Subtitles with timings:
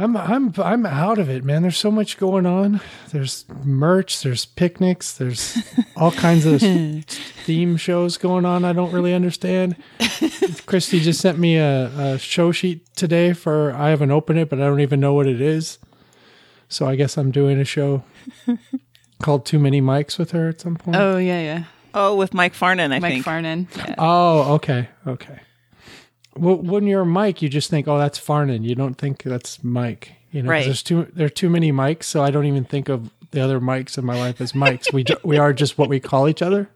[0.00, 1.62] I'm I'm I'm out of it, man.
[1.62, 2.80] There's so much going on.
[3.10, 5.58] There's merch, there's picnics, there's
[5.96, 6.60] all kinds of
[7.44, 8.64] theme shows going on.
[8.64, 9.74] I don't really understand.
[10.66, 14.60] Christy just sent me a, a show sheet today for I haven't opened it, but
[14.60, 15.78] I don't even know what it is.
[16.68, 18.04] So I guess I'm doing a show
[19.22, 20.96] called Too Many Mics with her at some point.
[20.96, 21.64] Oh yeah, yeah.
[21.92, 23.26] Oh, with Mike Farnan, I Mike think.
[23.26, 23.76] Mike Farnan.
[23.76, 23.94] Yeah.
[23.98, 25.40] Oh, okay, okay.
[26.38, 30.12] Well, when you're Mike, you just think, "Oh, that's Farnan." You don't think that's Mike.
[30.30, 30.64] You know, Right.
[30.64, 33.60] there's too there are too many mics, so I don't even think of the other
[33.60, 34.92] mics in my life as mics.
[34.92, 36.68] we we are just what we call each other,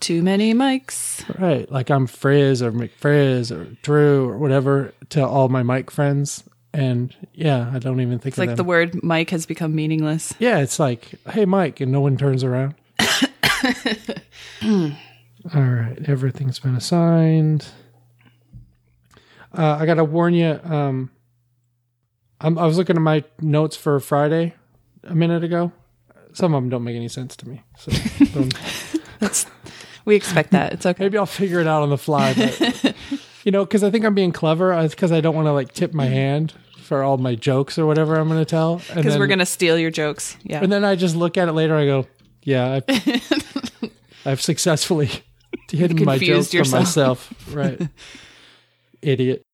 [0.00, 1.22] Too many mics.
[1.40, 1.70] right?
[1.70, 6.42] Like I'm Frizz or McFrizz or Drew or whatever to all my Mike friends,
[6.74, 8.56] and yeah, I don't even think It's like them.
[8.56, 10.34] the word Mike has become meaningless.
[10.40, 12.74] yeah, it's like, "Hey, Mike," and no one turns around.
[14.62, 17.66] all right, everything's been assigned.
[19.56, 20.58] Uh, I gotta warn you.
[20.64, 21.10] Um,
[22.40, 24.54] I'm, I was looking at my notes for Friday
[25.04, 25.72] a minute ago.
[26.32, 27.62] Some of them don't make any sense to me.
[27.76, 27.92] So
[29.20, 29.46] don't-
[30.04, 30.72] We expect that.
[30.72, 31.04] It's okay.
[31.04, 32.34] maybe I'll figure it out on the fly.
[32.34, 32.94] But
[33.44, 34.88] you know, because I think I'm being clever.
[34.88, 38.16] Because I don't want to like tip my hand for all my jokes or whatever
[38.16, 38.80] I'm going to tell.
[38.94, 40.36] Because we're gonna steal your jokes.
[40.42, 40.60] Yeah.
[40.62, 41.76] And then I just look at it later.
[41.76, 42.06] I go,
[42.42, 43.90] "Yeah, I've,
[44.26, 45.08] I've successfully
[45.70, 47.80] hidden my jokes Confused from myself." Right,
[49.02, 49.44] idiot.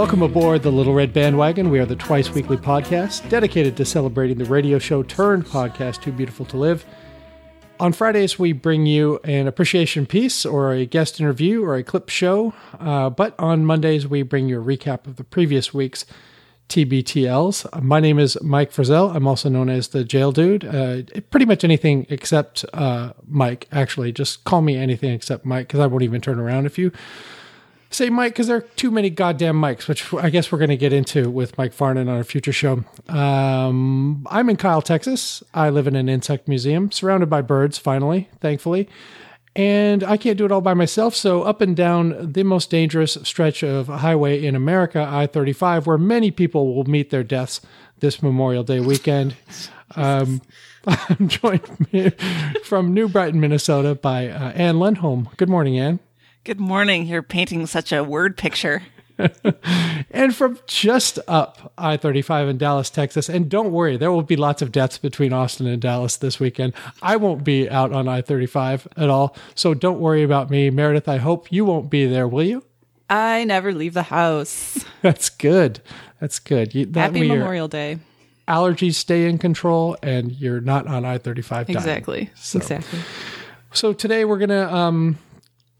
[0.00, 1.68] Welcome aboard the Little Red Bandwagon.
[1.68, 6.10] We are the twice weekly podcast dedicated to celebrating the radio show turned podcast Too
[6.10, 6.86] Beautiful to Live.
[7.78, 12.08] On Fridays, we bring you an appreciation piece or a guest interview or a clip
[12.08, 12.54] show.
[12.78, 16.06] Uh, but on Mondays, we bring you a recap of the previous week's
[16.70, 17.82] TBTLs.
[17.82, 19.14] My name is Mike Frizzell.
[19.14, 20.64] I'm also known as the Jail Dude.
[20.64, 24.12] Uh, pretty much anything except uh, Mike, actually.
[24.12, 26.90] Just call me anything except Mike because I won't even turn around if you
[27.90, 30.76] say Mike because there are too many goddamn mics, which I guess we're going to
[30.76, 32.84] get into with Mike Farnan on a future show.
[33.08, 35.42] Um, I'm in Kyle, Texas.
[35.52, 38.88] I live in an insect museum surrounded by birds, finally, thankfully.
[39.56, 41.16] And I can't do it all by myself.
[41.16, 45.98] So, up and down the most dangerous stretch of highway in America, I 35, where
[45.98, 47.60] many people will meet their deaths
[47.98, 49.36] this Memorial Day weekend.
[49.96, 50.40] Um,
[50.86, 51.62] I'm joined
[52.64, 55.36] from New Brighton, Minnesota by uh, Ann Lundholm.
[55.36, 55.98] Good morning, Ann.
[56.42, 57.06] Good morning.
[57.06, 58.82] You're painting such a word picture.
[60.10, 63.28] and from just up I 35 in Dallas, Texas.
[63.28, 66.72] And don't worry, there will be lots of deaths between Austin and Dallas this weekend.
[67.02, 69.36] I won't be out on I 35 at all.
[69.54, 70.70] So don't worry about me.
[70.70, 72.64] Meredith, I hope you won't be there, will you?
[73.10, 74.82] I never leave the house.
[75.02, 75.82] That's good.
[76.20, 76.74] That's good.
[76.74, 77.98] You, that Happy way your Memorial Day.
[78.48, 82.30] allergies stay in control and you're not on I 35 Exactly.
[82.32, 83.00] Exactly.
[83.72, 85.18] So today we're gonna um,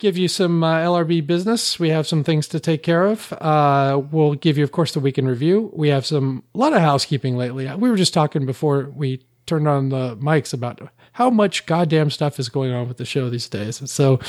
[0.00, 1.78] give you some uh, LRB business.
[1.78, 3.32] We have some things to take care of.
[3.34, 5.70] Uh, we'll give you, of course, the week in review.
[5.74, 7.72] We have some a lot of housekeeping lately.
[7.76, 10.80] We were just talking before we turned on the mics about
[11.12, 13.88] how much goddamn stuff is going on with the show these days.
[13.90, 14.20] So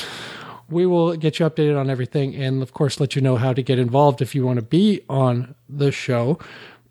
[0.68, 3.62] we will get you updated on everything, and of course, let you know how to
[3.62, 6.38] get involved if you want to be on the show.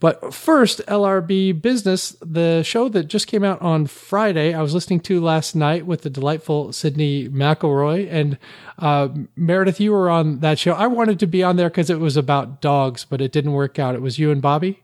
[0.01, 4.99] But first, LRB Business, the show that just came out on Friday, I was listening
[5.01, 8.11] to last night with the delightful Sydney McElroy.
[8.11, 8.39] And
[8.79, 10.73] uh, Meredith, you were on that show.
[10.73, 13.77] I wanted to be on there because it was about dogs, but it didn't work
[13.77, 13.93] out.
[13.93, 14.81] It was you and Bobby.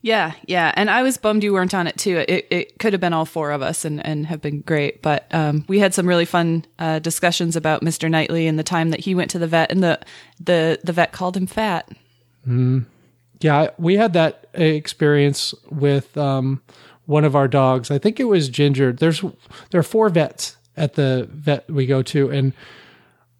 [0.00, 0.72] Yeah, yeah.
[0.76, 2.24] And I was bummed you weren't on it too.
[2.28, 5.02] It, it could have been all four of us and, and have been great.
[5.02, 8.08] But um, we had some really fun uh, discussions about Mr.
[8.08, 9.98] Knightley and the time that he went to the vet and the,
[10.38, 11.88] the, the vet called him fat.
[13.42, 16.62] Yeah, we had that experience with um,
[17.06, 17.90] one of our dogs.
[17.90, 18.92] I think it was Ginger.
[18.92, 19.20] There's
[19.70, 22.52] there are four vets at the vet we go to, and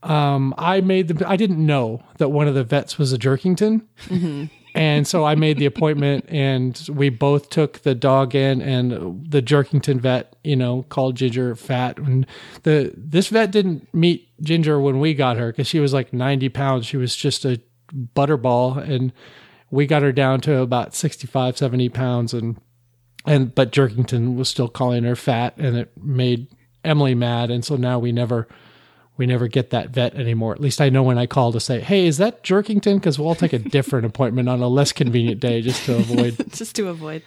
[0.02, 1.28] um, I made the.
[1.28, 3.82] I didn't know that one of the vets was a Jerkington,
[4.74, 9.42] and so I made the appointment, and we both took the dog in, and the
[9.42, 12.26] Jerkington vet, you know, called Ginger fat, and
[12.64, 16.48] the this vet didn't meet Ginger when we got her because she was like ninety
[16.48, 16.86] pounds.
[16.86, 17.60] She was just a
[18.16, 19.12] butterball, and
[19.72, 22.60] we got her down to about 65 70 pounds and
[23.26, 26.46] and but jerkington was still calling her fat and it made
[26.84, 28.46] emily mad and so now we never
[29.16, 31.80] we never get that vet anymore at least i know when i call to say
[31.80, 35.40] hey is that jerkington because we'll all take a different appointment on a less convenient
[35.40, 37.22] day just to avoid Just to avoid.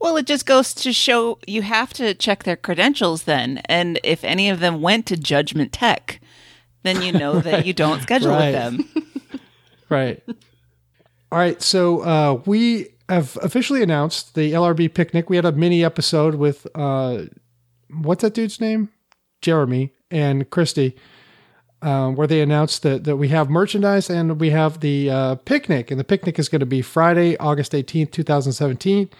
[0.00, 3.58] Well, it just goes to show you have to check their credentials then.
[3.64, 6.20] And if any of them went to Judgment Tech,
[6.84, 8.52] then you know that you don't schedule Right.
[8.52, 9.40] with them.
[9.88, 10.22] Right.
[11.30, 11.60] All right.
[11.60, 15.28] So uh, we have officially announced the LRB picnic.
[15.28, 17.24] We had a mini episode with uh,
[17.90, 18.90] what's that dude's name?
[19.40, 20.96] Jeremy and Christy,
[21.82, 25.90] um, where they announced that, that we have merchandise and we have the uh, picnic.
[25.90, 29.10] And the picnic is going to be Friday, August 18th, 2017.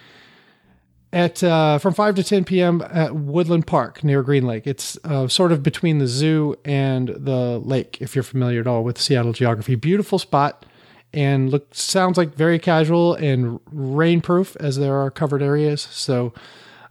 [1.10, 2.82] At uh, from five to ten p.m.
[2.90, 4.66] at Woodland Park near Green Lake.
[4.66, 7.96] It's uh, sort of between the zoo and the lake.
[8.02, 10.66] If you're familiar at all with Seattle geography, beautiful spot
[11.12, 15.82] and look sounds like very casual and rainproof as there are covered areas.
[15.90, 16.32] So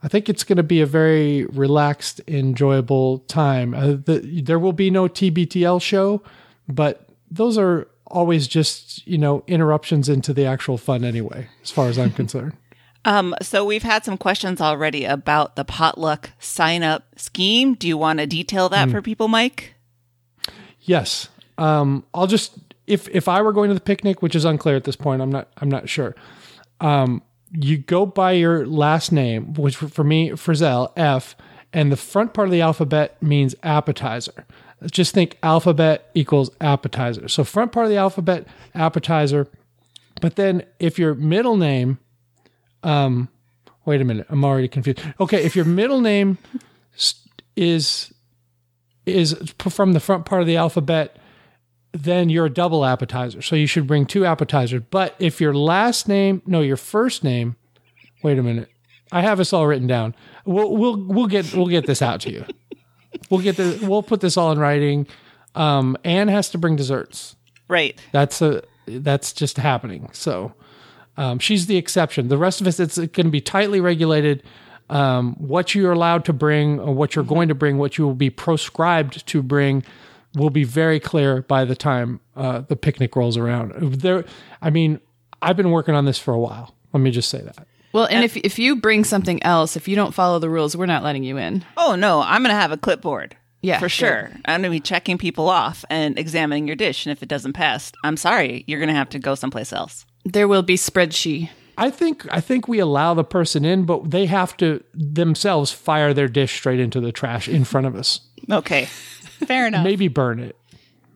[0.03, 3.73] I think it's going to be a very relaxed, enjoyable time.
[3.73, 6.21] Uh, the, there will be no TBTL show,
[6.67, 11.87] but those are always just you know interruptions into the actual fun anyway, as far
[11.87, 12.53] as I'm concerned.
[13.05, 17.73] Um, so we've had some questions already about the potluck sign up scheme.
[17.75, 19.75] Do you want to detail that for people, Mike?
[20.81, 21.29] Yes.
[21.57, 22.53] Um, I'll just
[22.87, 25.31] if if I were going to the picnic, which is unclear at this point, I'm
[25.31, 26.15] not I'm not sure.
[26.79, 31.35] Um, you go by your last name, which for, for me Frizzell F,
[31.73, 34.45] and the front part of the alphabet means appetizer.
[34.91, 37.27] Just think alphabet equals appetizer.
[37.27, 39.47] So front part of the alphabet appetizer,
[40.21, 41.97] but then if your middle name,
[42.83, 43.29] um,
[43.85, 45.01] wait a minute, I'm already confused.
[45.19, 46.37] Okay, if your middle name
[47.55, 48.13] is
[49.05, 51.17] is from the front part of the alphabet,
[52.03, 53.41] then you're a double appetizer.
[53.41, 54.83] So you should bring two appetizers.
[54.89, 57.55] But if your last name, no, your first name,
[58.23, 58.69] wait a minute.
[59.11, 60.15] I have this all written down.
[60.45, 62.45] We'll we'll we'll get we'll get this out to you.
[63.29, 65.07] We'll get the we'll put this all in writing.
[65.55, 67.35] Um, Anne has to bring desserts.
[67.67, 67.99] Right.
[68.11, 70.09] That's a that's just happening.
[70.13, 70.53] So
[71.17, 72.27] um, she's the exception.
[72.27, 74.43] The rest of us, it's going to be tightly regulated.
[74.89, 78.15] Um, what you're allowed to bring, or what you're going to bring, what you will
[78.15, 79.83] be proscribed to bring,
[80.37, 83.73] will be very clear by the time uh, the picnic rolls around.
[84.01, 84.23] There,
[84.61, 84.99] I mean,
[85.41, 86.73] I've been working on this for a while.
[86.93, 87.67] Let me just say that.
[87.93, 90.85] Well, and if if you bring something else, if you don't follow the rules, we're
[90.85, 91.65] not letting you in.
[91.77, 93.35] Oh, no, I'm going to have a clipboard.
[93.61, 93.91] Yeah, For good.
[93.91, 94.31] sure.
[94.45, 97.05] I'm going to be checking people off and examining your dish.
[97.05, 98.63] And if it doesn't pass, I'm sorry.
[98.67, 100.05] You're going to have to go someplace else.
[100.25, 101.49] There will be spreadsheet.
[101.79, 106.13] I think I think we allow the person in, but they have to themselves fire
[106.13, 108.21] their dish straight into the trash in front of us.
[108.51, 108.87] Okay.
[109.45, 109.83] Fair enough.
[109.83, 110.55] Maybe burn it.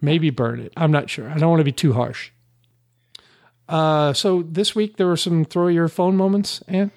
[0.02, 0.74] Maybe burn it.
[0.76, 1.30] I'm not sure.
[1.30, 2.32] I don't want to be too harsh.
[3.70, 6.92] Uh, so this week there were some throw your phone moments, Anne.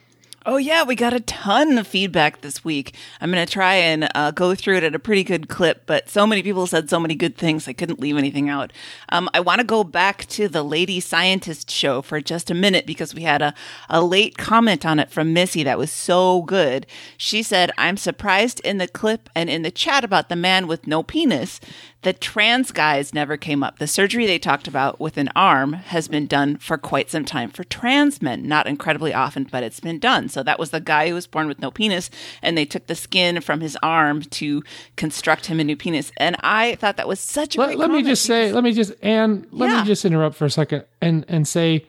[0.47, 2.95] Oh, yeah, we got a ton of feedback this week.
[3.19, 6.11] I'm going to try and uh, go through it at a pretty good clip, but
[6.11, 8.71] so many people said so many good things, I couldn't leave anything out.
[9.09, 12.85] Um, I want to go back to the Lady Scientist show for just a minute
[12.85, 13.55] because we had a,
[13.89, 16.87] a late comment on it from Missy that was so good.
[17.17, 20.87] She said, I'm surprised in the clip and in the chat about the man with
[20.87, 21.59] no penis
[22.05, 23.79] that trans guys never came up.
[23.79, 27.51] The surgery they talked about with an arm has been done for quite some time
[27.51, 30.29] for trans men, not incredibly often, but it's been done.
[30.29, 32.11] So that was the guy who was born with no penis,
[32.41, 34.63] and they took the skin from his arm to
[34.97, 36.13] construct him a new penis.
[36.17, 38.73] And I thought that was such a Let, great let me just say, let me
[38.73, 39.81] just and let Yeah.
[39.83, 41.87] me just interrupt for a second and and say,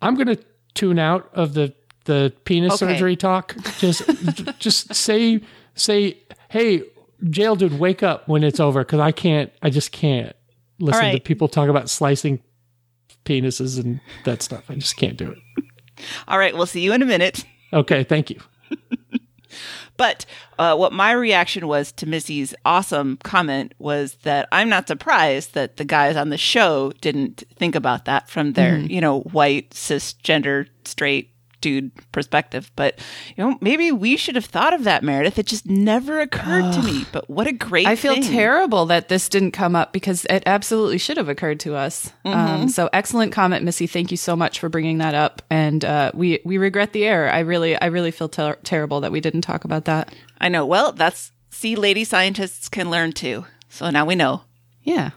[0.00, 0.38] I'm going to
[0.74, 1.74] tune out of the
[2.04, 2.92] the penis Okay.
[2.92, 3.56] surgery talk.
[3.78, 4.02] Just
[4.60, 5.40] just say
[5.74, 6.18] say,
[6.50, 6.82] hey,
[7.30, 9.52] jail dude, wake up when it's over because I can't.
[9.62, 10.34] I just can't
[10.78, 12.42] listen to people talk about slicing
[13.24, 14.64] penises and that stuff.
[14.70, 15.38] I just can't do it.
[16.28, 17.44] All right, we'll see you in a minute.
[17.72, 18.40] Okay, thank you.
[19.96, 20.26] But
[20.58, 25.76] uh, what my reaction was to Missy's awesome comment was that I'm not surprised that
[25.76, 30.68] the guys on the show didn't think about that from their, you know, white, cisgender,
[30.84, 32.70] straight dude perspective.
[32.76, 32.98] But,
[33.36, 35.38] you know, maybe we should have thought of that, Meredith.
[35.38, 37.04] It just never occurred to me.
[37.12, 38.22] But what a great I feel thing.
[38.22, 42.12] terrible that this didn't come up because it absolutely should have occurred to us.
[42.24, 43.86] Um, so excellent comment, Missy.
[43.86, 45.42] Thank you so much for bringing that up.
[45.50, 47.30] And uh, we we regret the error.
[47.30, 50.14] I really I really feel ter- terrible that we didn't talk about that.
[50.40, 50.66] I know.
[50.66, 53.44] Well, that's, see, lady scientists can learn too.
[53.68, 54.42] So now we know.
[54.82, 55.10] Yeah.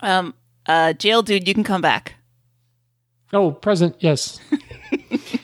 [0.00, 0.34] Um,
[0.66, 2.14] uh, jail dude, you can come back.
[3.32, 3.96] Oh, present.
[4.00, 4.40] Yes.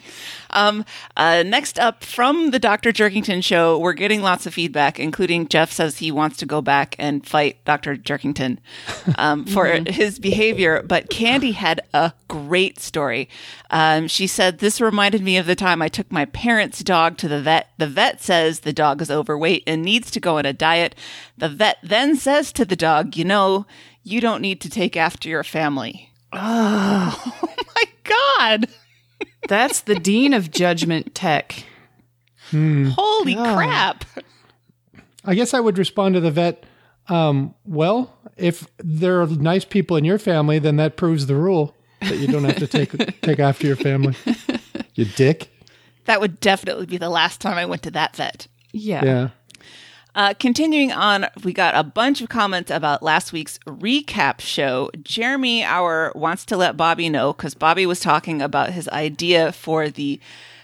[0.57, 0.87] Um,
[1.19, 2.91] uh, next up from the Dr.
[2.91, 6.97] Jerkington show, we're getting lots of feedback, including Jeff says he wants to go back
[6.99, 7.95] and fight Dr.
[7.95, 8.59] Jerkington
[9.19, 10.83] um, for his behavior.
[10.83, 13.29] But Candy had a great story.
[13.71, 17.29] Um, she said, This reminded me of the time I took my parents' dog to
[17.29, 17.69] the vet.
[17.77, 20.95] The vet says the dog is overweight and needs to go on a diet.
[21.37, 23.67] The vet then says to the dog, You know,
[24.03, 26.11] you don't need to take after your family.
[26.39, 27.33] Oh,
[27.75, 28.69] my God.
[29.49, 31.65] That's the dean of judgment tech.
[32.51, 34.05] Holy crap.
[35.25, 36.65] I guess I would respond to the vet.
[37.09, 41.75] Um, well, if there are nice people in your family, then that proves the rule
[42.01, 44.15] that you don't have to take take after your family.
[44.95, 45.49] You dick.
[46.05, 48.47] That would definitely be the last time I went to that vet.
[48.73, 49.05] Yeah.
[49.05, 49.29] Yeah.
[50.17, 54.91] Uh, continuing on, we got a bunch of comments about last week's recap show.
[55.03, 59.91] Jeremy Hour wants to let Bobby know because Bobby was talking about his idea for
[59.91, 60.19] the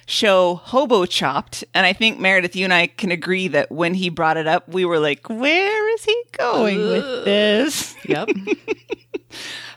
[0.07, 1.65] show Hobo Chopped.
[1.75, 4.67] And I think, Meredith, you and I can agree that when he brought it up,
[4.71, 7.95] we were like, where is he going with this?
[8.07, 8.31] Yep.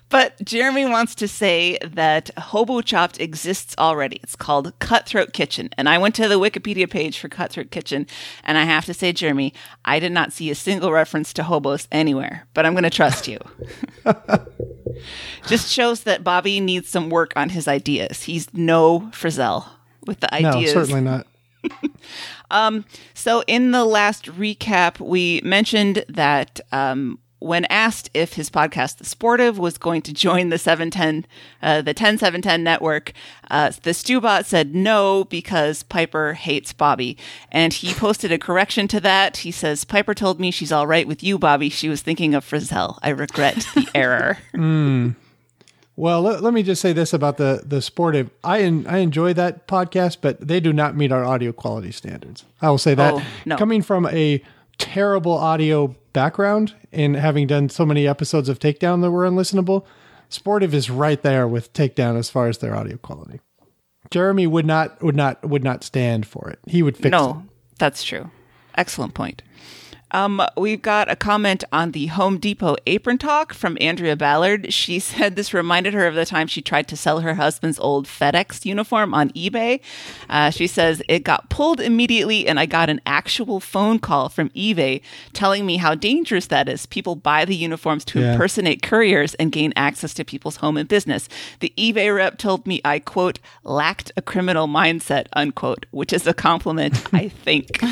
[0.09, 4.19] But Jeremy wants to say that Hobo Chopped exists already.
[4.21, 5.69] It's called Cutthroat Kitchen.
[5.77, 8.05] And I went to the Wikipedia page for Cutthroat Kitchen.
[8.43, 11.87] And I have to say, Jeremy, I did not see a single reference to hobos
[11.91, 13.39] anywhere, but I'm going to trust you.
[15.47, 18.23] Just shows that Bobby needs some work on his ideas.
[18.23, 19.65] He's no Frizzell
[20.05, 20.73] with the ideas.
[20.73, 21.27] No, certainly not.
[23.13, 29.05] So, in the last recap, we mentioned that um, when asked if his podcast, The
[29.05, 31.25] Sportive, was going to join the 710,
[31.61, 33.11] uh, the 10710 network,
[33.51, 37.17] uh, the Stewbot said no because Piper hates Bobby.
[37.51, 39.37] And he posted a correction to that.
[39.37, 41.69] He says, Piper told me she's all right with you, Bobby.
[41.69, 42.97] She was thinking of Frizzell.
[43.03, 44.37] I regret the error.
[45.97, 48.29] Well, let, let me just say this about the the sportive.
[48.43, 52.43] I en, I enjoy that podcast, but they do not meet our audio quality standards.
[52.61, 53.55] I will say that Oh, no.
[53.57, 54.43] coming from a
[54.77, 59.85] terrible audio background and having done so many episodes of Takedown that were unlistenable,
[60.29, 63.39] sportive is right there with Takedown as far as their audio quality.
[64.11, 66.59] Jeremy would not would not would not stand for it.
[66.67, 67.11] He would fix it.
[67.11, 67.43] No,
[67.79, 68.29] that's true.
[68.75, 69.41] Excellent point.
[70.15, 74.71] Um, we've got a comment on the Home Depot apron talk from Andrea Ballard.
[74.73, 78.07] She said this reminded her of the time she tried to sell her husband's old
[78.07, 79.81] FedEx uniform on eBay.
[80.29, 84.47] Uh, she says it got pulled immediately, and I got an actual phone call from
[84.51, 85.01] eBay
[85.33, 86.85] telling me how dangerous that is.
[86.85, 88.31] People buy the uniforms to Yeah.
[88.31, 91.27] impersonate couriers and gain access to people's home and business.
[91.59, 96.33] The eBay rep told me I quote lacked a criminal mindset unquote, which is a
[96.33, 97.81] compliment, I think.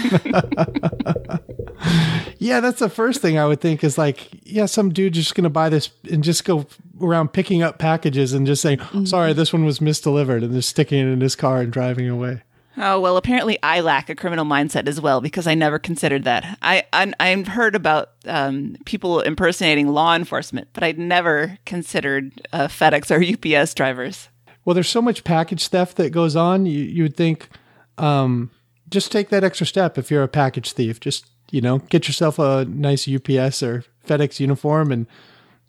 [2.38, 5.44] Yeah, that's the first thing I would think is like, yeah, some dude just going
[5.46, 6.66] to buy this and just go
[7.02, 11.00] around picking up packages and just saying, sorry, this one was misdelivered and just sticking
[11.00, 12.42] it in his car and driving away.
[12.76, 16.58] Oh well, apparently I lack a criminal mindset as well because I never considered that.
[16.62, 22.68] I I, I've heard about um, people impersonating law enforcement, but I'd never considered uh,
[22.68, 23.22] FedEx or
[23.60, 24.30] UPS drivers.
[24.66, 26.66] Well, there's so much package theft that goes on.
[26.66, 27.50] You, you would think,
[27.98, 28.50] um,
[28.90, 31.00] just take that extra step if you're a package thief.
[31.00, 35.06] Just, you know, get yourself a nice UPS or FedEx uniform and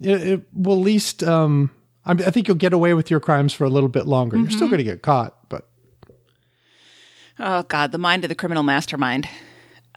[0.00, 1.70] it, it will at least, um,
[2.06, 4.38] I, I think you'll get away with your crimes for a little bit longer.
[4.38, 5.68] You're still going to get caught, but
[7.38, 9.28] Oh God, the mind of the criminal mastermind.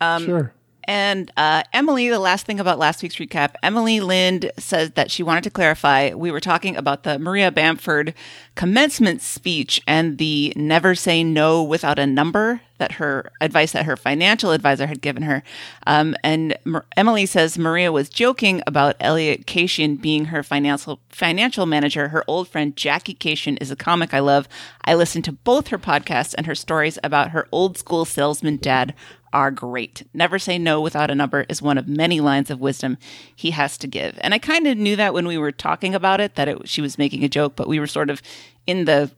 [0.01, 0.53] sure.
[0.87, 5.21] And uh, Emily, the last thing about last week's recap, Emily Lind says that she
[5.21, 6.13] wanted to clarify.
[6.13, 8.13] We were talking about the Maria Bamford
[8.55, 13.97] commencement speech and the never say no without a number that her advice that her
[13.97, 15.43] financial advisor had given her.
[15.85, 16.57] Um, and
[16.95, 22.09] Emily says Maria was joking about Elliot Kashian being her financial financial manager.
[22.09, 24.47] Her old friend Jackie Kashian is a comic I love.
[24.85, 28.93] I listen to both her podcasts and her stories about her old school salesman dad
[29.33, 30.03] are great.
[30.13, 32.97] Never say no without a number is one of many lines of wisdom
[33.35, 34.17] he has to give.
[34.21, 36.81] And I kind of knew that when we were talking about it, that it, she
[36.81, 38.21] was making a joke, but we were sort of
[38.65, 39.11] in the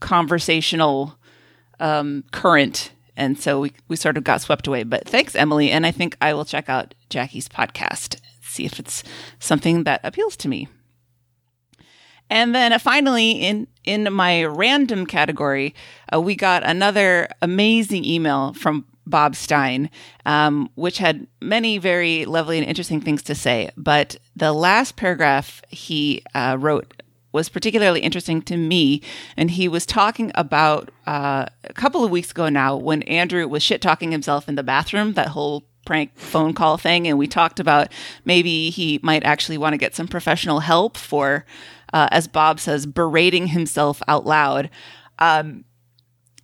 [0.00, 1.18] conversational
[1.80, 2.92] um, current.
[3.16, 4.84] And so we, we sort of got swept away.
[4.84, 5.70] But thanks, Emily.
[5.70, 9.04] And I think I will check out Jackie's podcast, see if it's
[9.38, 10.68] something that appeals to me.
[12.30, 15.74] And then uh, finally, in in my random category,
[16.10, 19.90] uh, we got another amazing email from Bob Stein,
[20.26, 23.70] um, which had many very lovely and interesting things to say.
[23.76, 26.94] But the last paragraph he uh, wrote
[27.32, 29.02] was particularly interesting to me,
[29.36, 33.62] and he was talking about uh, a couple of weeks ago now when Andrew was
[33.62, 35.14] shit talking himself in the bathroom.
[35.14, 37.88] That whole prank phone call thing, and we talked about
[38.24, 41.44] maybe he might actually want to get some professional help for,
[41.92, 44.70] uh, as Bob says, berating himself out loud.
[45.18, 45.64] Um,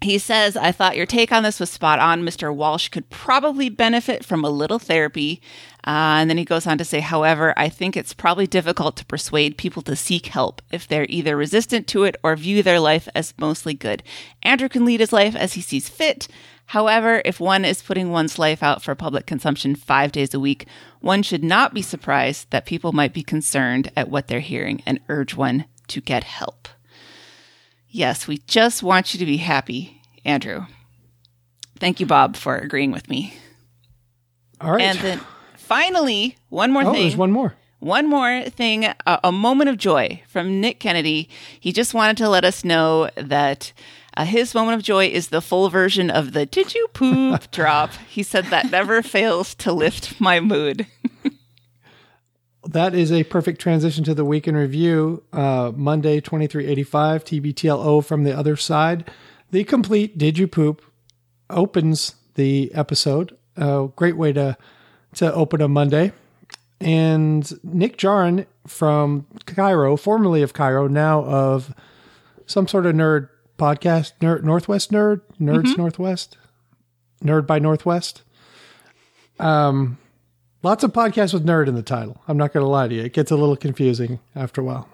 [0.00, 2.22] he says, I thought your take on this was spot on.
[2.22, 2.54] Mr.
[2.54, 5.42] Walsh could probably benefit from a little therapy.
[5.84, 9.06] Uh, and then he goes on to say, however, I think it's probably difficult to
[9.06, 13.08] persuade people to seek help if they're either resistant to it or view their life
[13.14, 14.04] as mostly good.
[14.44, 16.28] Andrew can lead his life as he sees fit.
[16.66, 20.66] However, if one is putting one's life out for public consumption five days a week,
[21.00, 25.00] one should not be surprised that people might be concerned at what they're hearing and
[25.08, 26.68] urge one to get help.
[27.90, 30.66] Yes, we just want you to be happy, Andrew.
[31.78, 33.34] Thank you, Bob, for agreeing with me.
[34.60, 34.82] All right.
[34.82, 35.20] And then
[35.56, 36.90] finally, one more thing.
[36.90, 37.02] oh, thing.
[37.02, 37.54] there's one more.
[37.80, 41.28] One more thing, a, a moment of joy from Nick Kennedy.
[41.60, 43.72] He just wanted to let us know that
[44.16, 47.92] uh, his moment of joy is the full version of the "Did you poop?" drop.
[48.08, 50.88] He said that never fails to lift my mood.
[52.66, 55.22] That is a perfect transition to the week in review.
[55.32, 59.10] Uh, Monday, 2385, TBTLO from the other side.
[59.50, 60.82] The complete Did You Poop
[61.48, 63.36] opens the episode.
[63.56, 64.56] A great way to,
[65.14, 66.12] to open a Monday.
[66.80, 71.74] And Nick Jarin from KIRO, formerly of KIRO, now of
[72.46, 76.36] some sort of nerd podcast, nerd, Northwest Nerd, Nerds Northwest,
[77.22, 78.22] Nerd by Northwest.
[79.40, 79.98] Um,
[80.62, 82.20] lots of podcasts with nerd in the title.
[82.28, 84.88] I'm not going to lie to you; it gets a little confusing after a while.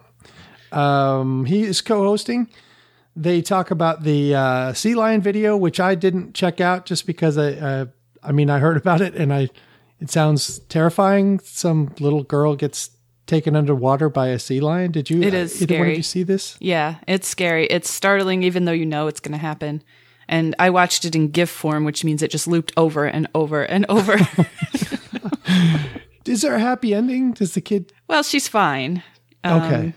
[0.73, 2.49] Um, he is co-hosting.
[3.17, 7.39] They talk about the uh, sea lion video, which I didn't check out just because
[7.39, 7.87] I, uh,
[8.23, 9.51] I mean, I heard about it and I,
[10.01, 11.39] it sounds terrifying.
[11.41, 12.91] Some little girl gets
[13.27, 14.91] taken underwater by a sea lion.
[14.91, 15.23] Did you?
[15.23, 16.57] It is Either one of you see this?
[16.61, 17.67] Yeah, it's scary.
[17.67, 19.83] It's startling, even though you know it's going to happen.
[20.35, 23.63] And I watched it in GIF form, which means it just looped over and over
[23.63, 24.17] and over.
[26.27, 27.35] Is there a happy ending?
[27.35, 27.93] Does the kid?
[28.09, 29.05] well, she's fine.
[29.45, 29.93] Um, Okay.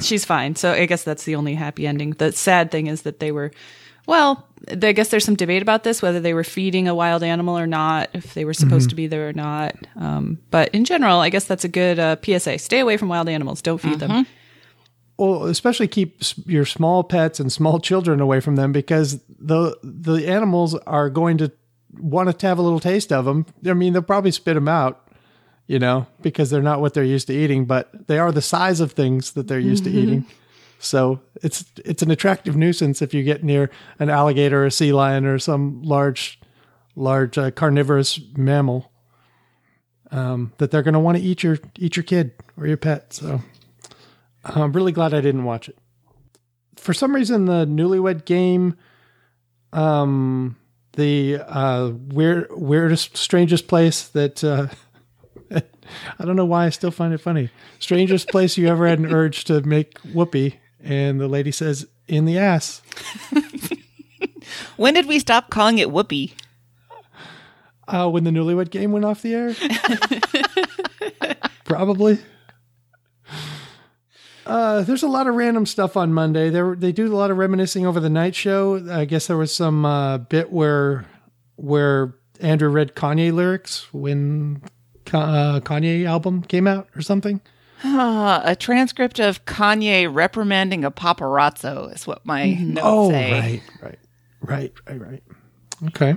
[0.00, 0.54] She's fine.
[0.54, 2.12] So I guess that's the only happy ending.
[2.12, 3.50] The sad thing is that they were,
[4.06, 7.58] well, I guess there's some debate about this, whether they were feeding a wild animal
[7.58, 9.74] or not, if they were supposed to be there or not.
[9.96, 12.60] Um, but in general, I guess that's a good uh, PSA.
[12.60, 13.62] Stay away from wild animals.
[13.62, 14.28] Don't feed them.
[15.20, 20.26] Well, especially keep your small pets and small children away from them because the the
[20.26, 21.52] animals are going to
[21.92, 23.44] want to have a little taste of them.
[23.66, 25.06] I mean, they'll probably spit them out,
[25.66, 28.80] you know, because they're not what they're used to eating, but they are the size
[28.80, 30.24] of things that they're used to eating.
[30.78, 34.94] So it's it's an attractive nuisance if you get near an alligator, or a sea
[34.94, 36.40] lion, or some large
[36.96, 38.90] large uh, carnivorous mammal.
[40.12, 43.12] Um, that they're going to want to eat your eat your kid or your pet.
[43.12, 43.42] So
[44.44, 45.76] I'm really glad I didn't watch it.
[46.76, 48.76] For some reason, the Newlywed Game,
[49.72, 50.56] um,
[50.92, 54.68] the uh, weird, weirdest, strangest place that uh,
[56.18, 57.50] I don't know why I still find it funny.
[57.78, 62.24] Strangest place you ever had an urge to make whoopee, and the lady says in
[62.24, 62.80] the ass.
[64.76, 66.34] When did we stop calling it whoopee?
[67.86, 69.54] Uh, when the Newlywed Game went off the air,
[71.64, 72.18] probably.
[74.46, 76.50] Uh, there's a lot of random stuff on Monday.
[76.50, 78.84] There, they do a lot of reminiscing over the night show.
[78.90, 81.06] I guess there was some uh, bit where
[81.56, 84.62] where Andrew read Kanye lyrics when
[85.04, 87.40] Ka- uh, Kanye album came out or something.
[87.84, 93.32] Uh, a transcript of Kanye reprimanding a paparazzo is what my notes Oh, say.
[93.32, 93.98] right, right,
[94.40, 95.22] right, right, right.
[95.88, 96.16] Okay.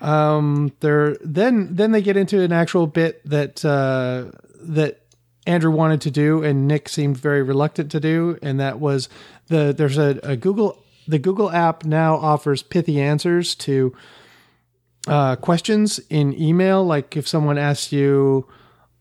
[0.00, 5.03] Um, there then then they get into an actual bit that uh, that
[5.46, 9.08] Andrew wanted to do and Nick seemed very reluctant to do, and that was
[9.48, 13.94] the there's a, a Google the Google app now offers pithy answers to
[15.06, 16.84] uh, questions in email.
[16.84, 18.48] Like if someone asks you,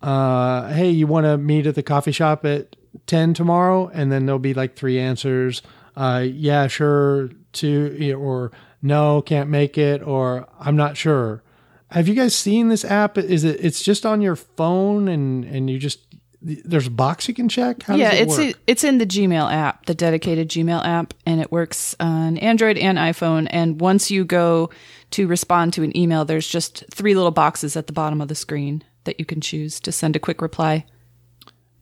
[0.02, 2.76] uh, "Hey, you want to meet at the coffee shop at
[3.08, 5.62] ten tomorrow?" and then there'll be like three answers.
[5.96, 7.30] Uh, yeah, sure.
[7.54, 8.52] To or
[8.82, 11.44] no, can't make it, or I'm not sure.
[11.92, 13.18] Have you guys seen this app?
[13.18, 13.64] Is it?
[13.64, 16.00] It's just on your phone, and and you just
[16.44, 17.84] there's a box you can check.
[17.84, 18.56] How yeah, does it it's work?
[18.68, 22.98] it's in the Gmail app, the dedicated Gmail app, and it works on Android and
[22.98, 23.48] iPhone.
[23.50, 24.70] And once you go
[25.12, 28.36] to respond to an email, there's just three little boxes at the bottom of the
[28.36, 30.86] screen that you can choose to send a quick reply.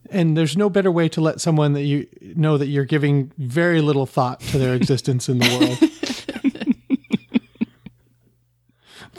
[0.10, 3.80] and there's no better way to let someone that you know that you're giving very
[3.82, 6.51] little thought to their existence in the world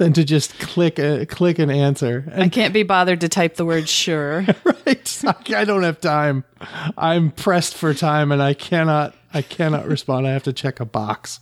[0.02, 2.30] than to just click a click an answer.
[2.34, 4.44] I can't be bothered to type the word sure.
[4.64, 6.44] right, I don't have time.
[6.96, 9.14] I'm pressed for time, and I cannot.
[9.32, 10.26] I cannot respond.
[10.26, 11.40] I have to check a box.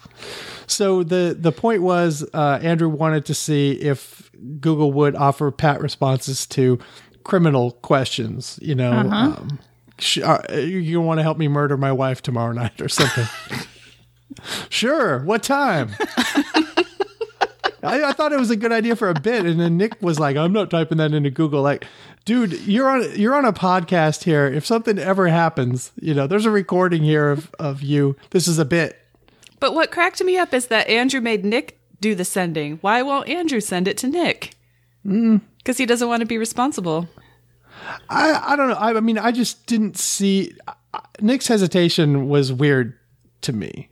[0.66, 5.80] So the the point was, uh, Andrew wanted to see if Google would offer pat
[5.80, 6.78] responses to
[7.24, 8.58] criminal questions.
[8.60, 9.58] You know, um,
[9.98, 13.26] sh- uh, you want to help me murder my wife tomorrow night or something.
[14.68, 15.24] sure.
[15.24, 15.92] What time?
[17.82, 20.18] I, I thought it was a good idea for a bit, and then Nick was
[20.20, 21.86] like, "I'm not typing that into Google." Like,
[22.24, 24.46] dude, you're on you're on a podcast here.
[24.46, 28.16] If something ever happens, you know, there's a recording here of of you.
[28.30, 28.98] This is a bit.
[29.60, 32.78] but what cracked me up is that Andrew made Nick do the sending.
[32.82, 34.54] Why won't Andrew send it to Nick?
[35.06, 35.38] Mm-hmm.
[35.58, 37.08] Because he doesn't want to be responsible.
[38.08, 38.74] I I don't know.
[38.74, 40.54] I, I mean, I just didn't see
[41.20, 42.98] Nick's hesitation was weird
[43.42, 43.88] to me.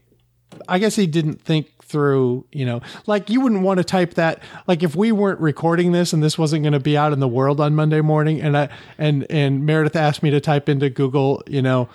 [0.67, 4.41] I guess he didn't think through, you know, like you wouldn't want to type that.
[4.67, 7.27] Like if we weren't recording this and this wasn't going to be out in the
[7.27, 11.43] world on Monday morning, and I and and Meredith asked me to type into Google,
[11.47, 11.89] you know,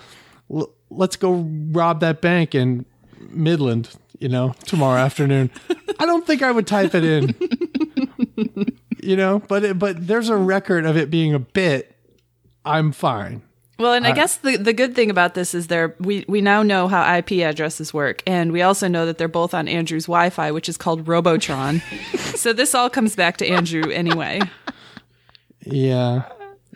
[0.53, 2.85] l- let's go rob that bank in
[3.29, 5.49] Midland, you know, tomorrow afternoon.
[5.99, 7.35] I don't think I would type it in.
[9.01, 11.95] you know, but it, but there's a record of it being a bit.
[12.65, 13.43] I'm fine.
[13.77, 16.63] Well, and I guess the, the good thing about this is there we, we now
[16.63, 20.51] know how IP addresses work, and we also know that they're both on Andrew's Wi-Fi,
[20.51, 21.81] which is called Robotron.
[22.35, 24.39] so this all comes back to Andrew anyway.
[25.65, 26.23] Yeah.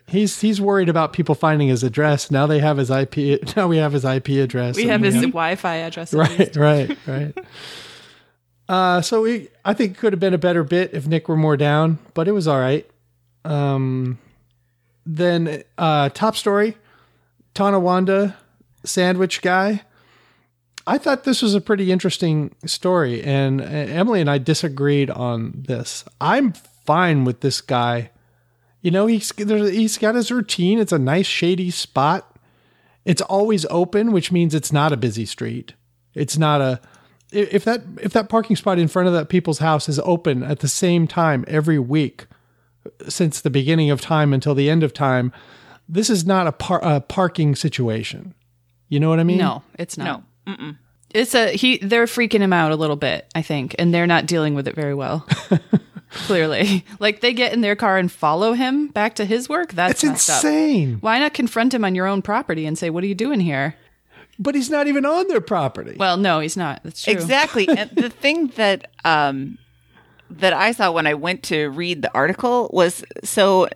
[0.07, 2.31] He's he's worried about people finding his address.
[2.31, 3.39] Now they have his IP.
[3.55, 4.75] Now we have his IP address.
[4.75, 6.13] We have his Wi-Fi address.
[6.13, 7.37] right, right, right.
[8.67, 11.35] Uh, so we, I think, it could have been a better bit if Nick were
[11.35, 12.89] more down, but it was all right.
[13.43, 14.19] Um,
[15.05, 16.77] then uh, top story,
[17.53, 18.37] Tonawanda
[18.83, 19.83] sandwich guy.
[20.87, 25.53] I thought this was a pretty interesting story, and uh, Emily and I disagreed on
[25.55, 26.03] this.
[26.19, 28.09] I'm fine with this guy.
[28.81, 30.79] You know, he's he's got his routine.
[30.79, 32.37] It's a nice shady spot.
[33.05, 35.73] It's always open, which means it's not a busy street.
[36.15, 36.81] It's not a
[37.31, 40.59] if that if that parking spot in front of that people's house is open at
[40.59, 42.25] the same time every week
[43.07, 45.31] since the beginning of time until the end of time,
[45.89, 48.33] this is not a, par- a parking situation.
[48.87, 49.37] You know what I mean?
[49.39, 50.23] No, it's not.
[50.47, 50.75] No.
[51.11, 51.77] It's a he.
[51.79, 54.75] They're freaking him out a little bit, I think, and they're not dealing with it
[54.75, 55.27] very well.
[56.11, 59.73] Clearly, like they get in their car and follow him back to his work.
[59.73, 60.35] That's It's messed up.
[60.37, 60.97] insane.
[61.01, 63.75] Why not confront him on your own property and say, "What are you doing here?"
[64.39, 65.95] But he's not even on their property.
[65.97, 66.81] Well, no, he's not.
[66.83, 67.13] That's true.
[67.13, 67.67] Exactly.
[67.77, 69.57] and the thing that um
[70.31, 73.67] that I saw when I went to read the article was so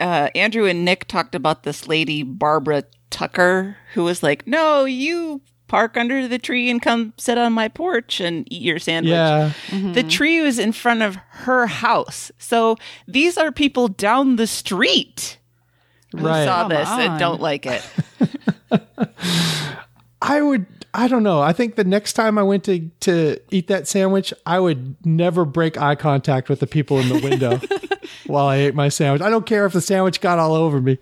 [0.00, 5.40] uh Andrew and Nick talked about this lady Barbara Tucker who was like, "No, you
[5.68, 9.52] park under the tree and come sit on my porch and eat your sandwich." yeah.
[9.70, 12.30] The tree was in front of her house.
[12.38, 15.38] So these are people down the street
[16.12, 16.44] who Right.
[16.44, 17.00] saw Come this on.
[17.00, 17.82] and don't like it.
[20.22, 21.40] I would I don't know.
[21.40, 25.44] I think the next time I went to to eat that sandwich, I would never
[25.46, 27.60] break eye contact with the people in the window
[28.26, 29.22] while I ate my sandwich.
[29.22, 30.98] I don't care if the sandwich got all over me.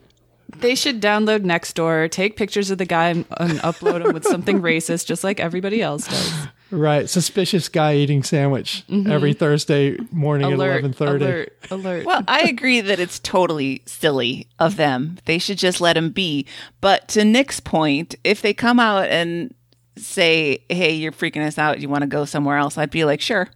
[0.59, 4.61] They should download Nextdoor, take pictures of the guy, and, and upload them with something
[4.63, 6.35] racist, just like everybody else does.
[6.73, 7.09] Right.
[7.09, 10.55] Suspicious guy eating sandwich every Thursday morning Mm-hmm.
[10.61, 10.71] Alert!
[10.71, 11.25] at eleven thirty.
[11.25, 11.53] Alert!
[11.71, 12.05] Alert!
[12.07, 15.19] Well, I agree that it's totally silly of them.
[15.25, 16.47] They should just let him be.
[16.81, 19.55] But to Nick's point, if they come out and
[19.97, 21.81] say, "Hey, you're freaking us out.
[21.81, 23.49] You want to go somewhere else?" I'd be like, "Sure."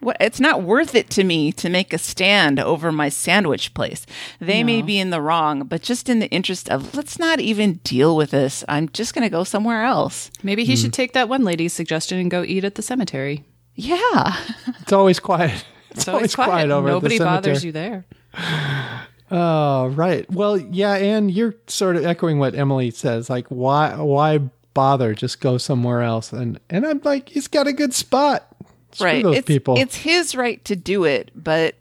[0.00, 0.16] What?
[0.18, 4.06] It's not worth it to me to make a stand over my sandwich place.
[4.40, 7.74] They may be in the wrong, but just in the interest of let's not even
[7.84, 8.64] deal with this.
[8.68, 10.30] I'm just going to go somewhere else.
[10.42, 10.94] Maybe he should mm.
[10.94, 13.44] take that one lady's suggestion and go eat at the cemetery.
[13.74, 14.36] Yeah.
[14.80, 15.64] It's always quiet.
[15.90, 16.70] It's, So it's quiet.
[16.70, 18.04] over Nobody at the bothers you there.
[19.32, 20.28] Oh, right.
[20.28, 23.30] Well, yeah, and you're sort of echoing what Emily says.
[23.30, 24.38] Like, why why
[24.74, 25.14] bother?
[25.14, 26.32] Just go somewhere else.
[26.32, 28.49] And and I'm like, he's got a good spot.
[28.92, 29.22] Screw right.
[29.22, 29.76] those it's, people.
[29.78, 31.76] It's his right to do it, but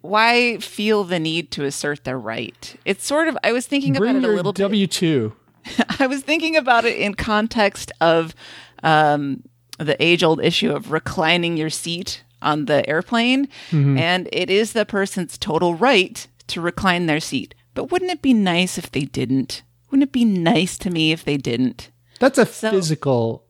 [0.00, 2.76] why feel the need to assert their right?
[2.84, 4.62] It's sort of I was thinking Bring about it a little bit.
[4.62, 5.34] W two.
[5.98, 8.34] I was thinking about it in context of
[8.82, 9.42] um,
[9.78, 13.96] the age old issue of reclining your seat on the airplane, Mm-hmm.
[13.96, 17.54] and it is the person's total right to recline their seat.
[17.72, 19.62] But wouldn't it be nice if they didn't?
[19.90, 21.90] Wouldn't it be nice to me if they didn't?
[22.20, 23.44] That's a physical.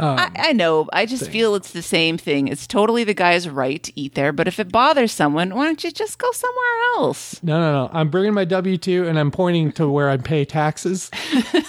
[0.00, 0.88] Um, I, I know.
[0.92, 2.48] I just feel it's the same thing.
[2.48, 4.32] It's totally the guy's right to eat there.
[4.32, 7.42] But if it bothers someone, why don't you just go somewhere else?
[7.42, 7.90] No, no, no.
[7.92, 11.10] I'm bringing my W two and I'm pointing to where I pay taxes.
[11.34, 11.64] and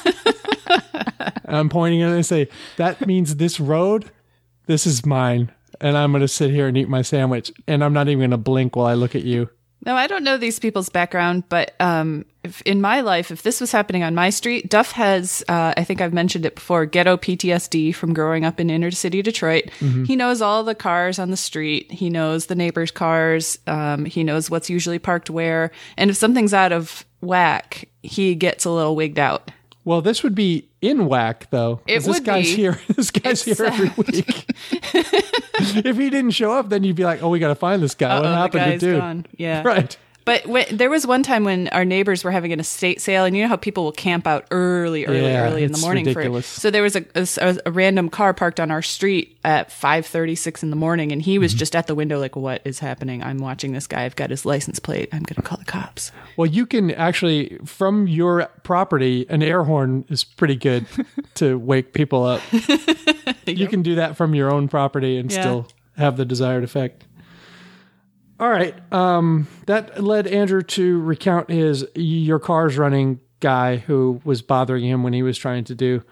[1.46, 4.10] I'm pointing and I say that means this road,
[4.67, 7.94] this is mine, and I'm going to sit here and eat my sandwich, and I'm
[7.94, 9.50] not even going to blink while I look at you.
[9.84, 13.60] No, I don't know these people's background, but um, if, in my life, if this
[13.60, 17.17] was happening on my street, Duff has, uh, I think I've mentioned it before, ghetto
[17.17, 19.70] PTSD from growing up in inner city Detroit.
[20.06, 21.91] He knows all the cars on the street.
[21.91, 23.58] He knows the neighbors' cars.
[23.65, 25.72] Um, he knows what's usually parked where.
[25.98, 29.50] And if something's out of whack, he gets a little wigged out.
[29.84, 31.82] Well, this would be in whack though.
[31.88, 32.56] It this guy's be.
[32.56, 32.80] here.
[32.96, 34.46] This guy's It's here every week.
[34.72, 37.96] if he didn't show up, then you'd be like, "Oh, we got to find this
[37.96, 38.15] guy.
[38.15, 39.26] what Uh-oh, the happened to dude?" gone.
[39.38, 39.63] Yeah.
[39.65, 39.98] Right.
[40.23, 43.36] But when, there was one time when our neighbors were having an estate sale, and
[43.36, 46.45] you know how people will camp out early, early, Yeah, early in the morning ridiculous.
[46.45, 46.62] for it.
[46.62, 50.36] So there was a, a, a random car parked on our street at five thirty
[50.36, 51.41] six in the morning, and he Mm-hmm.
[51.41, 53.23] was just at the window, like, "What is happening?
[53.23, 54.03] I'm watching this guy.
[54.03, 55.10] I've got his license plate.
[55.12, 59.63] I'm going to call the cops." Well, you can actually from your property, an air
[59.63, 60.86] horn is pretty good
[61.36, 62.41] to wake people up.
[63.47, 65.41] you can do that from your own property and Yeah.
[65.41, 67.03] still have the desired effect.
[68.41, 68.73] All right.
[68.91, 75.04] Um, that led Andrew to recount his your car's running guy who was bothering him
[75.04, 76.04] when he was trying to do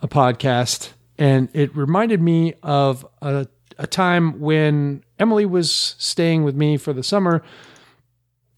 [0.00, 0.90] a podcast.
[1.16, 3.46] And it reminded me of a,
[3.78, 7.42] a time when Emily was staying with me for the summer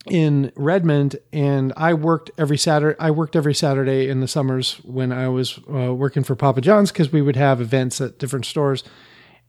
[0.07, 2.99] in Redmond, and I worked every Saturday.
[2.99, 6.91] I worked every Saturday in the summers when I was uh, working for Papa John's
[6.91, 8.83] because we would have events at different stores.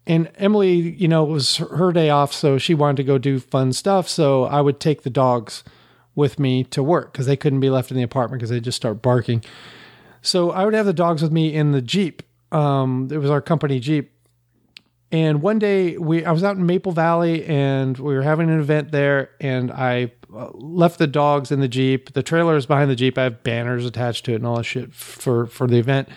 [0.08, 3.39] And Emily, you know, it was her day off, so she wanted to go do
[3.39, 4.08] fun stuff.
[4.08, 5.63] So I would take the dogs
[6.13, 8.78] with me to work because they couldn't be left in the apartment because they just
[8.78, 9.44] start barking.
[10.22, 12.24] So I would have the dogs with me in the Jeep.
[12.52, 14.12] Um, it was our company Jeep.
[15.12, 18.60] And one day we I was out in Maple Valley and we were having an
[18.60, 22.13] event there and I uh, left the dogs in the Jeep.
[22.13, 23.18] The trailer is behind the Jeep.
[23.18, 26.10] I have banners attached to it and all that shit for for the event.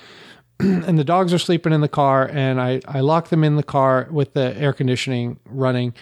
[0.87, 3.63] and the dogs are sleeping in the car and I I locked them in the
[3.63, 5.95] car with the air conditioning running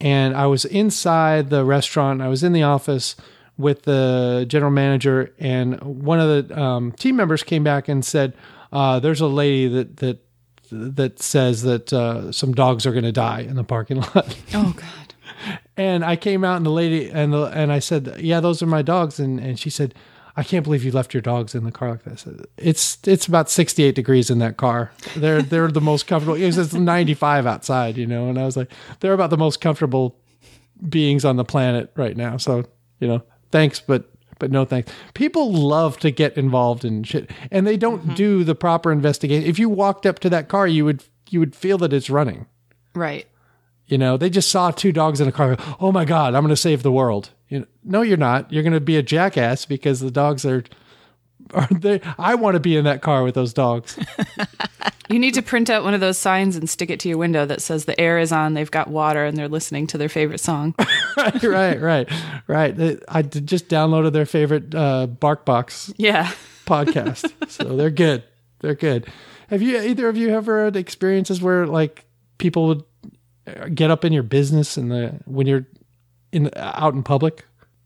[0.00, 2.22] and I was inside the restaurant.
[2.22, 3.16] I was in the office
[3.58, 8.34] with the general manager, and one of the um, team members came back and said,
[8.72, 10.18] uh, "There's a lady that that
[10.70, 14.74] that says that uh, some dogs are going to die in the parking lot." Oh
[14.76, 15.14] God.
[15.76, 18.66] and I came out, and the lady and the and I said, "Yeah, those are
[18.66, 19.94] my dogs," and and she said.
[20.36, 22.26] I can't believe you left your dogs in the car like this.
[22.56, 24.92] It's it's about 68 degrees in that car.
[25.16, 26.36] They're they're the most comfortable.
[26.36, 29.60] It was it's 95 outside, you know, and I was like, they're about the most
[29.60, 30.16] comfortable
[30.88, 32.36] beings on the planet right now.
[32.36, 32.64] So,
[33.00, 34.90] you know, thanks, but but no thanks.
[35.14, 38.14] People love to get involved in shit, and they don't mm-hmm.
[38.14, 39.48] do the proper investigation.
[39.48, 42.46] If you walked up to that car, you would you would feel that it's running.
[42.94, 43.26] Right.
[43.86, 45.56] You know, they just saw two dogs in a car.
[45.80, 47.30] Oh my god, I'm going to save the world.
[47.50, 48.50] You know, no, you're not.
[48.50, 50.64] You're going to be a jackass because the dogs are.
[51.52, 52.00] Are they?
[52.18, 53.98] I want to be in that car with those dogs.
[55.10, 57.44] You need to print out one of those signs and stick it to your window
[57.44, 60.38] that says the air is on, they've got water, and they're listening to their favorite
[60.38, 60.72] song.
[61.16, 62.08] right, right, right,
[62.46, 63.00] right.
[63.08, 66.32] I just downloaded their favorite uh, BarkBox yeah.
[66.64, 68.22] podcast, so they're good.
[68.60, 69.08] They're good.
[69.48, 72.04] Have you either of you ever had experiences where like
[72.38, 72.84] people would
[73.48, 75.66] uh, get up in your business and the when you're
[76.32, 77.44] in out in public?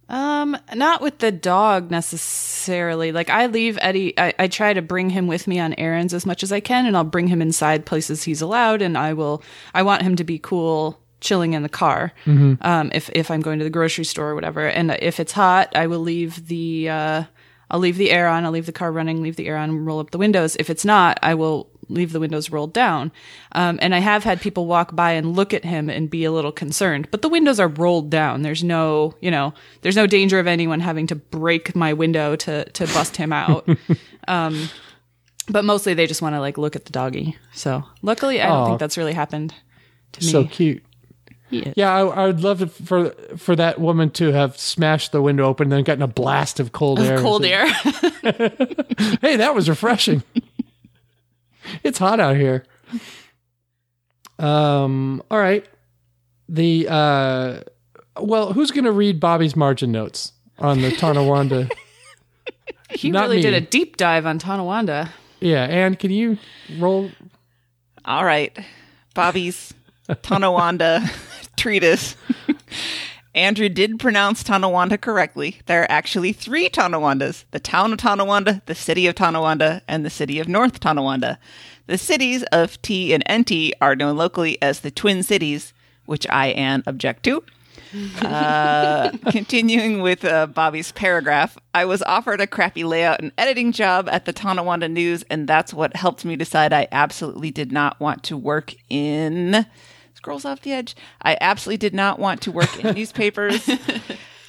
[0.09, 3.11] Um, not with the dog necessarily.
[3.11, 6.27] Like I leave Eddie, I, I try to bring him with me on errands as
[6.27, 9.43] much as I can, and I'll bring him inside places he's allowed, and I will.
[9.73, 12.13] I want him to be cool, chilling in the car.
[12.61, 15.75] Um, if if I'm going to the grocery store or whatever, and if it's hot,
[15.75, 16.89] I will leave the.
[16.91, 17.25] Uh,
[17.71, 18.45] I'll leave the air on.
[18.45, 19.23] I'll leave the car running.
[19.23, 19.87] Leave the air on.
[19.87, 20.55] Roll up the windows.
[20.61, 23.13] If it's not, I will leave the windows rolled down.
[23.53, 26.33] Um, and I have had people walk by and look at him and be a
[26.33, 27.09] little concerned.
[27.11, 28.43] But the windows are rolled down.
[28.43, 32.65] There's no, you know, there's no danger of anyone having to break my window to
[32.65, 33.69] to bust him out.
[34.29, 34.69] um,
[35.49, 37.37] but mostly they just want to like look at the doggy.
[37.53, 39.55] So luckily, I don't think that's really happened
[40.13, 40.31] to me.
[40.31, 40.83] So cute.
[41.51, 41.95] Yeah.
[41.95, 45.73] I, I would love for for that woman to have smashed the window open and
[45.73, 47.19] then gotten a blast of cold air.
[47.19, 47.67] Cold air.
[49.21, 50.23] Hey, that was refreshing.
[51.83, 52.65] it's hot out here.
[54.39, 55.23] Um.
[55.31, 55.65] All right.
[56.49, 57.61] The uh.
[58.21, 61.69] Well, who's going to read Bobby's margin notes on the Tonawanda?
[62.91, 65.13] he Not really did a deep dive on Tonawanda.
[65.41, 66.39] yeah, Anne, can you
[66.79, 67.11] roll?
[68.05, 68.57] All right.
[69.15, 69.75] Bobby's
[70.23, 71.09] Tonawanda
[71.57, 72.17] treatise.
[73.35, 75.61] Andrew did pronounce Tonawanda correctly.
[75.67, 80.11] There are actually three Tonawandas the town of Tonawanda, the city of Tonawanda, and the
[80.11, 81.39] city of North Tonawanda.
[81.87, 85.75] The cities of T and NT are known locally as the Twin Cities,
[86.07, 87.43] which I, Anne, object to.
[88.23, 94.09] Uh, continuing with uh, Bobby's paragraph, I was offered a crappy layout and editing job
[94.09, 98.25] at the Tonawanda News, and that's what helped me decide I absolutely did not want
[98.25, 99.65] to work in.
[100.25, 100.97] Scrolls off the edge.
[101.21, 103.69] I absolutely did not want to work in newspapers.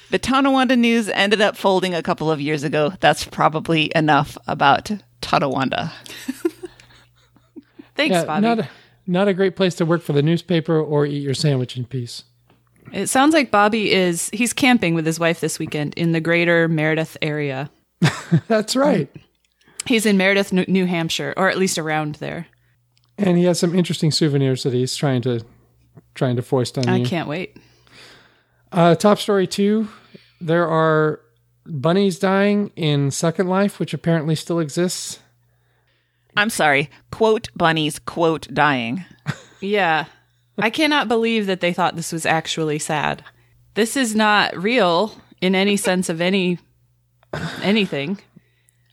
[0.08, 2.92] The Tonawanda News ended up folding a couple of years ago.
[3.00, 4.88] That's probably enough about
[5.20, 5.92] Tonawanda.
[7.96, 8.42] Thanks, Yeah, Bobby.
[8.42, 8.68] not a,
[9.08, 12.22] not a great place to work for the newspaper or eat your sandwich in peace.
[12.92, 16.68] It sounds like Bobby is he's camping with his wife this weekend in the greater
[16.68, 17.68] Meredith area.
[18.46, 19.10] That's right.
[19.86, 22.46] He's in Meredith, New New Hampshire, or at least around there.
[23.18, 25.44] And he has some interesting souvenirs that he's trying to
[26.14, 27.06] trying to foist on I you.
[27.06, 27.56] can't wait.
[28.72, 29.88] Uh, top story two:
[30.40, 31.20] there are
[31.66, 35.20] bunnies dying in Second Life, which apparently still exists.
[36.36, 36.90] I'm sorry.
[37.10, 39.04] Quote bunnies, quote dying.
[39.62, 40.04] Yeah.
[40.58, 43.24] I cannot believe that they thought this was actually sad.
[43.74, 46.58] This is not real in any sense of any
[47.62, 48.18] anything.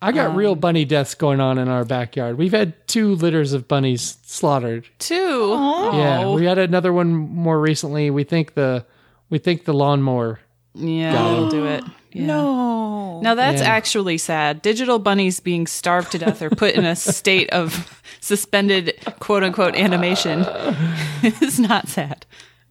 [0.04, 2.38] I got real um, bunny deaths going on in our backyard.
[2.38, 4.86] We've had two litters of bunnies slaughtered.
[5.00, 5.16] Two.
[5.18, 5.98] Oh.
[5.98, 6.34] Yeah, Oh.
[6.36, 8.10] we had another one more recently.
[8.10, 8.86] We think the
[9.30, 10.40] we think the lawnmower.
[10.76, 11.50] Yeah, that'll oh.
[11.50, 11.84] do it.
[12.12, 12.26] Yeah.
[12.28, 13.22] No.
[13.22, 13.68] Now that's Yeah.
[13.70, 14.62] actually sad.
[14.62, 19.76] Digital bunnies being starved to death or put in a state of suspended quote unquote
[19.76, 20.42] animation
[21.24, 22.26] is not sad.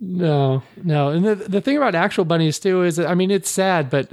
[0.05, 1.09] No, no.
[1.09, 4.11] And the the thing about actual bunnies too is, that, I mean, it's sad, but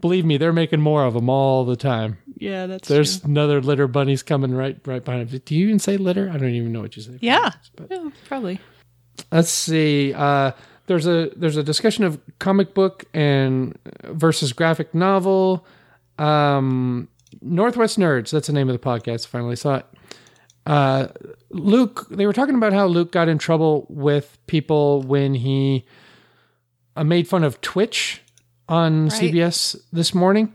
[0.00, 2.18] believe me, they're making more of them all the time.
[2.40, 5.42] Yeah, that's There's another litter bunnies coming right right behind them.
[5.44, 6.30] Do you even say litter?
[6.30, 7.18] I don't even know what you say.
[7.20, 7.50] Yeah.
[7.90, 8.58] Yeah, probably.
[9.30, 10.14] Let's see.
[10.14, 10.52] Uh,
[10.86, 15.66] there's a there's a discussion of comic book and versus graphic novel.
[16.18, 17.08] Um,
[17.42, 18.30] Northwest Nerds.
[18.30, 19.26] That's the name of the podcast.
[19.26, 19.86] Finally saw it.
[20.64, 21.08] Uh,
[21.50, 22.06] Luke.
[22.10, 25.84] They were talking about how Luke got in trouble with people when he
[26.96, 28.22] uh, made fun of Twitch
[28.66, 30.54] on CBS this morning.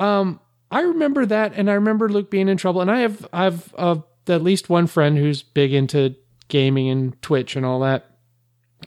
[0.00, 2.80] Um, I remember that, and I remember Luke being in trouble.
[2.80, 6.14] And I have I've uh, at least one friend who's big into
[6.48, 8.04] gaming and Twitch and all that.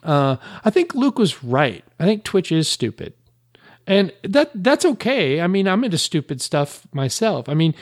[0.04, 1.84] Uh, I think Luke was right.
[2.00, 3.13] I think Twitch is stupid,
[3.88, 5.41] and that that's okay.
[5.41, 7.50] I mean, I'm into stupid stuff myself.
[7.50, 7.76] I mean,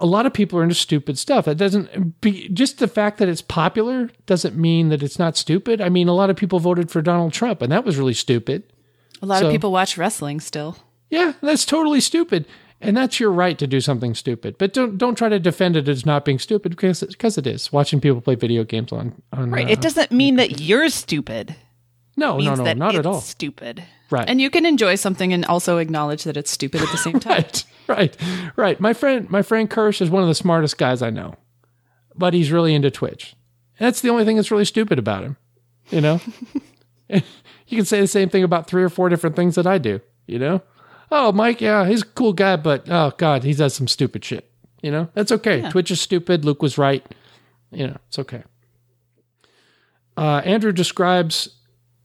[0.00, 1.46] a lot of people are into stupid stuff.
[1.46, 5.80] That doesn't be just the fact that it's popular doesn't mean that it's not stupid.
[5.80, 8.64] I mean, a lot of people voted for Donald Trump, and that was really stupid.
[9.22, 10.76] A lot So- of people watch wrestling still.
[11.10, 12.46] Yeah, that's totally stupid.
[12.82, 14.56] And that's your right to do something stupid.
[14.58, 17.70] But don't don't try to defend it as not being stupid because because it is.
[17.72, 19.66] Watching people play video games on on Right.
[19.66, 21.54] uh, It doesn't mean that you're stupid.
[22.16, 23.20] no no no not at all.
[23.20, 23.82] stupid.
[24.10, 24.28] Right.
[24.28, 27.44] And you can enjoy something and also acknowledge that it's stupid at the same time.
[27.44, 27.64] right.
[27.86, 28.16] Right.
[28.56, 28.80] Right.
[28.80, 31.34] My friend my friend Kirsch is one of the smartest guys I know.
[32.16, 33.36] But he's really into Twitch.
[33.78, 35.36] And that's the only thing that's really stupid about him.
[35.90, 36.20] You know?
[37.66, 40.00] You can say the same thing about three or four different things that I do,
[40.26, 40.60] you know?
[41.10, 44.50] Oh, Mike, yeah, he's a cool guy, but oh god, he does some stupid shit.
[44.82, 45.08] You know?
[45.14, 45.68] That's okay.
[45.70, 46.44] Twitch is stupid.
[46.44, 47.04] Luke was right.
[47.70, 48.42] You know, it's okay.
[50.16, 51.48] Uh, Andrew describes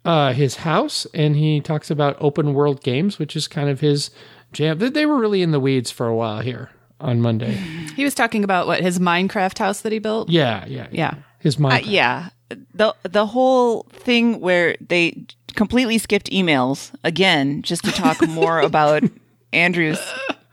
[0.04, 4.10] uh, his house and he talks about open world games, which is kind of his
[4.52, 4.78] jam.
[4.80, 7.58] They- were really in the weeds for a while here on Monday.
[7.96, 10.28] He was talking about what his Minecraft house that he built.
[10.28, 11.16] Yeah, yeah, Yeah.
[11.40, 11.72] His mom.
[11.72, 12.30] Uh, yeah.
[12.50, 19.04] The the whole thing where they completely skipped emails again just to talk more about
[19.52, 20.00] Andrew's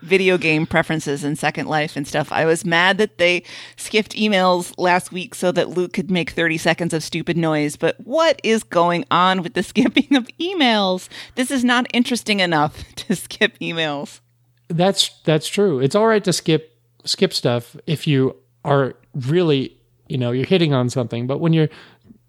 [0.02, 2.31] video game preferences and Second Life and stuff.
[2.33, 3.44] I was mad that they
[3.76, 7.96] skipped emails last week so that Luke could make 30 seconds of stupid noise, but
[8.05, 11.09] what is going on with the skipping of emails?
[11.37, 14.20] This is not interesting enough to skip emails.
[14.68, 15.81] That's that's true.
[15.81, 19.76] It's all right to skip skip stuff if you are really,
[20.12, 21.27] you know, you're hitting on something.
[21.27, 21.70] But when you're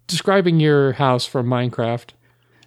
[0.06, 2.10] describing your house from Minecraft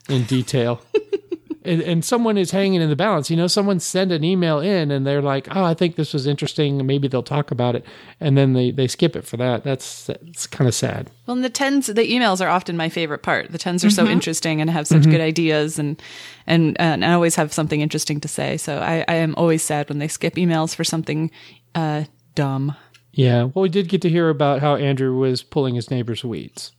[0.10, 0.80] in detail,
[1.66, 4.92] and, and someone is hanging in the balance, you know, someone sent an email in
[4.92, 6.86] and they're like, "Oh, I think this was interesting.
[6.86, 7.84] Maybe they'll talk about it,"
[8.20, 9.64] and then they they skip it for that.
[9.64, 11.10] That's that's kind of sad.
[11.26, 13.52] Well, and the tens, the emails are often my favorite part.
[13.52, 16.00] The 10s are so interesting and have such good ideas, and,
[16.46, 18.56] and and I always have something interesting to say.
[18.58, 21.32] So I, I am always sad when they skip emails for something
[21.74, 22.04] uh,
[22.36, 22.76] dumb.
[23.18, 23.46] Yeah.
[23.46, 26.72] Well, we did get to hear about how Andrew was pulling his neighbor's weeds.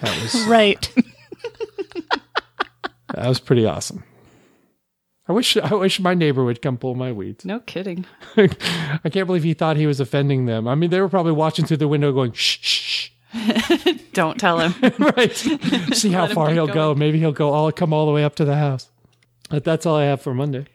[0.00, 0.90] That was Right.
[3.14, 4.02] that was pretty awesome.
[5.28, 7.44] I wish I wish my neighbor would come pull my weeds.
[7.44, 8.06] No kidding.
[8.36, 10.66] I can't believe he thought he was offending them.
[10.66, 13.10] I mean, they were probably watching through the window, going shh shh.
[13.34, 14.74] shh." Don't tell him.
[15.16, 15.32] right.
[15.32, 16.94] See how far he'll go.
[16.94, 18.88] Maybe he'll go all come all the way up to the house.
[19.50, 20.66] But that's all I have for Monday.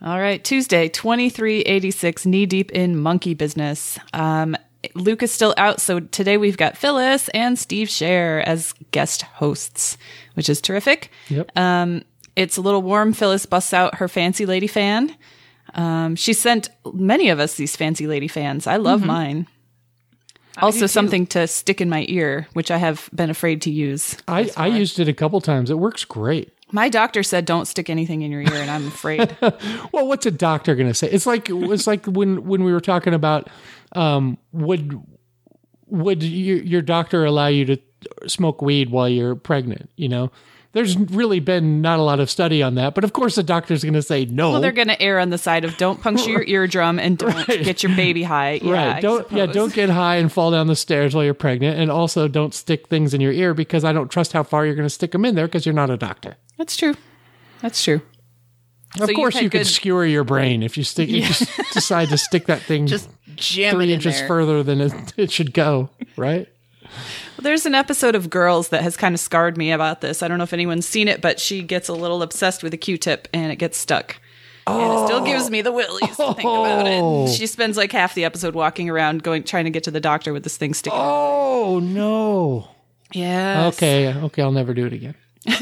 [0.00, 3.98] All right, Tuesday, 2386, knee deep in monkey business.
[4.12, 4.56] Um,
[4.94, 9.98] Luke is still out, so today we've got Phyllis and Steve Scher as guest hosts,
[10.34, 11.10] which is terrific.
[11.30, 11.56] Yep.
[11.56, 12.02] Um,
[12.36, 13.12] it's a little warm.
[13.12, 15.16] Phyllis busts out her fancy lady fan.
[15.74, 18.68] Um, she sent many of us these fancy lady fans.
[18.68, 19.48] I love mine.
[20.58, 24.16] Also, something to stick in my ear, which I have been afraid to use.
[24.26, 25.70] I, I used it a couple times.
[25.70, 26.52] It works great.
[26.70, 29.36] My doctor said don't stick anything in your ear, and I'm afraid.
[29.92, 31.08] Well, what's a doctor going to say?
[31.10, 33.48] It's like it's like when when we were talking about
[33.96, 35.00] um, would
[35.86, 37.78] would you, your doctor allow you to
[38.26, 39.90] smoke weed while you're pregnant?
[39.96, 40.30] You know,
[40.72, 43.82] there's really been not a lot of study on that, but of course the doctor's
[43.82, 44.50] going to say no.
[44.52, 47.46] Well, they're going to err on the side of don't puncture your eardrum and don't
[47.46, 48.60] get your baby high.
[48.62, 49.02] Yeah, right?
[49.02, 52.28] Don't yeah, don't get high and fall down the stairs while you're pregnant, and also
[52.28, 54.90] don't stick things in your ear because I don't trust how far you're going to
[54.94, 56.36] stick them in there because you're not a doctor.
[56.58, 56.94] That's true.
[57.62, 58.02] That's true.
[59.00, 61.08] Of you've course, you could good- skewer your brain if you stick.
[61.08, 64.28] If you s- decide to stick that thing Just three in inches there.
[64.28, 66.48] further than it, it should go, right?
[67.38, 70.24] Well, there's an episode of Girls that has kind of scarred me about this.
[70.24, 72.76] I don't know if anyone's seen it, but she gets a little obsessed with a
[72.76, 74.16] Q-tip and it gets stuck.
[74.66, 77.26] And it still gives me the willies to think about Oh.
[77.26, 77.30] it.
[77.30, 80.32] She spends like half the episode walking around going trying to get to the doctor
[80.32, 80.98] with this thing sticking.
[81.00, 82.68] Oh no.
[83.14, 83.68] Yeah.
[83.68, 85.14] Okay, okay, I'll never do it again.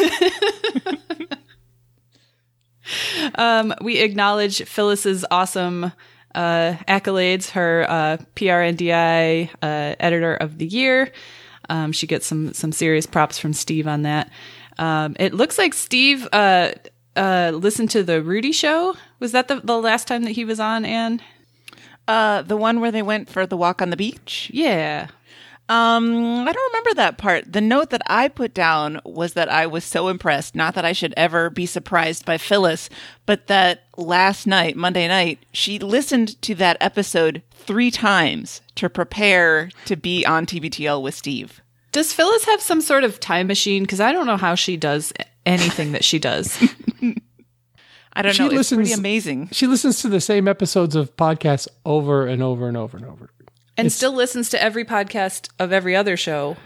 [3.35, 5.93] Um, we acknowledge Phyllis's awesome
[6.35, 11.11] uh, accolades, her uh, PRNDI uh, Editor of the Year.
[11.69, 14.31] Um, she gets some some serious props from Steve on that.
[14.79, 16.73] Um, it looks like Steve uh,
[17.17, 18.95] uh, listened to the Rudy show.
[19.21, 21.23] Was that the, the last time that he was on, Anne?
[22.07, 24.51] Uh, the one where they went for the walk on the beach.
[24.53, 25.09] Yeah.
[25.69, 27.53] Um, I don't remember that part.
[27.53, 30.55] The note that I put down was that I was so impressed.
[30.55, 32.89] Not that I should ever be surprised by Phyllis,
[33.27, 39.71] but that last night, Monday night, she listened to that episode three times to prepare
[39.87, 41.61] to be on TBTL with Steve.
[41.91, 43.83] Does Phyllis have some sort of time machine?
[43.83, 45.13] Because I don't know how she does
[45.45, 46.57] anything that she does.
[48.13, 48.59] I don't She know.
[48.59, 49.49] It's pretty amazing.
[49.53, 53.31] She listens to the same episodes of podcasts over and over and over and over.
[53.77, 56.57] And still listens to every podcast of every other show.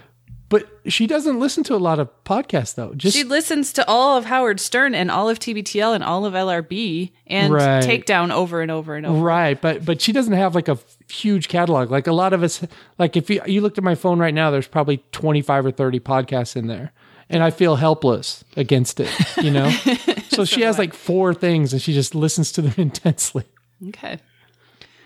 [0.49, 2.93] But she doesn't listen to a lot of podcasts though.
[2.93, 6.33] Just She listens to all of Howard Stern and all of TBTL and all of
[6.33, 7.81] LRB and Right.
[7.81, 9.17] Takedown over and over and over.
[9.17, 10.77] Right, but but she doesn't have like a
[11.09, 11.89] huge catalog.
[11.89, 12.61] Like a lot of us,
[12.99, 16.01] like if you you looked at my phone right now, there's probably 25 or 30
[16.01, 16.91] podcasts in there,
[17.29, 19.09] and I feel helpless against it.
[19.41, 19.69] You know,
[20.31, 23.45] so she has like four things, and she just listens to them intensely.
[23.87, 24.19] Okay.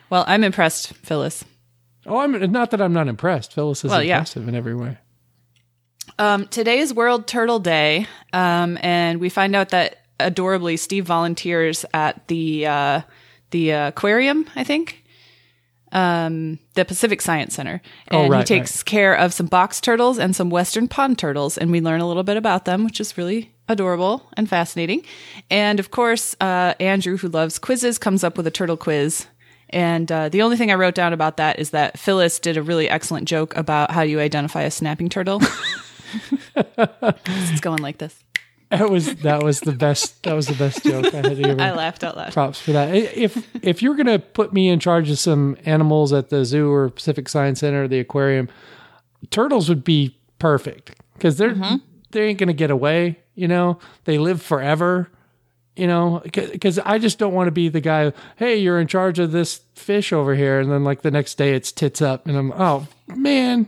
[0.10, 1.46] Well, I'm impressed, Phyllis.
[2.06, 3.54] Oh, I'm not that I'm not impressed.
[3.54, 4.18] Phyllis is Well, yeah.
[4.18, 4.98] impressive in every way.
[6.20, 11.84] Um, today is World Turtle Day, um, and we find out that adorably Steve volunteers
[11.94, 13.02] at the uh,
[13.52, 14.46] the aquarium.
[14.56, 15.04] I think
[15.92, 17.82] um, the Pacific Science Center,
[18.12, 21.58] Oh, and right, he takes care of some box turtles and some western pond turtles,
[21.58, 25.04] and we learn a little bit about them, which is really adorable and fascinating.
[25.50, 29.26] And of course, uh, Andrew, who loves quizzes, comes up with a turtle quiz.
[29.76, 32.64] And uh, the only thing I wrote down about that is that Phyllis did a
[32.64, 35.42] really excellent joke about how you identify a snapping turtle.
[36.56, 38.24] it's going like this.
[38.70, 40.24] That was that was the best.
[40.24, 41.62] That was the best joke I had ever.
[41.62, 42.32] I laughed out loud.
[42.32, 42.96] Props for that.
[42.96, 46.90] If if you're gonna put me in charge of some animals at the zoo or
[46.90, 48.48] Pacific Science Center or the aquarium,
[49.30, 51.56] turtles would be perfect because they're
[52.12, 53.20] they ain't gonna get away.
[53.36, 55.10] You know, they live forever.
[55.76, 58.14] You know, because I just don't want to be the guy.
[58.38, 61.54] Hey, you're in charge of this fish over here, and then like the next day
[61.54, 63.68] it's tits up, and I'm oh man.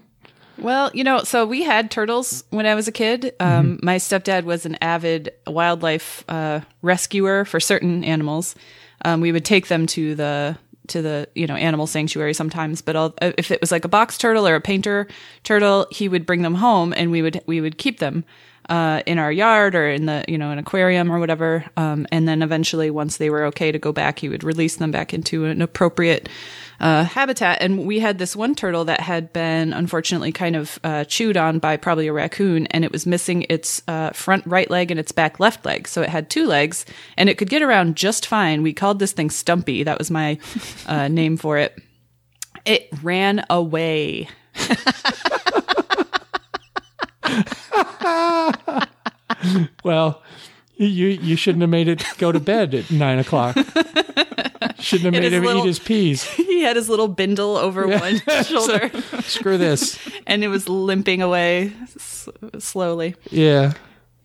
[0.58, 3.36] Well, you know, so we had turtles when I was a kid.
[3.40, 8.56] Um, My stepdad was an avid wildlife uh, rescuer for certain animals.
[9.06, 13.14] Um, we would take them to the to the you know animal sanctuary sometimes, but
[13.38, 15.08] if it was like a box turtle or a painter
[15.44, 18.24] turtle, he would bring them home and we would we would keep them
[18.70, 21.66] uh, in our yard or in the you know an aquarium or whatever.
[21.78, 24.92] Um, and then eventually, once they were okay to go back, he would release them
[24.92, 26.30] back into an appropriate
[26.80, 27.62] uh, habitat.
[27.62, 31.60] And we had this one turtle that had been unfortunately kind of uh, chewed on
[31.60, 35.12] by probably a raccoon, and it was missing its uh, front right leg and its
[35.12, 35.88] back left leg.
[35.88, 36.86] So it had two legs,
[37.18, 38.64] and it could get around just fine.
[38.64, 39.84] We called this thing Stumpy.
[39.84, 40.38] That was my
[40.86, 41.78] uh, name for it.
[42.66, 44.28] It ran away.
[49.84, 50.22] Well,
[50.78, 53.56] you you shouldn't have made it go to bed at nine o'clock.
[54.80, 56.24] Shouldn't have made him little- eat his peas.
[56.58, 58.90] He had his little bindle over one shoulder,
[59.22, 60.00] Screw this.
[60.26, 62.28] and it was limping away s-
[62.60, 63.16] slowly.
[63.30, 63.74] Yeah.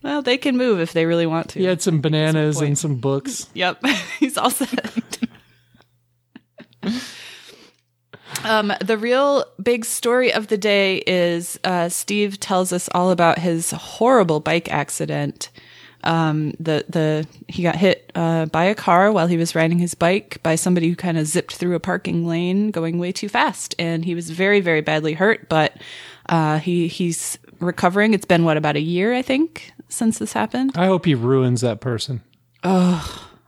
[0.02, 1.58] Well, they can move if they really want to.
[1.58, 2.68] He had some bananas point.
[2.68, 3.48] and some books.
[3.54, 3.84] Yep,
[4.18, 5.18] he's all set.
[8.45, 13.38] Um, the real big story of the day is uh, Steve tells us all about
[13.38, 15.51] his horrible bike accident.
[16.05, 19.95] Um, the the he got hit uh, by a car while he was riding his
[19.95, 23.74] bike by somebody who kind of zipped through a parking lane going way too fast,
[23.78, 25.49] and he was very very badly hurt.
[25.49, 25.76] But
[26.28, 28.14] uh, he he's recovering.
[28.14, 30.72] It's been what about a year I think since this happened.
[30.76, 32.22] I hope he ruins that person.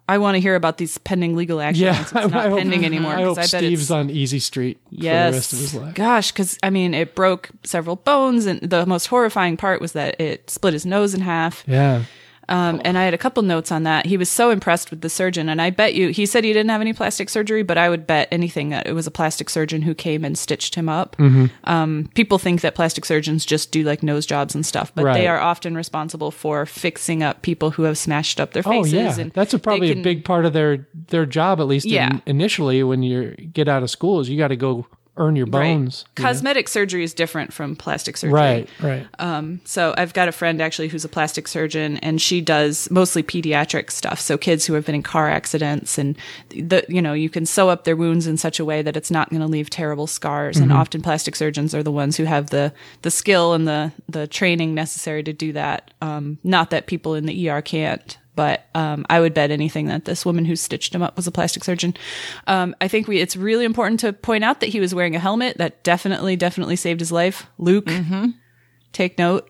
[0.08, 1.80] I want to hear about these pending legal actions.
[1.80, 3.12] Yeah, it's not I hope, pending anymore.
[3.14, 5.94] I hope 'cause bet Steve's on easy street for yes, the rest of his life.
[5.94, 10.20] gosh, because I mean, it broke several bones, and the most horrifying part was that
[10.20, 11.64] it split his nose in half.
[11.66, 12.02] Yeah.
[12.48, 14.06] Um, and I had a couple notes on that.
[14.06, 16.70] He was so impressed with the surgeon, and I bet you he said he didn't
[16.70, 19.82] have any plastic surgery, but I would bet anything that it was a plastic surgeon
[19.82, 21.16] who came and stitched him up.
[21.16, 21.46] Mm-hmm.
[21.64, 25.14] Um, people think that plastic surgeons just do like nose jobs and stuff, but Right.
[25.14, 28.92] they are often responsible for fixing up people who have smashed up their faces.
[28.94, 31.66] Oh yeah, and that's a, probably can- a big part of their their job, at
[31.66, 34.86] least in- initially when you get out of school, is you got to go
[35.16, 36.04] earn your bones.
[36.16, 36.28] you know?
[36.28, 38.34] Cosmetic surgery is different from plastic surgery.
[38.34, 39.06] Right, right.
[39.64, 43.90] So I've got a friend actually who's a plastic surgeon, and she does mostly pediatric
[43.90, 44.20] stuff.
[44.20, 46.16] So kids who have been in car accidents, and
[46.50, 49.10] the you know you can sew up their wounds in such a way that it's
[49.10, 50.56] not going to leave terrible scars.
[50.56, 54.26] And often plastic surgeons are the ones who have the the skill and the the
[54.26, 55.92] training necessary to do that.
[56.00, 58.18] Um, not that people in the ER can't.
[58.36, 61.30] But um, I would bet anything that this woman who stitched him up was a
[61.30, 61.94] plastic surgeon.
[62.46, 65.20] Um, I think we, it's really important to point out that he was wearing a
[65.20, 67.46] helmet that definitely, definitely saved his life.
[67.58, 67.88] Luke,
[68.92, 69.48] take note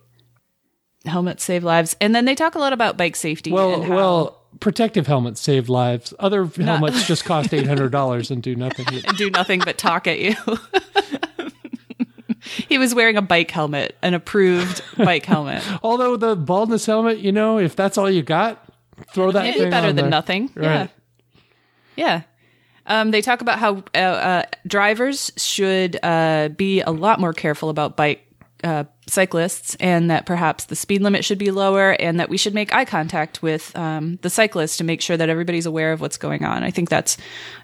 [1.07, 3.95] helmets save lives and then they talk a lot about bike safety Well, and how
[3.95, 6.15] well, protective helmets save lives.
[6.19, 8.87] Other helmets just cost eight hundred dollars and do nothing.
[9.17, 10.35] do nothing but talk at you
[12.41, 17.33] he was wearing a bike helmet an approved bike helmet Although the baldness helmet, you
[17.33, 18.65] know, if that's all you got,
[19.13, 20.09] throw that thing better than there.
[20.11, 20.91] nothing yeah Right.
[21.97, 22.23] yeah
[22.87, 27.71] um, they talk about how uh, uh, drivers should uh, be a lot more careful
[27.71, 28.21] about bike
[28.63, 32.53] uh, cyclists and that perhaps the speed limit should be lower and that we should
[32.55, 36.17] make eye contact with um, the cyclist to make sure that everybody's aware of what's
[36.19, 36.63] going on.
[36.63, 37.17] I think that's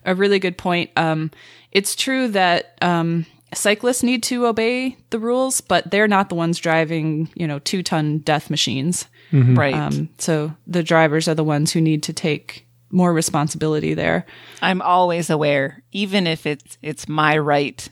[0.06, 0.90] a really good point.
[0.96, 1.30] Um,
[1.72, 3.24] it's true that um,
[3.54, 7.82] cyclists need to obey the rules, but they're not the ones driving, you know, two
[7.82, 9.06] ton death machines.
[9.32, 9.74] Right.
[9.74, 14.26] Um, so the drivers are the ones who need to take more responsibility there.
[14.60, 17.88] I'm always aware, even if it's it's my right.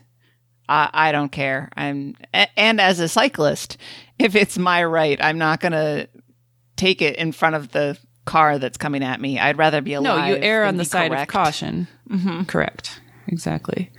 [0.67, 1.69] I, I don't care.
[1.75, 2.15] I'm
[2.55, 3.77] and as a cyclist,
[4.17, 6.07] if it's my right, I'm not gonna
[6.75, 9.39] take it in front of the car that's coming at me.
[9.39, 10.19] I'd rather be alive.
[10.19, 11.29] No, you err on the side correct.
[11.29, 11.87] of caution.
[12.47, 13.01] Correct.
[13.27, 13.91] Exactly.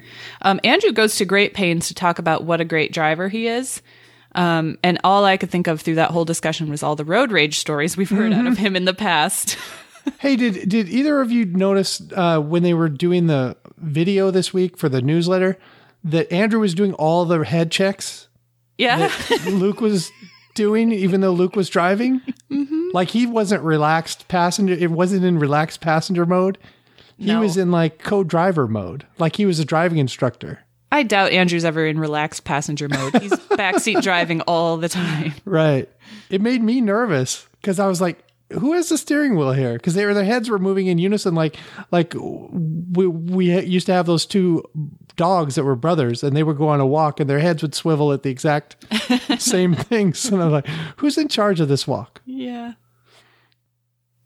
[0.42, 3.80] Um, Andrew goes to great pains to talk about what a great driver he is.
[4.34, 7.32] Um, and all I could think of through that whole discussion was all the road
[7.32, 9.56] rage stories we've heard out of him in the past.
[10.18, 14.52] Hey, did did either of you notice uh, when they were doing the video this
[14.52, 15.58] week for the newsletter
[16.02, 18.28] that Andrew was doing all the head checks
[18.78, 19.12] yeah.
[19.46, 20.10] Luke was
[20.54, 22.22] doing, even though Luke was driving?
[22.50, 22.88] Mm-hmm.
[22.94, 24.72] Like he wasn't relaxed passenger.
[24.72, 26.56] It wasn't in relaxed passenger mode.
[27.18, 27.40] He No.
[27.40, 30.60] was in like co-driver mode, like he was a driving instructor.
[30.92, 33.22] I doubt Andrew's ever in relaxed passenger mode.
[33.22, 35.34] He's backseat driving all the time.
[35.44, 35.88] Right.
[36.30, 39.74] It made me nervous because I was like, who has the steering wheel here?
[39.74, 41.56] Because their their heads were moving in unison, like
[41.92, 44.64] like we we used to have those two
[45.16, 47.74] dogs that were brothers, and they would go on a walk, and their heads would
[47.74, 48.76] swivel at the exact
[49.38, 50.24] same things.
[50.28, 50.66] And I'm like,
[50.96, 52.20] who's in charge of this walk?
[52.26, 52.72] Yeah.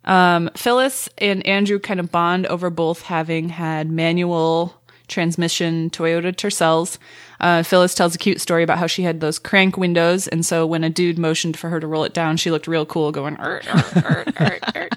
[0.04, 6.98] Um, Phyllis and Andrew kind of bond over both having had manual transmission Toyota Tercels.
[7.40, 10.66] Uh, Phyllis tells a cute story about how she had those crank windows, and so
[10.66, 13.36] when a dude motioned for her to roll it down, she looked real cool, going.
[13.38, 14.88] "Er, er, er, er, er."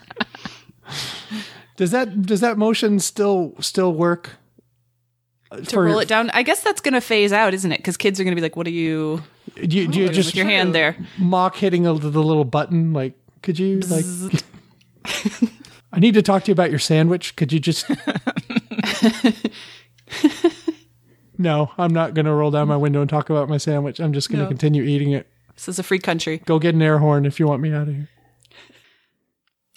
[1.76, 4.32] Does that does that motion still still work?
[5.68, 6.30] to roll it down.
[6.32, 7.78] I guess that's going to phase out, isn't it?
[7.78, 9.24] Because kids are going to be like, "What are you
[9.56, 12.94] Do you, do you with just your hand there?" mock hitting a, the little button?
[12.94, 14.06] Like, could you like?
[15.94, 17.36] I need to talk to you about your sandwich.
[17.36, 17.90] Could you just?
[21.38, 24.00] no, I'm not going to roll down my window and talk about my sandwich.
[24.00, 24.50] I'm just going to No.
[24.50, 25.28] continue eating it.
[25.56, 26.40] This is a free country.
[26.46, 28.10] Go get an air horn if you want me out of here.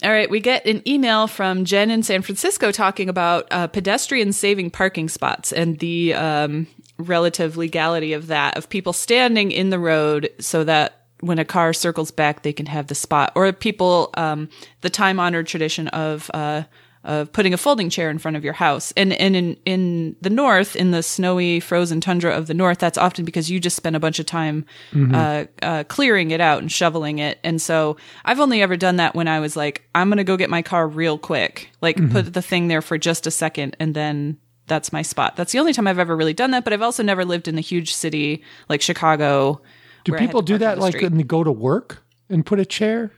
[0.02, 4.36] All right, we get an email from Jen in San Francisco talking about uh, pedestrians
[4.38, 6.66] saving parking spots and the um,
[6.96, 11.74] relative legality of that, of people standing in the road so that when a car
[11.74, 14.48] circles back, they can have the spot, or people, um,
[14.80, 16.30] the time honored tradition of.
[16.32, 16.62] Uh,
[17.02, 18.92] of putting a folding chair in front of your house.
[18.96, 22.98] And, and in, in the north, in the snowy, frozen tundra of the north, that's
[22.98, 24.66] often because you just spend a bunch of time,
[25.14, 27.38] uh, uh, clearing it out and shoveling it.
[27.42, 30.36] And so I've only ever done that when I was like, I'm going to go
[30.36, 33.94] get my car real quick, like put the thing there for just a second and
[33.94, 35.36] then that's my spot.
[35.36, 36.64] That's the only time I've ever really done that.
[36.64, 39.60] But I've also never lived in a huge city like Chicago.
[40.04, 42.60] Do where I had people do that like when they go to work and put
[42.60, 43.10] a chair?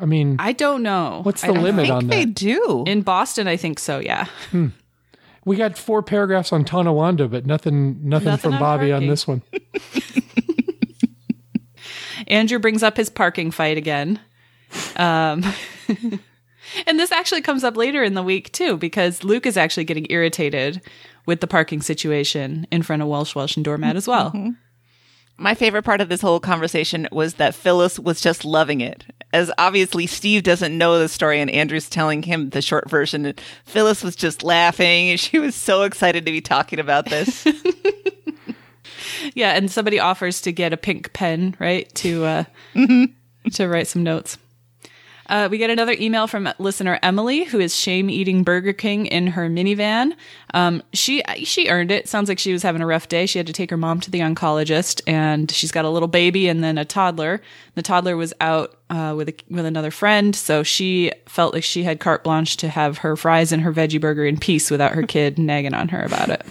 [0.00, 1.20] I mean, I don't know.
[1.24, 1.62] what's the don't know.
[1.62, 2.16] limit I on think that?
[2.16, 2.84] they do.
[2.86, 3.98] In Boston, I think so.
[3.98, 4.26] Yeah.
[5.44, 9.26] we got four paragraphs on Tonawanda, but nothing, nothing, Nothing from on Bobby on this
[9.26, 9.42] one.
[12.28, 14.20] Andrew brings up his parking fight again.
[14.96, 15.44] Um,
[16.86, 20.06] and this actually comes up later in the week too, because Luke is actually getting
[20.10, 20.82] irritated
[21.26, 24.32] with the parking situation in front of Welsh Welsh and Doormat as well.
[25.40, 29.04] My favorite part of this whole conversation was that Phyllis was just loving it.
[29.32, 33.26] As obviously Steve doesn't know the story and Andrew's telling him the short version.
[33.26, 35.16] and Phyllis was just laughing.
[35.16, 37.46] She was so excited to be talking about this.
[39.34, 42.44] Yeah, and somebody offers to get a pink pen, right, to uh,
[43.52, 44.38] to write some notes.
[45.28, 49.28] Uh, we get another email from listener Emily, who is shame eating Burger King in
[49.28, 50.14] her minivan.
[50.54, 52.08] Um, she she earned it.
[52.08, 53.26] Sounds like she was having a rough day.
[53.26, 56.48] She had to take her mom to the oncologist, and she's got a little baby
[56.48, 57.42] and then a toddler.
[57.74, 61.82] The toddler was out uh, with a, with another friend, so she felt like she
[61.82, 65.02] had carte blanche to have her fries and her veggie burger in peace without her
[65.02, 66.44] kid nagging on her about it.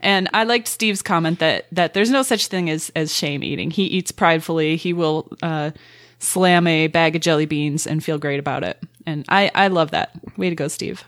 [0.00, 3.70] And I liked Steve's comment that that there's no such thing as as shame eating.
[3.70, 4.76] He eats pridefully.
[4.76, 5.70] He will uh,
[6.18, 8.82] slam a bag of jelly beans and feel great about it.
[9.06, 10.10] And I I love that.
[10.36, 11.04] Way to go, Steve.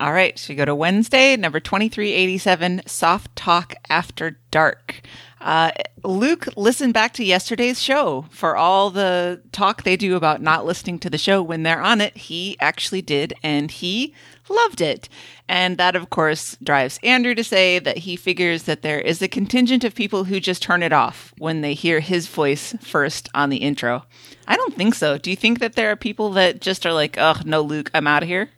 [0.00, 5.02] All right, so we go to Wednesday, number 2387, Soft Talk After Dark.
[5.42, 10.64] Uh, Luke listened back to yesterday's show for all the talk they do about not
[10.64, 12.16] listening to the show when they're on it.
[12.16, 14.14] He actually did, and he
[14.50, 15.08] loved it.
[15.48, 19.28] And that, of course, drives Andrew to say that he figures that there is a
[19.28, 23.50] contingent of people who just turn it off when they hear his voice first on
[23.50, 24.04] the intro.
[24.46, 25.16] I don't think so.
[25.16, 28.06] Do you think that there are people that just are like, oh, no, Luke, I'm
[28.06, 28.50] out of here?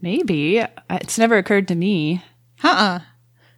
[0.00, 2.22] Maybe it's never occurred to me.
[2.62, 3.00] Uh-uh.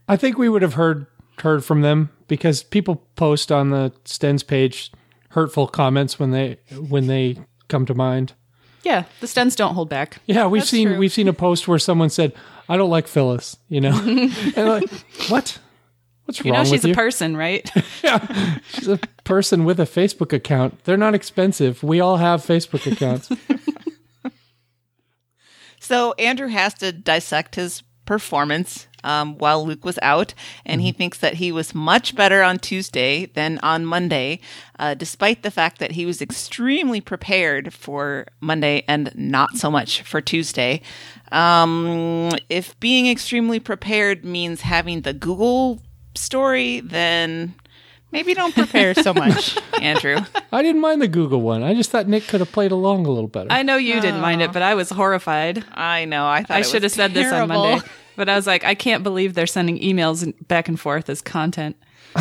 [0.09, 1.07] I think we would have heard
[1.41, 4.93] heard from them because people post on the Stens page
[5.31, 6.59] hurtful comments when they
[6.89, 7.37] when they
[7.69, 8.33] come to mind.
[8.87, 10.19] Yeah, the Stens don't hold back.
[10.27, 10.99] Yeah, we've That's seen true.
[10.99, 12.33] we've seen a post where someone said,
[12.69, 13.91] "I don't like Phyllis," you know,
[14.57, 14.89] and like,
[15.29, 15.59] what?
[16.25, 16.93] What's You wrong know with she's you?
[16.93, 17.69] a person, right?
[18.05, 20.85] yeah, she's a person with a Facebook account.
[20.85, 21.83] They're not expensive.
[21.83, 23.29] We all have Facebook accounts.
[25.79, 30.35] So Andrew has to dissect his performance um, while Luke was out,
[30.65, 34.41] and he thinks that he was much better on Tuesday than on Monday,
[34.79, 40.03] uh, despite the fact that he was extremely prepared for Monday and not so much
[40.03, 40.83] for Tuesday.
[41.31, 45.83] Um, if being extremely prepared means having the Google
[46.15, 47.55] story, then
[48.13, 50.19] maybe don't prepare so much, Andrew.
[50.53, 51.63] I didn't mind the Google one.
[51.63, 53.51] I just thought Nick could have played along a little better.
[53.51, 55.65] I know you didn't mind it, but I was horrified.
[55.73, 56.27] I know.
[56.27, 57.65] I thought I should have said this on terrible.
[57.71, 57.87] Monday,
[58.17, 61.77] but I was like, I can't believe they're sending emails back and forth as content.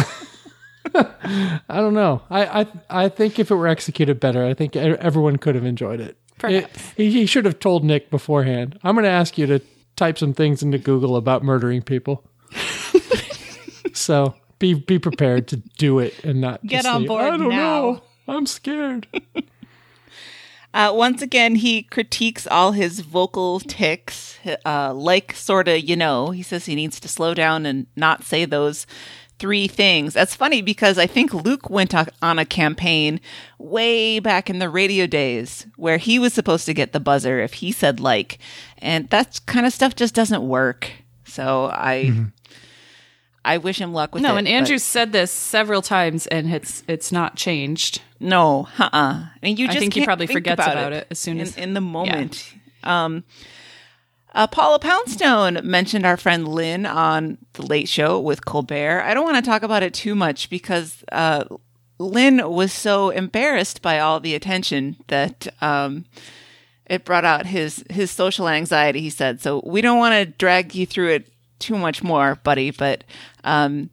[0.96, 2.22] I don't know.
[2.30, 5.66] I, I I think if it were executed better, I think e- everyone could have
[5.66, 6.18] enjoyed it.
[6.38, 6.66] Perhaps.
[6.98, 8.80] It- he, he should have told Nick beforehand.
[8.84, 9.62] I'm going to ask you to
[9.98, 12.24] type some things into Google about murdering people.
[13.94, 14.36] so
[14.74, 17.50] be be prepared to do it and not Get just on say, board I don't
[17.50, 18.02] now." know.
[18.28, 19.08] I'm scared.
[20.74, 26.32] Uh, once again, he critiques all his vocal ticks, uh, like sorta, you know.
[26.32, 28.86] He says he needs to slow down and not say those
[29.40, 30.14] three things.
[30.14, 33.22] That's funny because I think Luke went on a campaign
[33.58, 37.54] way back in the radio days where he was supposed to get the buzzer if
[37.54, 38.38] he said like,
[38.80, 40.92] and that kind of stuff just doesn't work.
[41.24, 42.26] So I,
[43.46, 44.28] I wish him luck with it.
[44.28, 48.02] No, and but- Andrew said this several times, and it's it's not changed.
[48.20, 48.90] No, uh-uh.
[48.92, 51.42] I mean, you I think he probably think forgets about, about it as soon in,
[51.44, 52.54] as- in the moment.
[52.84, 53.24] Um,
[54.34, 59.02] uh, Paula Poundstone mentioned our friend Lynn on the Late Show with Colbert.
[59.04, 61.46] I don't want to talk about it too much because uh,
[62.00, 66.06] Lynn was so embarrassed by all the attention that um,
[66.86, 69.02] it brought out his his social anxiety.
[69.02, 71.28] He said, "So we don't want to drag you through it
[71.60, 73.04] too much more, buddy, but."
[73.44, 73.90] Um,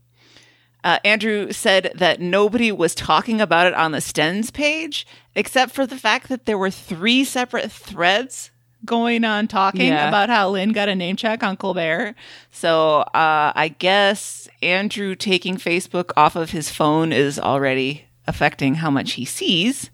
[0.84, 5.06] uh, Andrew said that nobody was talking about it on the Stens page,
[5.36, 8.50] except for the fact that there were three separate threads
[8.84, 10.08] going on talking Yeah.
[10.08, 12.16] about how Lynn got a name check on Colbert.
[12.50, 18.90] So uh, I guess Andrew taking Facebook off of his phone is already affecting how
[18.90, 19.88] much he sees.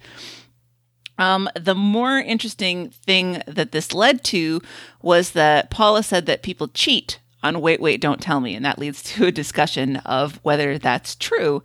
[1.19, 4.63] Um, the more interesting thing that this led to
[5.03, 8.55] was that Paula said that people cheat on Wait, Wait, Don't Tell Me.
[8.55, 11.63] And that leads to a discussion of whether that's true.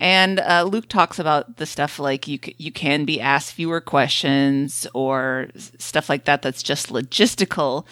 [0.00, 3.80] And uh, Luke talks about the stuff like you, c- you can be asked fewer
[3.80, 5.48] questions or
[5.78, 7.86] stuff like that that's just logistical.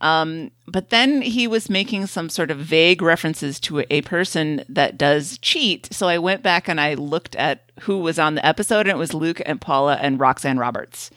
[0.00, 4.64] Um, but then he was making some sort of vague references to a, a person
[4.68, 5.88] that does cheat.
[5.92, 8.98] So I went back and I looked at who was on the episode, and it
[8.98, 11.10] was Luke and Paula and Roxanne Roberts.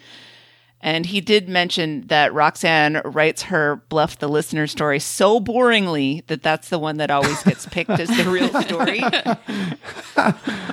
[0.80, 6.44] And he did mention that Roxanne writes her Bluff the Listener story so boringly that
[6.44, 9.02] that's the one that always gets picked as the real story.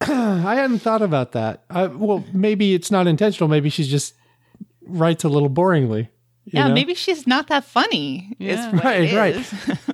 [0.00, 1.64] I hadn't thought about that.
[1.68, 3.48] I, well, maybe it's not intentional.
[3.48, 4.14] Maybe she just
[4.86, 6.08] writes a little boringly.
[6.46, 6.74] yeah, know?
[6.74, 8.34] maybe she's not that funny.
[8.38, 8.80] is Yeah.
[8.82, 9.34] Right, right.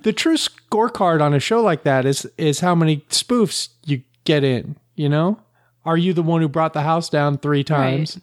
[0.03, 4.43] the true scorecard on a show like that is is how many spoofs you get
[4.43, 4.77] in.
[4.95, 5.39] You know,
[5.85, 8.19] are you the one who brought the house down three times,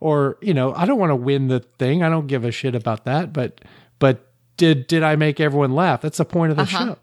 [0.00, 2.02] or you know, I don't want to win the thing.
[2.02, 3.32] I don't give a shit about that.
[3.32, 3.60] But
[3.98, 6.00] but did did I make everyone laugh?
[6.02, 6.86] That's the point of the Uh-huh.
[6.86, 6.98] show.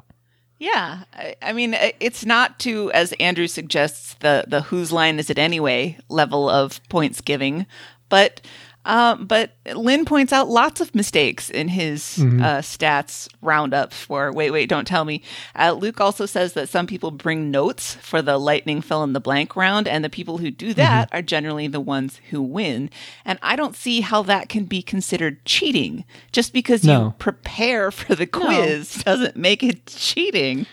[0.58, 5.30] Yeah, I, I mean, it's not to, as Andrew suggests, the the whose line is
[5.30, 7.66] it anyway level of points giving,
[8.08, 8.39] but
[8.86, 14.52] um, but Lynn points out lots of mistakes in his uh, stats roundup for Wait,
[14.52, 15.22] Wait, Don't Tell Me.
[15.56, 19.20] Uh, Luke also says that some people bring notes for the lightning fill in the
[19.20, 22.90] blank round, and the people who do that are generally the ones who win.
[23.26, 26.06] And I don't see how that can be considered cheating.
[26.32, 30.66] Just because you prepare for the quiz doesn't make it cheating.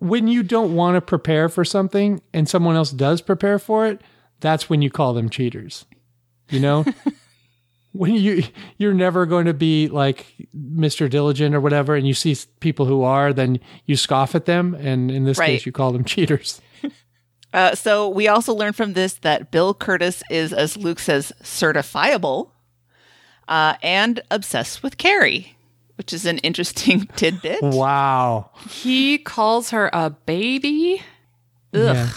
[0.00, 4.00] when you don't want to prepare for something and someone else does prepare for it,
[4.40, 5.86] that's when you call them cheaters.
[6.50, 6.84] You know?
[7.92, 8.42] when you
[8.76, 10.26] you're never going to be like
[10.56, 11.08] Mr.
[11.10, 15.10] Diligent or whatever and you see people who are, then you scoff at them and
[15.10, 15.46] in this Right.
[15.48, 16.60] case you call them cheaters.
[17.50, 22.50] Uh, so we also learned from this that Bill Kurtis is, as Luke says, certifiable
[23.48, 25.56] uh, and obsessed with Carrie,
[25.96, 27.62] which is an interesting tidbit.
[27.62, 28.50] Wow.
[28.68, 31.00] He calls her a baby.
[31.72, 31.80] Ugh.
[31.80, 32.10] Yeah.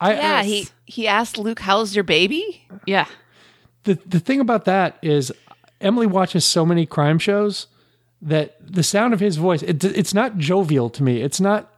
[0.00, 3.06] I, Yeah, I- he he asked Luke, "How's your baby?" Yeah.
[3.86, 5.32] The the thing about that is
[5.80, 7.68] Emily watches so many crime shows
[8.20, 11.22] that the sound of his voice it, it's not jovial to me.
[11.22, 11.72] It's not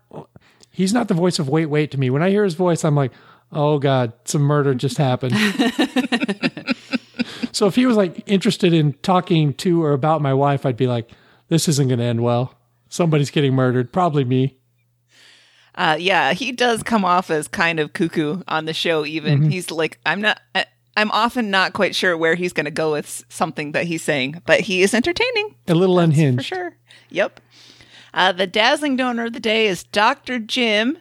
[0.70, 2.10] he's not the voice of wait wait to me.
[2.10, 3.12] When I hear his voice I'm like,
[3.52, 5.36] "Oh god, some murder just happened."
[7.52, 10.86] so if he was like interested in talking to or about my wife, I'd be
[10.86, 11.10] like,
[11.48, 12.54] "This isn't going to end well.
[12.88, 14.56] Somebody's getting murdered, probably me."
[15.74, 19.04] Uh, yeah, he does come off as kind of cuckoo on the show.
[19.04, 20.66] Even he's like, "I'm not." I,
[20.98, 24.42] I'm often not quite sure where he's going to go with something that he's saying,
[24.44, 25.54] but he is entertaining.
[25.68, 26.40] A little unhinged.
[26.40, 26.76] for sure.
[27.10, 27.40] Yep.
[28.12, 30.40] Uh, the dazzling donor of the day is Dr.
[30.40, 30.98] Jim,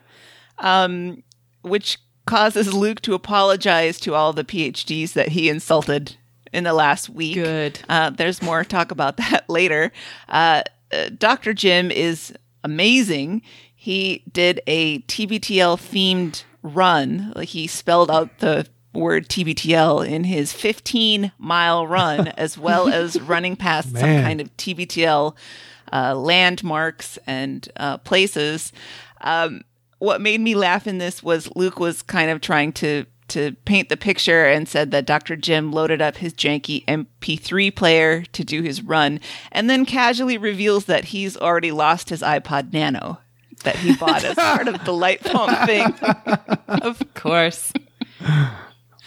[0.60, 1.24] um,
[1.64, 6.16] which causes Luke to apologize to all the PhDs that he insulted
[6.54, 7.34] in the last week.
[7.34, 7.80] Good.
[7.90, 9.92] Uh, there's more talk about that later.
[10.30, 10.62] Uh,
[10.94, 11.56] uh, Dr.
[11.56, 12.34] Jim is
[12.64, 13.42] amazing.
[13.76, 17.34] He did a TBTL themed run.
[17.36, 23.20] Like he spelled out the word TBTL in his 15 mile run, as well as
[23.22, 25.36] running past some kind of TBTL
[25.94, 28.72] uh, landmarks and uh, places.
[29.22, 29.62] Um,
[30.00, 33.90] what made me laugh in this was Luke was kind of trying to to paint
[33.90, 35.36] the picture and said that Dr.
[35.36, 39.20] Jim loaded up his janky MP3 player to do his run,
[39.52, 43.20] and then casually reveals that he's already lost his iPod Nano
[43.64, 45.94] that he bought as part of the light phone thing.
[46.68, 47.74] Of course.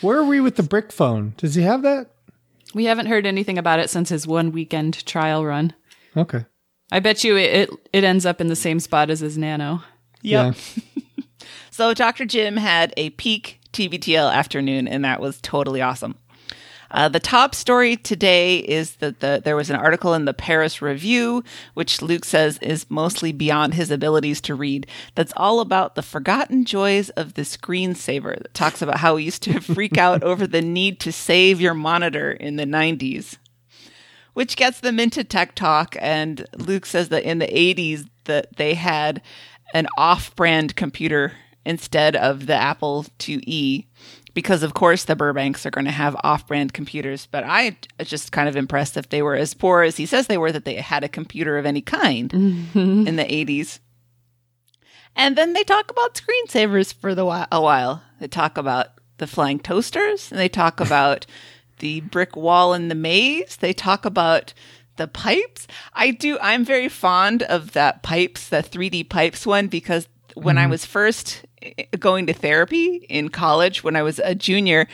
[0.01, 1.35] Where are we with the brick phone?
[1.37, 2.11] Does he have that?
[2.75, 5.75] We haven't heard anything about it since his one weekend trial run.
[6.17, 6.45] Okay.
[6.93, 9.83] I bet you it, it, it ends up in the same spot as his Nano.
[10.23, 10.55] Yep.
[10.55, 10.83] Yeah.
[11.81, 12.27] So Dr.
[12.27, 16.17] Jim had a peak TBTL afternoon, and that was totally awesome.
[16.91, 20.83] Uh, the top story today is that the, there was an article in the Paris
[20.83, 26.03] Review, which Luke says is mostly beyond his abilities to read, that's all about the
[26.03, 28.37] forgotten joys of the screensaver.
[28.39, 31.75] That talks about how he used to freak out over the need to save your
[31.75, 33.37] monitor in the 90s
[34.33, 35.97] which gets them into tech talk.
[36.01, 39.23] And Luke says that in the 80s that they had
[39.75, 41.33] an off-brand computer
[41.65, 43.87] instead of the Apple IIe
[44.35, 47.27] because of course the Burbanks are going to have off-brand computers.
[47.31, 50.39] But I just kind of impressed if they were as poor as he says they
[50.39, 53.07] were that they had a computer of any kind mm-hmm.
[53.07, 53.81] in the 80s.
[55.17, 58.03] And then they talk about screensavers for the a while.
[58.21, 61.27] They talk about the flying toasters, and they talk about
[61.79, 63.57] the brick wall in the maze.
[63.57, 64.55] They talk about
[64.97, 65.67] the pipes.
[65.95, 66.39] I do.
[66.41, 70.71] I'm very fond of that pipes, the 3D pipes one, because when I mm-hmm.
[70.71, 71.45] was first
[71.99, 74.87] going to therapy in college, when I was a junior,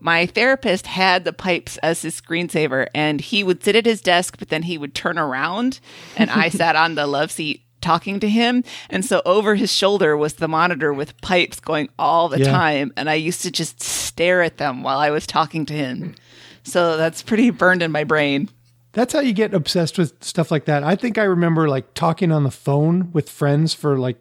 [0.00, 4.36] my therapist had the pipes as his screensaver, and he would sit at his desk,
[4.38, 5.80] but then he would turn around,
[6.16, 8.64] and I sat on the love seat talking to him.
[8.88, 12.50] And so over his shoulder was the monitor with pipes going all the Yeah.
[12.50, 12.92] time.
[12.96, 16.14] And I used to just stare at them while I was talking to him.
[16.62, 18.48] So that's pretty burned in my brain.
[18.92, 20.82] That's how you get obsessed with stuff like that.
[20.82, 24.16] I think I remember like talking on the phone with friends for like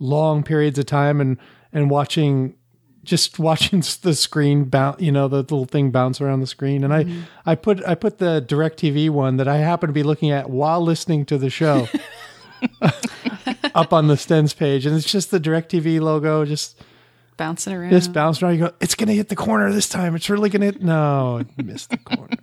[0.00, 1.38] long periods of time and
[1.72, 2.54] and watching
[3.04, 6.84] just watching the screen bounce, you know, the little thing bounce around the screen.
[6.84, 7.22] And I mm-hmm.
[7.46, 10.80] I put I put the DirecTV one that I happen to be looking at while
[10.80, 11.88] listening to the show
[13.74, 16.80] up on the Stens page and it's just the DirecTV logo just
[17.38, 17.90] Bouncing around.
[17.90, 18.54] just bouncing around.
[18.58, 20.16] You go, it's gonna hit the corner this time.
[20.16, 22.36] It's really gonna hit no, it missed the corner.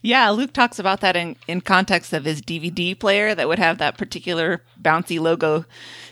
[0.00, 3.76] Yeah, Luke talks about that in, in context of his DVD player that would have
[3.78, 5.66] that particular bouncy logo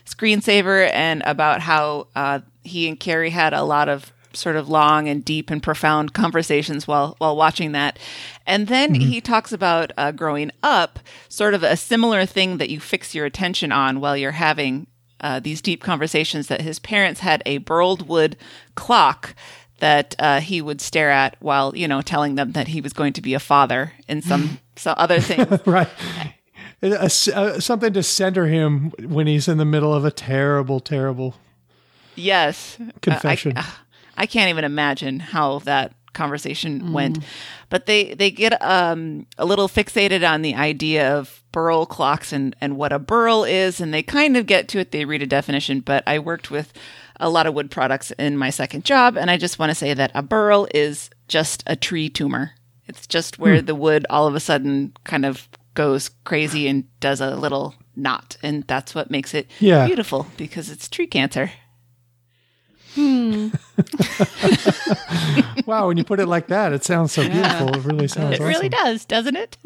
[0.08, 5.08] screensaver and about how uh, he and Carrie had a lot of sort of long
[5.08, 7.98] and deep and profound conversations while while watching that.
[8.46, 10.98] And then he talks about uh, growing up,
[11.28, 14.86] sort of a similar thing that you fix your attention on while you're having
[15.20, 18.36] uh, these deep conversations that his parents had a burled wood
[18.74, 19.34] clock
[19.80, 23.12] that uh, he would stare at while you know telling them that he was going
[23.12, 25.60] to be a father and some some other things.
[25.66, 25.88] right.
[26.82, 31.34] A- a- something to center him when he's in the middle of a terrible, terrible.
[32.14, 33.56] Yes, Confession.
[33.56, 37.18] Uh, I, I can't even imagine how that conversation went,
[37.70, 42.56] but they they get um, a little fixated on the idea of burl clocks and
[42.60, 44.90] and what a burl is, and they kind of get to it.
[44.90, 46.72] They read a definition, but I worked with
[47.20, 49.94] a lot of wood products in my second job, and I just want to say
[49.94, 52.52] that a burl is just a tree tumor.
[52.86, 57.20] It's just where the wood all of a sudden kind of goes crazy and does
[57.20, 59.86] a little knot, and that's what makes it Yeah.
[59.86, 61.50] beautiful because it's tree cancer.
[65.66, 67.68] Wow, when you put it like that, it sounds so beautiful.
[67.76, 68.46] It really sounds It awesome.
[68.46, 69.58] really does, doesn't it?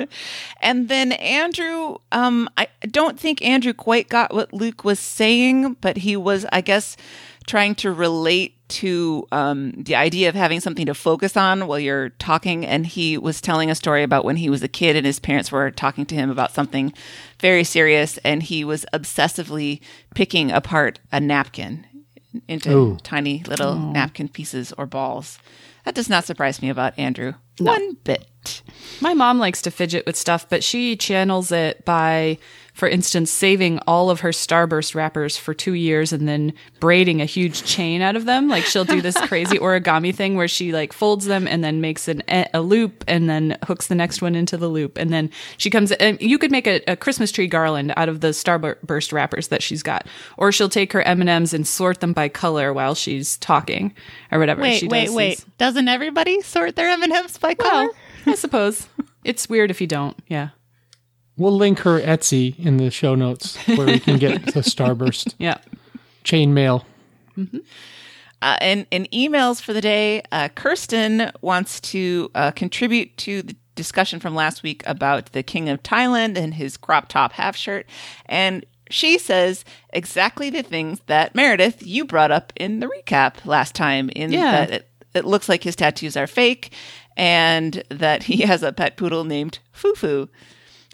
[0.60, 5.98] And then Andrew, um, I don't think Andrew quite got what Luke was saying, but
[5.98, 6.96] he was, I guess,
[7.46, 12.10] trying to relate to um, the idea of having something to focus on while you're
[12.10, 12.66] talking.
[12.66, 15.52] And he was telling a story about when he was a kid and his parents
[15.52, 16.92] were talking to him about something
[17.40, 19.80] very serious, and he was obsessively
[20.14, 21.86] picking apart a napkin
[22.48, 22.98] into Ooh.
[23.02, 25.38] tiny little napkin pieces or balls.
[25.84, 28.62] That does not surprise me about Andrew one bit.
[29.00, 32.38] My mom likes to fidget with stuff, but she channels it by,
[32.72, 37.26] for instance, saving all of her Starburst wrappers for two years and then braiding a
[37.26, 38.48] huge chain out of them.
[38.48, 42.08] Like she'll do this crazy origami thing where she like folds them and then makes
[42.08, 44.96] an, a loop and then hooks the next one into the loop.
[44.96, 48.20] And then she comes, and you could make a, a Christmas tree garland out of
[48.20, 50.06] the Starburst wrappers that she's got.
[50.38, 53.94] Or she'll take her M&Ms and sort them by color while she's talking
[54.30, 54.62] or whatever.
[54.62, 55.28] Wait, she wait, does wait.
[55.36, 57.84] these- Doesn't everybody sort their M&Ms by color?
[57.84, 57.94] Well,
[58.26, 58.88] I suppose.
[59.24, 60.16] It's weird if you don't.
[60.26, 60.48] Yeah.
[61.36, 65.58] We'll link her Etsy in the show notes where we can get the Starburst Yeah.
[66.24, 66.84] chain mail.
[67.38, 73.54] Uh, and in emails for the day, uh, Kirsten wants to uh, contribute to the
[73.76, 77.86] discussion from last week about the King of Thailand and his crop top half shirt.
[78.26, 83.74] And she says exactly the things that Meredith, you brought up in the recap last
[83.74, 84.50] time, in Yeah.
[84.66, 86.72] that it, it looks like his tattoos are fake
[87.16, 90.28] and that he has a pet poodle named Fufu.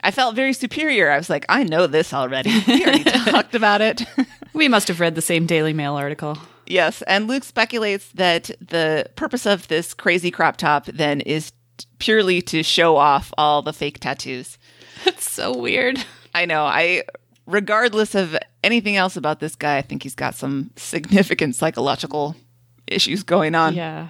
[0.02, 1.10] I felt very superior.
[1.10, 2.50] I was like, I know this already.
[2.66, 4.02] We already talked about it.
[4.54, 6.36] We must have read the same Daily Mail article.
[6.66, 11.86] Yes, and Luke speculates that the purpose of this crazy crop top then is t-
[12.00, 14.58] purely to show off all the fake tattoos.
[15.04, 16.04] That's so weird.
[16.34, 16.64] I know.
[16.64, 17.04] I
[17.46, 22.34] regardless of anything else about this guy, I think he's got some significant psychological
[22.88, 23.74] issues going on.
[23.74, 24.08] Yeah.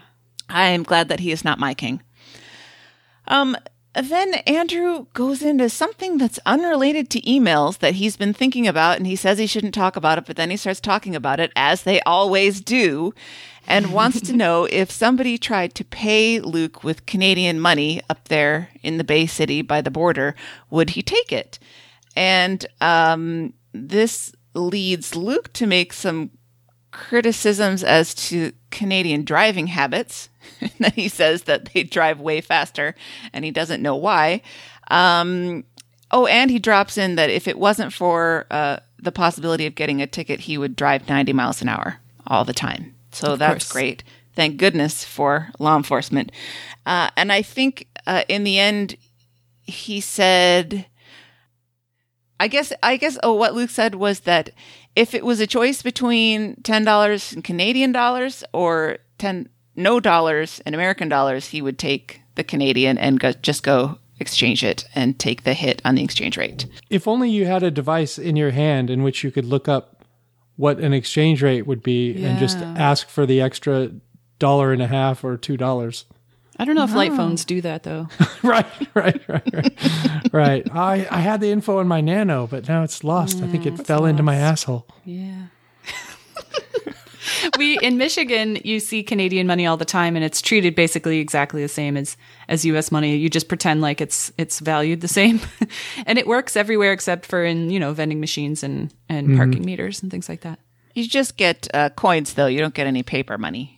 [0.49, 2.01] I am glad that he is not my king.
[3.27, 3.55] Um,
[3.95, 9.07] then Andrew goes into something that's unrelated to emails that he's been thinking about, and
[9.07, 11.83] he says he shouldn't talk about it, but then he starts talking about it, as
[11.83, 13.15] they always do,
[13.67, 18.69] and wants to know if somebody tried to pay Luke with Canadian money up there
[18.83, 20.35] in the Bay City by the border,
[20.71, 21.59] would he take it?
[22.15, 26.31] And um, this leads Luke to make some
[26.99, 30.29] criticisms as to Canadian driving habits.
[30.81, 32.95] that he says that they drive way faster
[33.33, 34.43] and he doesn't know why.
[34.91, 35.65] Um,
[36.11, 40.03] oh, and he drops in that if it wasn't for uh, the possibility of getting
[40.03, 42.95] a ticket, he would drive 90 miles an hour all the time.
[43.13, 43.73] So that's course.
[43.73, 44.05] great.
[44.35, 46.33] Thank goodness for law enforcement.
[46.85, 48.97] Uh, and I think uh, in the end,
[49.63, 50.87] he said,
[52.41, 54.51] I guess I guess oh what Luke said was that
[54.99, 60.61] if it was a choice between ten dollars in Canadian dollars or ten no dollars
[60.67, 65.17] in American dollars, he would take the Canadian and go, just go exchange it and
[65.17, 66.67] take the hit on the exchange rate.
[66.91, 70.05] If only you had a device in your hand in which you could look up
[70.57, 73.93] what an exchange rate would be and just ask for the extra
[74.41, 76.07] dollar and a half or two dollars.
[76.59, 78.09] I don't know if light phones do that though.
[78.43, 80.33] right, right, right, right.
[80.33, 80.75] right.
[80.75, 83.41] I, I had the info in my nano, but now it's lost.
[83.43, 84.87] I think it fell into my asshole.
[85.05, 85.47] Yeah.
[87.59, 91.63] we in Michigan, you see Canadian money all the time, and it's treated basically exactly
[91.63, 92.17] the same as
[92.49, 92.91] as U.S.
[92.91, 93.17] money.
[93.17, 95.41] You just pretend like it's it's valued the same,
[96.07, 100.03] and it works everywhere except for in you know vending machines and and parking meters
[100.03, 100.59] and things like that.
[100.95, 103.78] You just get uh, coins though; you don't get any paper money,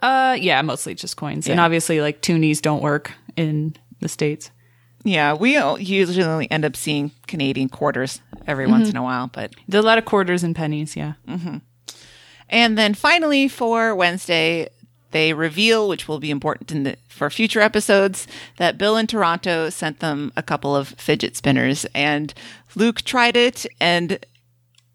[0.00, 4.50] Uh, yeah, mostly just coins, and obviously like toonies don't work in the states.
[5.04, 9.84] Yeah, we usually end up seeing Canadian quarters every once in a while, but There's
[9.84, 10.96] a lot of quarters and pennies.
[10.96, 11.14] Yeah.
[11.26, 11.58] Mm-hmm.
[12.48, 14.68] And then finally for Wednesday,
[15.10, 18.26] they reveal, which will be important in the, for future episodes,
[18.56, 21.86] that Bill in Toronto sent them a couple of fidget spinners.
[21.94, 22.34] And
[22.74, 24.24] Luke tried it, and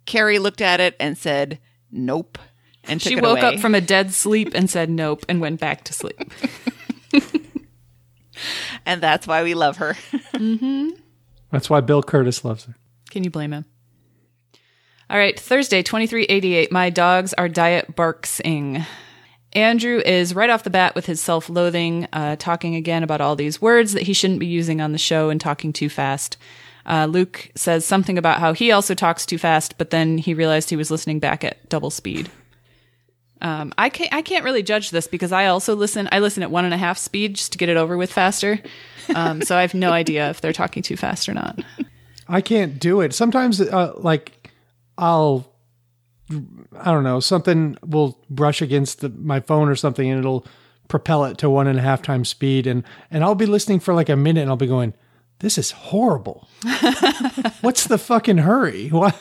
[0.06, 1.60] Carrie looked at it and said,
[1.92, 2.38] Nope.
[2.86, 3.56] And took She it woke away.
[3.56, 6.20] up from a dead sleep and said nope and went back to sleep.
[8.86, 9.96] and that's why we love her.
[11.52, 12.76] That's why Bill Kurtis loves her.
[13.10, 13.66] Can you blame him?
[15.10, 16.72] All right, Thursday, 2388.
[16.72, 18.86] My dogs are diet barksing.
[19.54, 23.36] Andrew is right off the bat with his self loathing, uh, talking again about all
[23.36, 26.38] these words that he shouldn't be using on the show and talking too fast.
[26.86, 30.70] Uh, Luke says something about how he also talks too fast, but then he realized
[30.70, 32.30] he was listening back at double speed.
[33.44, 36.08] Um, I can't, I can't really judge this because I also listen.
[36.12, 38.60] I listen at one and a half speed just to get it over with faster.
[39.14, 41.60] Um, so I have no idea if they're talking too fast or not.
[42.30, 43.14] I can't do it.
[43.14, 44.52] Sometimes, uh, like,
[44.98, 45.52] I'll,
[46.80, 50.48] I don't know, something will brush against the, my phone or something, and it'll
[50.88, 53.94] propel it to one and a half times speed, and and I'll be listening for
[53.94, 54.94] like a minute, and I'll be going,
[55.40, 56.48] "This is horrible.
[57.62, 58.88] What's the fucking hurry?
[58.88, 59.14] Why,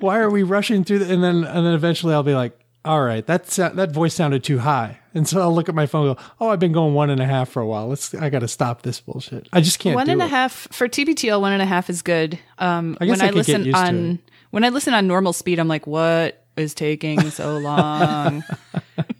[0.00, 3.02] why are we rushing through?" The, and then and then eventually I'll be like, "All
[3.02, 6.16] right, that's that voice sounded too high," and so I'll look at my phone, and
[6.16, 7.88] go, "Oh, I've been going one and a half for a while.
[7.88, 9.48] Let's, I got to stop this bullshit.
[9.52, 11.40] I just can't One and a half for TBTL.
[11.40, 12.38] One and a half is good.
[12.58, 14.18] Um, I when I I, listen on
[14.50, 18.44] when I listen on normal speed, I'm like, what is taking so long?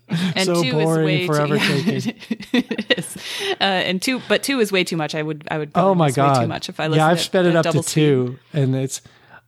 [0.08, 2.14] and So two boring, is way forever too, taking.
[2.52, 3.16] it is.
[3.60, 5.14] Uh, and two, but two is way too much.
[5.14, 5.70] I would, I would.
[5.74, 6.36] Oh my god!
[6.38, 6.98] Way too much if I listen.
[6.98, 7.86] yeah, I've at- sped it up to speed.
[7.86, 9.00] two, and it's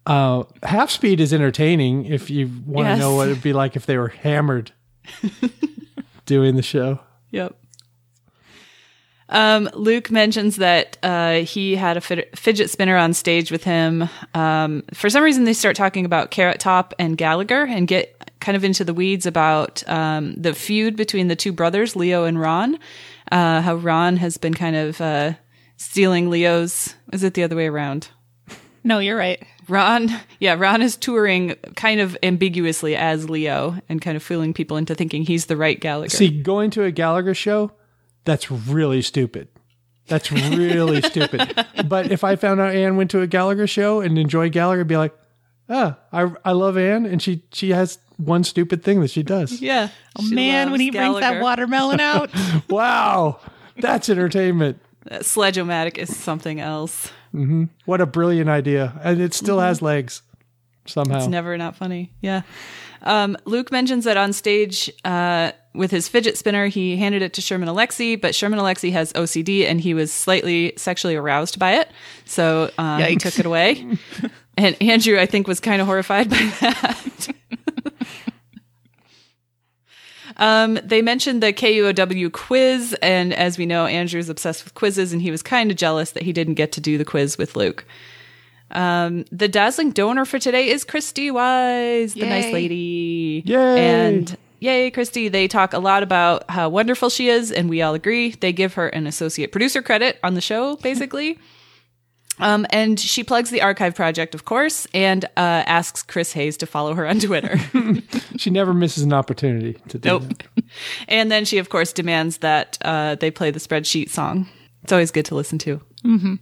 [0.06, 2.98] uh, half speed is entertaining if you want to Yes.
[2.98, 4.72] know what it'd be like if they were hammered
[6.26, 7.00] doing the show.
[7.30, 7.54] Yep.
[9.30, 14.08] Um, Luke mentions that uh, he had a fid- fidget spinner on stage with him.
[14.34, 18.54] Um, for some reason, they start talking about Carrot Top and Gallagher and get kind
[18.54, 22.78] of into the weeds about um, the feud between the two brothers, Leo and Ron.
[23.32, 25.32] Uh, how Ron has been kind of uh,
[25.78, 26.94] stealing Leo's.
[27.12, 28.08] Is it the other way around?
[28.84, 29.42] No, you're right.
[29.68, 30.10] Ron,
[30.40, 34.94] yeah, Ron is touring kind of ambiguously as Leo and kind of fooling people into
[34.94, 36.10] thinking he's the right Gallagher.
[36.10, 37.72] See, going to a Gallagher show,
[38.24, 39.48] that's really stupid.
[40.06, 41.66] That's really stupid.
[41.86, 44.88] But if I found out Anne went to a Gallagher show and enjoyed Gallagher, I'd
[44.88, 45.14] be like,
[45.68, 49.60] ah, I I love Anne, and she she has one stupid thing that she does.
[49.60, 49.88] yeah.
[50.18, 52.30] Oh man, when he brings that watermelon out.
[52.68, 53.40] Wow,
[53.78, 54.78] that's entertainment.
[55.20, 57.10] Sledge-o-matic is something else.
[57.84, 60.22] What a brilliant idea, and it still has legs
[60.86, 61.18] somehow.
[61.18, 62.12] It's never not funny.
[62.20, 62.42] Yeah.
[63.02, 67.40] Um, Luke mentions that on stage uh, with his fidget spinner, he handed it to
[67.40, 71.90] Sherman Alexie, but Sherman Alexie has OCD and he was slightly sexually aroused by it.
[72.24, 73.86] So um, he took it away.
[74.56, 77.28] and Andrew, I think, was kind of horrified by that.
[80.36, 85.22] Um, they mentioned the KUOW quiz, and as we know, Andrew's obsessed with quizzes, and
[85.22, 87.84] he was kind of jealous that he didn't get to do the quiz with Luke.
[88.70, 93.42] Um, the dazzling donor for today is Christy Wise, the nice lady.
[93.46, 93.78] Yay.
[93.78, 95.28] And yay, Christy.
[95.28, 98.30] They talk a lot about how wonderful she is, and we all agree.
[98.30, 101.38] They give her an associate producer credit on the show, basically.
[102.38, 105.28] um, and she plugs the archive project, of course, and uh,
[105.66, 107.58] asks Chris Hayes to follow her on Twitter.
[108.36, 110.22] She never misses an opportunity to do Nope.
[110.24, 110.46] that.
[111.08, 114.48] and then she, of course, demands that uh, they play the spreadsheet song.
[114.82, 115.80] It's always good to listen to.
[116.04, 116.34] Mm-hmm.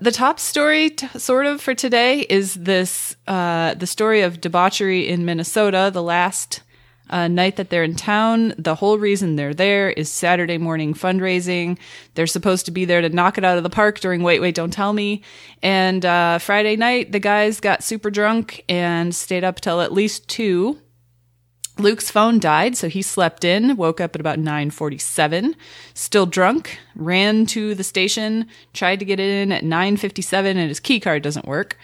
[0.00, 5.08] The top story, t- sort of, for today is this uh, the story of debauchery
[5.08, 5.90] in Minnesota.
[5.92, 6.60] The last
[7.10, 11.78] uh, night that they're in town, the whole reason they're there is Saturday morning fundraising.
[12.14, 14.54] They're supposed to be there to knock it out of the park during Wait, Wait,
[14.54, 15.22] Don't Tell Me.
[15.62, 20.28] And uh, Friday night, the guys got super drunk and stayed up till at least
[20.28, 20.78] two.
[21.78, 25.54] Luke's phone died, so he slept in, woke up at about 9:47,
[25.92, 30.98] still drunk, ran to the station, tried to get in at 9:57 and his key
[30.98, 31.76] card doesn't work.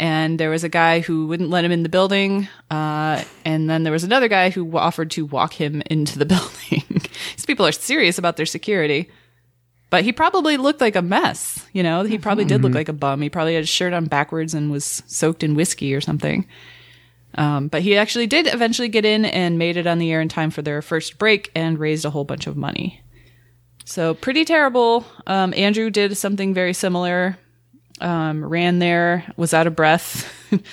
[0.00, 3.82] And there was a guy who wouldn't let him in the building, uh, and then
[3.82, 6.84] there was another guy who offered to walk him into the building.
[7.36, 9.10] These people are serious about their security.
[9.90, 12.02] But he probably looked like a mess, you know?
[12.02, 13.22] He probably did look like a bum.
[13.22, 16.46] He probably had his shirt on backwards and was soaked in whiskey or something.
[17.36, 20.28] Um, but he actually did eventually get in and made it on the air in
[20.28, 23.00] time for their first break and raised a whole bunch of money.
[23.86, 25.06] So pretty terrible.
[25.26, 27.38] Um, Andrew did something very similar.
[28.00, 30.32] Um, ran there, was out of breath.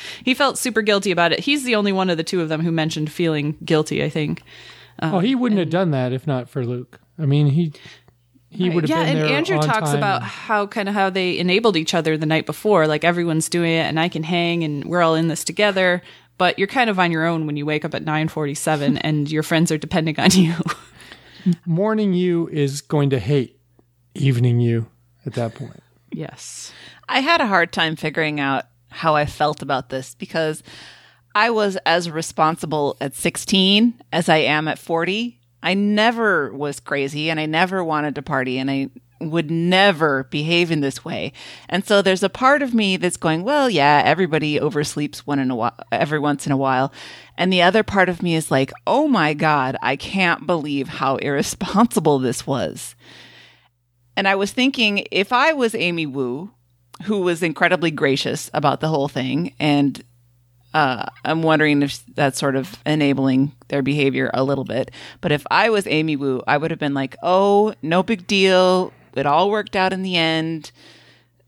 [0.23, 1.39] he felt super guilty about it.
[1.39, 4.03] He's the only one of the two of them who mentioned feeling guilty.
[4.03, 4.43] I think.
[5.01, 6.99] oh, he wouldn't have done that if not for Luke.
[7.17, 7.73] I mean, he
[8.55, 9.25] he would have been there.
[9.25, 9.47] yeah, and.
[9.49, 9.97] Andrew talks time.
[9.97, 12.87] about how kind of how they enabled each other the night before.
[12.87, 16.01] Like everyone's doing it, and I can hang, and we're all in this together.
[16.37, 19.43] But you're kind of on your own when you wake up at 9:47, and your
[19.43, 20.55] friends are depending on you.
[21.65, 23.59] morning you is going to hate
[24.13, 24.87] evening you
[25.25, 25.81] at that point.
[26.11, 26.71] yes.
[27.07, 30.63] I had a hard time figuring out how I felt about this because
[31.33, 35.39] I was as responsible at 16 as I am at 40.
[35.61, 38.89] I never was crazy and I never wanted to party and I
[39.19, 41.33] would never behave in this way.
[41.69, 45.51] And so there's a part of me that's going, well, yeah, everybody oversleeps one in
[45.51, 46.91] a while, every once in a while.
[47.37, 51.15] And the other part of me is like, oh my God, I can't believe how
[51.17, 52.95] irresponsible this was.
[54.17, 56.51] And I was thinking, if I was Amy Wu,
[57.03, 60.03] who was incredibly gracious about the whole thing, and
[60.75, 64.91] uh, I'm wondering if that's sort of enabling their behavior a little bit.
[65.21, 68.91] But if I was Amy Wu, I would have been like, oh, no big deal.
[69.15, 70.73] It all worked out in the end.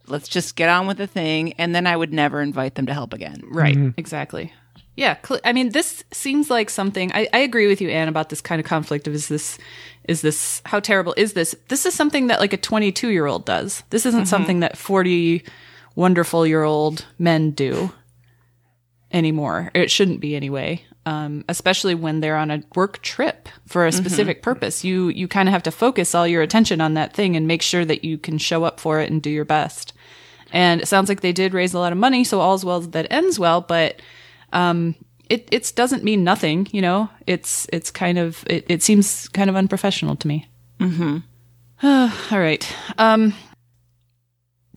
[0.07, 1.51] Let's just get on with the thing.
[1.53, 3.41] And then I would never invite them to help again.
[3.49, 3.77] Right.
[3.97, 4.53] Exactly.
[4.97, 5.15] Yeah.
[5.25, 7.11] Cl- I mean, this seems like something.
[7.13, 9.57] I, I agree with you, Anne, about this kind of conflict of is this,
[10.03, 11.55] is this, how terrible is this?
[11.69, 13.83] This is something that like a 22 year old does.
[13.91, 15.43] This isn't something that 40
[15.95, 17.91] wonderful year old men do
[19.11, 19.71] anymore.
[19.73, 20.83] It shouldn't be anyway.
[21.05, 24.83] Um, especially when they're on a work trip for a specific purpose.
[24.83, 27.61] You you kind of have to focus all your attention on that thing and make
[27.61, 29.93] sure that you can show up for it and do your best.
[30.51, 33.07] And it sounds like they did raise a lot of money, so all's well that
[33.09, 33.61] ends well.
[33.61, 34.01] But
[34.57, 34.95] um,
[35.29, 37.09] it it doesn't mean nothing, you know.
[37.25, 40.47] It's it's kind of it, it seems kind of unprofessional to me.
[40.79, 41.17] Mm-hmm.
[42.33, 42.75] all right.
[42.97, 43.33] Um,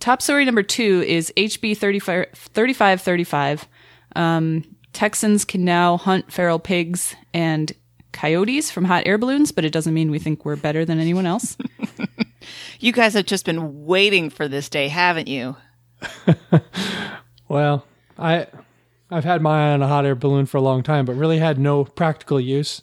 [0.00, 3.68] top story number two is HB 35, 3535.
[4.16, 7.72] Um, Texans can now hunt feral pigs and
[8.12, 11.26] coyotes from hot air balloons, but it doesn't mean we think we're better than anyone
[11.26, 11.56] else.
[12.80, 15.56] You guys have just been waiting for this day, haven't you?
[17.48, 17.84] Well,
[18.16, 18.46] I
[19.10, 21.38] I've had my eye on a hot air balloon for a long time, but really
[21.38, 22.82] had no practical use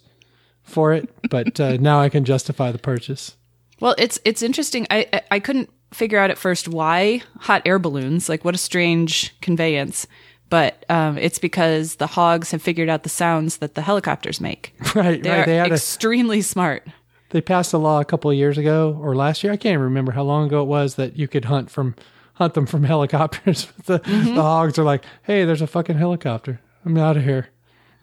[0.64, 1.10] for it.
[1.30, 3.36] But uh, now I can justify the purchase.
[3.80, 4.88] Well, it's it's interesting.
[4.90, 8.28] I I- I couldn't figure out at first why hot air balloons.
[8.28, 10.06] Like, what a strange conveyance.
[10.50, 14.74] But um, it's because the hogs have figured out the sounds that the helicopters make.
[14.96, 15.40] Right, They right.
[15.40, 16.88] are They had a, extremely smart.
[17.32, 19.52] they passed a law a couple of years ago or last year.
[19.52, 21.96] I can't even remember how long ago it was that you could hunt from
[22.38, 23.68] hunt them from helicopters.
[23.86, 24.36] the, Mm-hmm.
[24.36, 26.60] the hogs are like, "Hey, there's a fucking helicopter.
[26.86, 27.50] I'm out of here."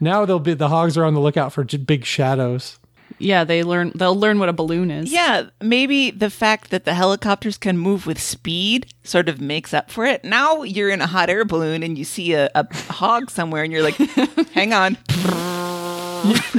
[0.01, 2.79] Now they'll be the hogs are on the lookout for j- big shadows.
[3.19, 3.93] Yeah, they learn.
[3.95, 5.13] They'll learn what a balloon is.
[5.13, 9.91] Yeah, maybe the fact that the helicopters can move with speed sort of makes up
[9.91, 10.25] for it.
[10.25, 13.73] Now you're in a hot air balloon and you see a, a hog somewhere and
[13.73, 13.95] you're like,
[14.53, 14.97] hang on.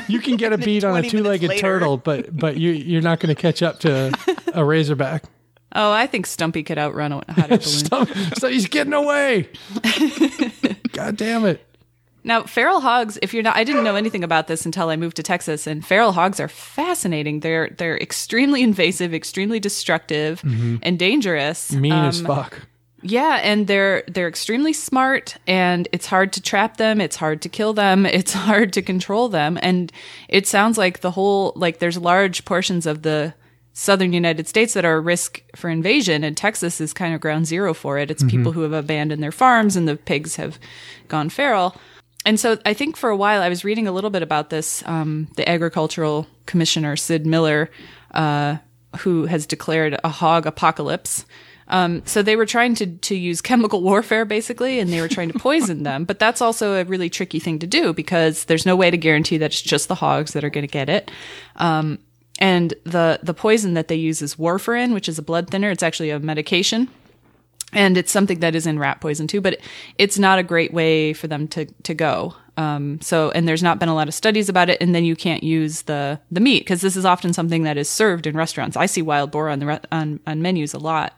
[0.08, 3.36] You can get a beat on a two-legged turtle, but but you you're not going
[3.36, 4.14] to catch up to
[4.54, 5.24] a razorback.
[5.76, 7.60] Oh, I think Stumpy could outrun a hot air balloon.
[7.60, 8.06] so,
[8.40, 9.50] so he's getting away.
[10.94, 11.66] God damn it.
[12.24, 15.16] Now, feral hogs, if you're not I didn't know anything about this until I moved
[15.18, 17.42] to Texas and feral hogs are fascinating.
[17.42, 20.42] They're they're extremely invasive, extremely destructive
[20.82, 21.72] and dangerous.
[21.72, 22.62] Mean as Um, fuck.
[23.04, 27.50] Yeah, and they're they're extremely smart and it's hard to trap them, it's hard to
[27.50, 29.92] kill them, it's hard to control them and
[30.28, 33.36] it sounds like the whole like there's large portions of the
[33.78, 37.46] southern United States that are a risk for invasion and Texas is kind of ground
[37.46, 38.10] zero for it.
[38.10, 40.58] It's people who have abandoned their farms and the pigs have
[41.10, 41.76] gone feral.
[42.26, 44.82] And so I think for a while I was reading a little bit about this.
[44.86, 47.70] Um, the agricultural commissioner Sid Miller,
[48.12, 48.58] uh,
[49.00, 51.26] who has declared a hog apocalypse.
[51.68, 55.32] Um, so they were trying to to use chemical warfare basically, and they were trying
[55.34, 56.06] to poison them.
[56.06, 59.38] But that's also a really tricky thing to do because there's no way to guarantee
[59.40, 61.12] that it's just the hogs that are going to get it.
[61.58, 62.00] Um,
[62.40, 65.70] and the the poison that they use is warfarin, which is a blood thinner.
[65.70, 66.90] It's actually a medication.
[67.74, 69.60] And it's something that is in rat poison too but
[69.98, 72.36] it's not a great way for them to to go.
[72.58, 74.82] Um, so and there's not been a lot of studies about it.
[74.82, 77.90] And then you can't use the the meat because this is often something that is
[77.90, 78.78] served in restaurants.
[78.78, 81.18] I see wild boar on the re- on, on menus a lot.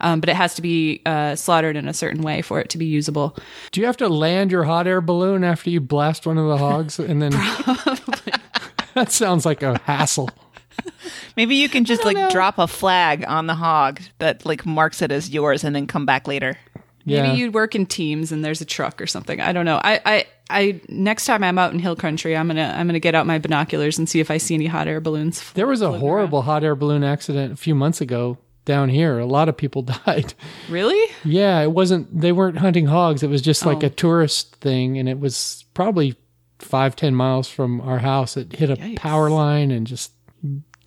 [0.00, 2.78] Um, but it has to be uh, slaughtered in a certain way for it to
[2.78, 3.36] be usable.
[3.72, 6.56] Do you have to land your hot air balloon after you blast one of the
[6.56, 7.32] hogs and then
[8.98, 10.28] That sounds like a hassle.
[11.36, 12.30] Maybe you can just like know.
[12.30, 16.06] drop a flag on the hog that like marks it as yours and then come
[16.06, 16.56] back later.
[17.04, 17.22] Yeah.
[17.22, 19.98] maybe you'd work in teams and there's a truck or something i don't know i
[20.04, 23.26] i I next time I'm out in hill country, I'm gonna I'm gonna get out
[23.26, 25.52] my binoculars and see if I see any hot air balloons.
[25.52, 29.18] There was a floating horrible hot air balloon accident a few months ago down here.
[29.18, 30.32] A lot of people died.
[30.70, 31.12] Really?
[31.22, 32.18] Yeah, it wasn't.
[32.18, 33.22] They weren't hunting hogs.
[33.22, 33.88] It was just like Oh.
[33.88, 36.16] a tourist thing, and it was probably
[36.60, 38.38] five ten miles from our house.
[38.38, 38.96] It hit a Yikes.
[38.96, 40.12] power line and just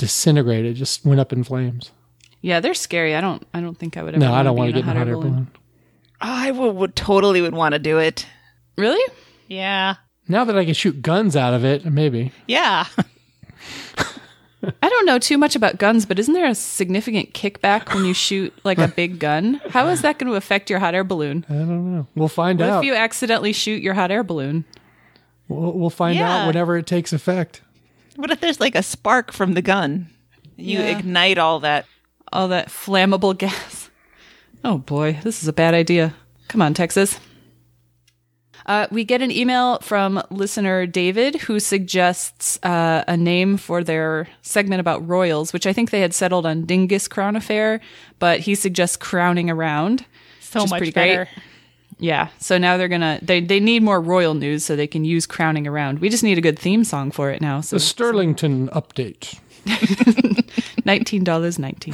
[0.02, 0.76] disintegrated.
[0.76, 1.92] Just went up in flames.
[2.42, 3.16] Yeah, they're scary.
[3.16, 4.20] I don't I don't think I would ever.
[4.26, 5.48] No, I don't want to get in a hot air balloon.
[6.20, 8.26] I would, would totally would want to do it.
[8.78, 9.02] Really?
[9.48, 9.96] Yeah.
[10.28, 12.32] Now that I can shoot guns out of it, maybe.
[12.48, 12.86] Yeah.
[14.82, 18.14] I don't know too much about guns, but isn't there a significant kickback when you
[18.14, 19.60] shoot like a big gun?
[19.70, 21.46] How is that going to affect your hot air balloon?
[21.50, 22.08] I don't know.
[22.16, 22.84] We'll find What out.
[22.84, 24.66] if you accidentally shoot your hot air balloon?
[25.48, 26.48] We'll, we'll find out Yeah.
[26.48, 27.62] whenever it takes effect.
[28.16, 30.10] What if there's like a spark from the gun?
[30.58, 30.98] You Yeah.
[30.98, 31.86] ignite all that.
[32.34, 33.90] All that flammable gas.
[34.64, 36.14] Oh boy, this is a bad idea.
[36.48, 37.20] Come on, Texas.
[38.68, 44.28] Uh, we get an email from listener David who suggests uh, a name for their
[44.44, 47.82] segment about royals, which I think they had settled on Dingus Crown Affair,
[48.20, 50.06] but he suggests crowning around.
[50.42, 51.28] So much pretty great.
[52.02, 55.28] Yeah, so now they're gonna they they need more royal news so they can use
[55.28, 56.00] crowning around.
[56.00, 57.62] We just need a good theme song for it now.
[57.62, 59.38] So The Sterlington update.
[60.86, 61.94] nineteen dollars nineteen.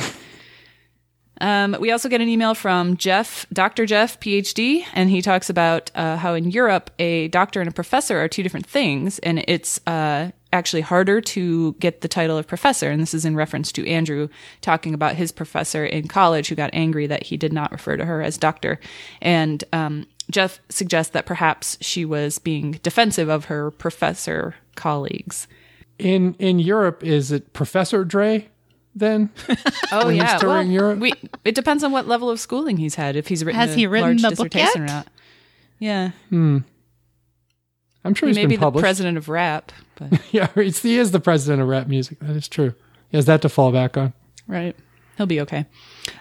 [1.42, 3.86] Um, we also get an email from Jeff, Dr.
[3.86, 8.18] Jeff, PhD, and he talks about uh, how in Europe a doctor and a professor
[8.18, 12.90] are two different things, and it's uh, actually harder to get the title of professor.
[12.90, 14.28] And this is in reference to Andrew
[14.62, 18.06] talking about his professor in college who got angry that he did not refer to
[18.06, 18.80] her as doctor.
[19.22, 25.48] And um, Jeff suggests that perhaps she was being defensive of her professor colleagues.
[26.00, 28.48] In in Europe, is it Professor Dre
[28.96, 29.30] then?
[29.92, 31.00] Oh When he's yeah, touring well, Europe?
[31.00, 31.14] we
[31.46, 33.16] it depends on what level of schooling he's had.
[33.16, 34.92] If he's written Has a he written large the book dissertation yet?
[34.92, 35.08] or not.
[35.80, 36.58] Yeah, Hmm.
[38.04, 38.84] I'm sure he he's may been be the published.
[38.84, 42.20] president of rap, but yeah, he is the president of rap music.
[42.20, 42.74] That is true.
[43.10, 44.14] He has that to fall back on.
[44.48, 44.76] right,
[45.18, 45.66] he'll be okay.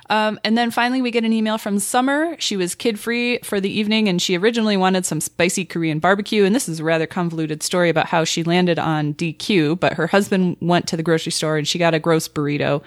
[0.09, 2.37] Um, and then finally, we get an email from Summer.
[2.39, 6.45] She was kid free for the evening, and she originally wanted some spicy Korean barbecue.
[6.45, 10.07] And this is a rather convoluted story about how she landed on DQ, but her
[10.07, 12.83] husband went to the grocery store and she got a gross burrito.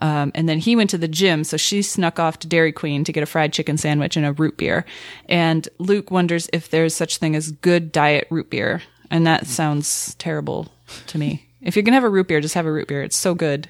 [0.00, 3.02] Um, and then he went to the gym, so she snuck off to Dairy Queen
[3.04, 4.84] to get a fried chicken sandwich and a root beer.
[5.28, 10.14] And Luke wonders if there's such thing as good diet root beer, and that sounds
[10.16, 10.68] terrible
[11.08, 11.46] to me.
[11.60, 13.02] If you're gonna have a root beer, just have a root beer.
[13.02, 13.68] It's so good.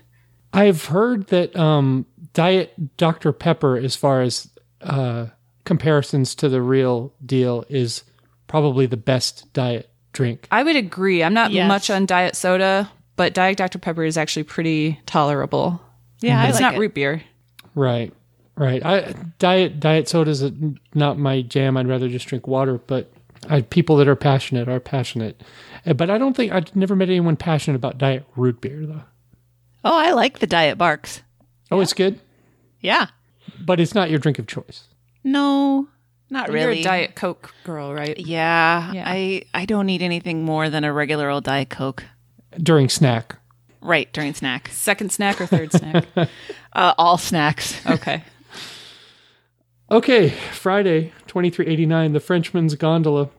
[0.53, 3.33] I've heard that um, Diet Dr.
[3.33, 4.49] Pepper, as far as
[4.81, 5.27] uh,
[5.65, 8.03] comparisons to the real deal, is
[8.47, 10.49] probably the best diet drink.
[10.51, 11.23] I would agree.
[11.23, 11.69] I'm not Yes.
[11.69, 15.81] much on diet soda, but Diet Dr Pepper is actually pretty tolerable.
[16.21, 16.79] Yeah, I it's like not it.
[16.79, 17.23] root beer.
[17.75, 18.13] Right,
[18.57, 18.85] right.
[18.85, 20.43] I diet diet soda is
[20.95, 21.77] not my jam.
[21.77, 22.79] I'd rather just drink water.
[22.79, 23.13] But
[23.49, 25.43] I, people that are passionate are passionate.
[25.87, 29.03] Uh, But I don't think I've never met anyone passionate about diet root beer though.
[29.85, 31.23] Oh, I like the diet Barq's.
[31.71, 32.19] Oh, it's good,
[32.81, 33.07] Yeah.
[33.61, 34.85] but it's not your drink of choice.
[35.25, 35.89] No,
[36.31, 36.79] not really.
[36.79, 38.19] You're a Diet Coke girl, right?
[38.19, 39.05] Yeah, Yeah.
[39.07, 42.05] I I don't need anything more than a regular old diet coke.
[42.63, 43.37] During snack,
[43.81, 44.69] Right during snack.
[44.73, 46.05] Second snack or third snack?
[46.75, 47.85] Uh, all snacks.
[47.87, 48.23] Okay.
[49.91, 53.31] Okay, Friday, 2389, The Frenchman's Gondola.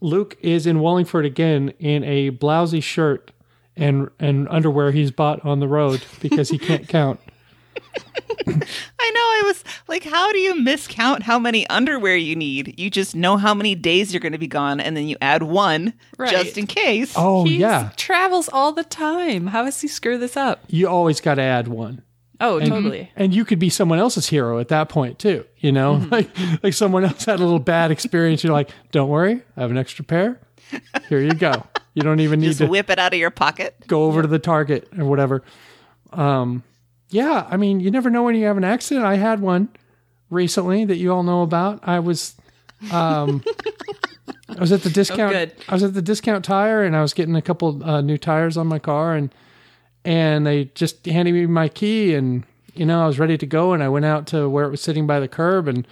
[0.00, 3.30] Luke is in Wallingford again in a blousy shirt
[3.76, 7.20] and, and underwear he's bought on the road because he can't count.
[8.48, 9.20] I know.
[9.20, 12.78] I was like, how do you miscount how many underwear you need?
[12.78, 15.42] You just know how many days you're going to be gone, and then you add
[15.42, 16.30] one Right.
[16.30, 17.14] just in case.
[17.16, 17.90] Oh, he yeah.
[17.96, 19.48] travels all the time.
[19.48, 20.64] How does he screw this up?
[20.68, 22.02] You always got to add one.
[22.40, 23.10] Oh, totally.
[23.16, 25.44] And you could be someone else's hero at that point, too.
[25.58, 26.28] You know, like,
[26.62, 28.44] like someone else had a little bad experience.
[28.44, 30.40] You're like, don't worry, I have an extra pair.
[31.08, 31.64] Here you go.
[31.94, 32.66] You don't even need just to.
[32.66, 33.74] whip it out of your pocket.
[33.86, 35.42] go over to the Target or whatever.
[36.12, 36.62] Um,
[37.08, 39.06] yeah, I mean, you never know when you have an accident.
[39.06, 39.68] I had one
[40.28, 41.80] recently that you all know about.
[41.84, 42.34] I was,
[42.92, 43.42] um,
[44.48, 45.32] I was at the discount.
[45.32, 45.52] good.
[45.68, 48.56] I was at the discount tire, and I was getting a couple uh, new tires
[48.56, 49.32] on my car, and
[50.06, 53.72] and they just handed me my key, and you know, I was ready to go,
[53.72, 55.86] and I went out to where it was sitting by the curb, and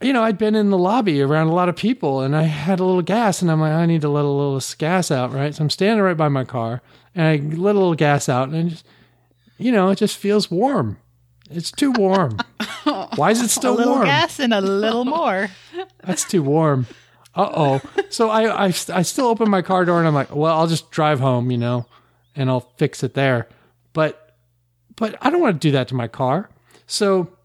[0.00, 2.80] you know, I'd been in the lobby around a lot of people and I had
[2.80, 5.54] a little gas and I'm like, I need to let a little gas out, right?
[5.54, 6.80] So I'm standing right by my car
[7.14, 8.86] and I let a little gas out and it just,
[9.58, 10.98] you know, it just feels warm.
[11.50, 12.38] It's too warm.
[13.16, 14.06] Why is it still a little warm?
[14.06, 15.48] gas and a little more.
[16.04, 16.86] That's too warm.
[17.34, 17.80] Uh oh.
[18.08, 20.90] So I, I, I still open my car door and I'm like, well, I'll just
[20.90, 21.86] drive home, you know,
[22.34, 23.48] and I'll fix it there.
[23.92, 24.36] But,
[24.96, 26.50] but I don't want to do that to my car.
[26.86, 27.36] So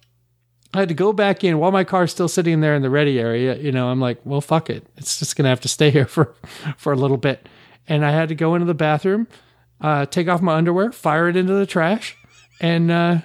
[0.74, 3.20] I had to go back in while my car's still sitting there in the ready
[3.20, 3.56] area.
[3.57, 4.86] You know, I'm like, well, fuck it.
[4.98, 6.36] It's just to have to stay here for,
[6.78, 7.48] for a little bit.
[7.88, 9.28] And I had to go into the bathroom,
[9.80, 12.18] uh, take off my underwear, fire it into the trash,
[12.60, 13.20] and, uh,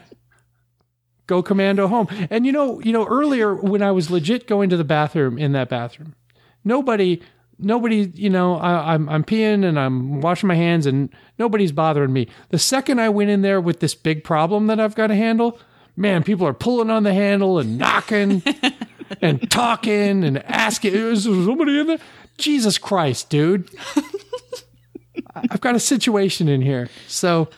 [1.31, 2.09] go commando home.
[2.29, 5.53] And you know, you know, earlier when I was legit going to the bathroom in
[5.53, 6.17] that bathroom,
[6.65, 7.23] nobody,
[7.63, 12.13] nobody, you know, I, I'm I'm peeing and I'm washing my hands and nobody's bothering
[12.13, 12.29] me.
[12.51, 15.59] The second I went in there with this big problem that I've got to handle,
[15.97, 18.43] man, people are pulling on the handle and knocking
[19.21, 21.99] and talking and asking, is there somebody in there?
[22.39, 23.69] Jesus Christ, dude.
[25.35, 26.89] I've got a situation in here.
[27.07, 27.49] So,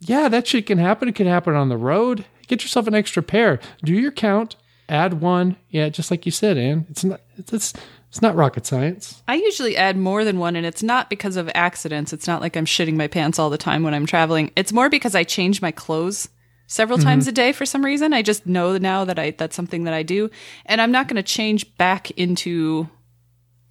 [0.00, 1.08] yeah, that shit can happen.
[1.08, 2.24] It can happen on the road.
[2.46, 3.58] Get yourself an extra pair.
[3.82, 4.56] Do your count.
[4.88, 5.56] add one.
[5.70, 6.86] Yeah, just like you said, Anne.
[6.90, 7.20] It's not.
[7.36, 7.72] It's it's,
[8.08, 9.22] it's not rocket science.
[9.28, 12.12] I usually add more than one, and it's not because of accidents.
[12.12, 14.50] It's not like I'm shitting my pants all the time when I'm traveling.
[14.56, 16.28] It's more because I change my clothes
[16.66, 17.08] several mm-hmm.
[17.08, 18.14] times a day for some reason.
[18.14, 20.30] I just know now that I that's something that I do,
[20.64, 22.88] and I'm not going to change back into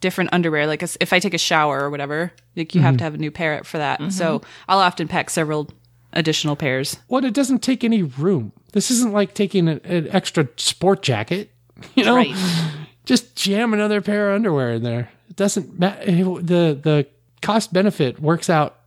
[0.01, 0.67] different underwear.
[0.67, 2.97] Like if I take a shower or whatever, like you have mm-hmm.
[2.97, 4.11] to have a new pair for that.
[4.11, 4.49] So mm-hmm.
[4.69, 5.69] I'll often pack several
[6.13, 6.97] additional pairs.
[7.07, 8.51] Well, it doesn't take any room.
[8.73, 11.51] This isn't like taking an, an extra sport jacket.
[11.95, 12.35] You know, Right.
[13.07, 15.09] Just jam another pair of underwear in there.
[15.29, 16.05] It doesn't matter.
[16.05, 17.07] The the
[17.41, 18.77] cost benefit works out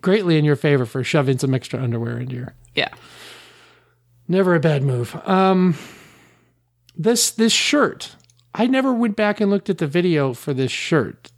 [0.00, 2.54] greatly in your favor for shoving some extra underwear into your.
[2.74, 2.88] Yeah.
[4.28, 5.14] Never a bad move.
[5.28, 5.76] Um,
[6.96, 8.16] this this shirt.
[8.54, 11.30] I never went back and looked at the video for this shirt.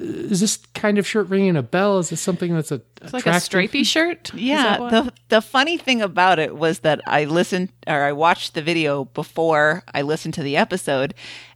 [0.00, 1.98] Is this kind of shirt ringing a bell?
[1.98, 4.32] Is this something that's a It's like a stripy shirt.
[4.32, 8.62] Yeah, the the funny thing about it was that I listened or I watched the
[8.62, 11.14] video before I listened to the episode,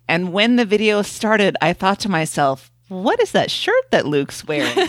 [0.08, 4.44] and when the video started, I thought to myself, "What is that shirt that Luke's
[4.44, 4.74] wearing?"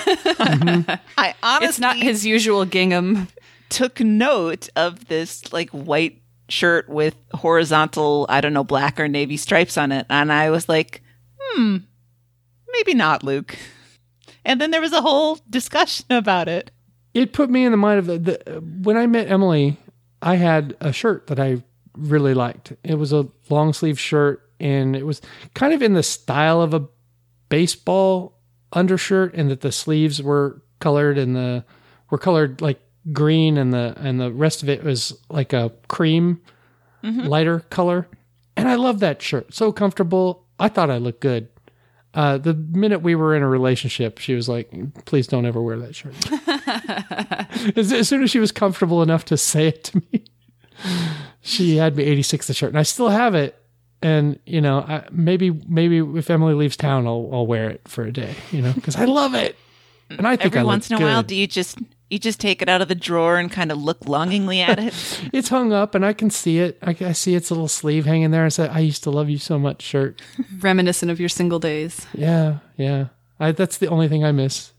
[1.17, 3.27] I honestly it's not his usual gingham.
[3.69, 9.37] took note of this like white shirt with horizontal, I don't know, black or navy
[9.37, 11.03] stripes on it, and I was like,
[11.39, 11.77] "Hmm,
[12.73, 13.57] maybe not, Luke."
[14.45, 16.71] And then there was a whole discussion about it.
[17.13, 19.77] it put me in the mind of the, the when I met Emily,
[20.21, 21.63] I had a shirt that I
[21.95, 22.73] really liked.
[22.83, 25.21] It was a long sleeve shirt and it was
[25.53, 26.87] kind of in the style of a
[27.49, 28.39] baseball
[28.71, 31.63] undershirt and that the sleeves were colored and the
[32.09, 32.79] were colored like
[33.11, 36.41] green and the and the rest of it was like a cream
[37.03, 37.27] mm-hmm.
[37.27, 38.07] lighter color.
[38.55, 39.53] And I love that shirt.
[39.53, 40.45] So comfortable.
[40.59, 41.49] I thought I looked good.
[42.13, 44.71] Uh, the minute we were in a relationship, she was like,
[45.05, 46.13] "Please don't ever wear that shirt."
[47.77, 50.23] as, as soon as she was comfortable enough to say it to me,
[51.41, 53.59] she had me 86 the shirt, and I still have it.
[54.01, 58.03] And you know, I, maybe maybe if Emily leaves town, I'll I'll wear it for
[58.03, 58.35] a day.
[58.51, 59.55] You know, because I love it,
[60.09, 61.79] and I think Every I once in a while, do you just
[62.13, 64.93] you just take it out of the drawer and kind of look longingly at it?
[65.33, 66.77] It's hung up, and I can see it.
[66.81, 68.45] I, I see its little sleeve hanging there.
[68.45, 70.21] I said, "I used to love you so much." Shirt.
[70.59, 72.05] Reminiscent of your single days.
[72.13, 73.07] Yeah, yeah.
[73.39, 74.71] I, that's the only thing I miss.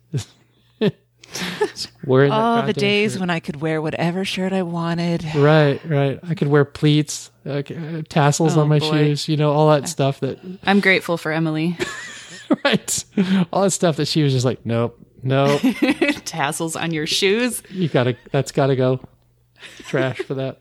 [1.32, 3.20] Just wearing that oh, the days shirt.
[3.20, 5.24] when I could wear whatever shirt I wanted.
[5.34, 6.20] Right, right.
[6.22, 7.62] I could wear pleats, uh,
[8.08, 8.90] tassels Oh, on my boy.
[8.90, 9.28] shoes.
[9.28, 10.20] You know, all that stuff.
[10.20, 11.76] That I'm grateful for Emily.
[12.64, 13.04] right,
[13.52, 15.60] all that stuff that she was just like, nope, nope.
[16.24, 17.62] Tassels on your shoes.
[17.70, 18.16] you gotta.
[18.30, 19.00] That's gotta go.
[19.86, 20.58] Trash for that.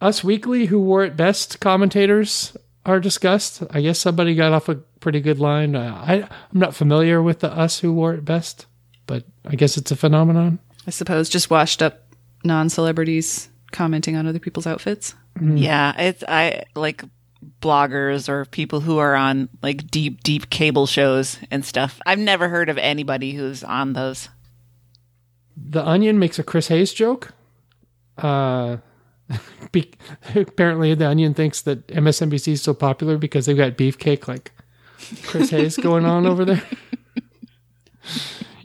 [0.00, 2.56] Us Weekly, who wore it best, commentators
[2.86, 3.62] are discussed.
[3.70, 5.76] I guess somebody got off a pretty good line.
[5.76, 8.66] Uh, I, I'm not familiar with the Us who wore it best,
[9.06, 10.58] but I guess it's a phenomenon.
[10.86, 12.06] I suppose just washed up
[12.44, 15.14] non celebrities commenting on other people's outfits.
[15.40, 17.04] Yeah, it's I like
[17.60, 22.00] bloggers or people who are on like deep, deep cable shows and stuff.
[22.06, 24.28] I've never heard of anybody who's on those.
[25.56, 27.32] The Onion makes a Chris Hayes joke.
[28.16, 28.78] Uh,
[29.72, 29.90] be,
[30.34, 34.52] apparently, the Onion thinks that MSNBC is so popular because they've got beefcake like
[35.24, 36.62] Chris Hayes going on over there.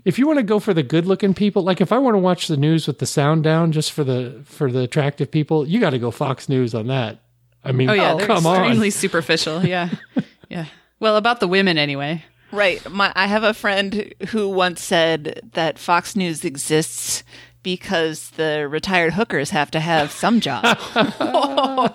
[0.05, 2.47] If you want to go for the good-looking people, like if I want to watch
[2.47, 5.89] the news with the sound down just for the for the attractive people, you got
[5.89, 7.24] to go Fox News on that.
[7.65, 8.13] I mean, Oh, yeah.
[8.13, 8.91] Oh, they're come extremely on.
[8.91, 9.65] superficial.
[9.65, 9.89] Yeah.
[10.49, 10.65] yeah.
[10.99, 12.23] Well, about the women anyway.
[12.51, 12.87] Right.
[12.89, 17.23] My I have a friend who once said that Fox News exists
[17.63, 20.63] because the retired hookers have to have some job.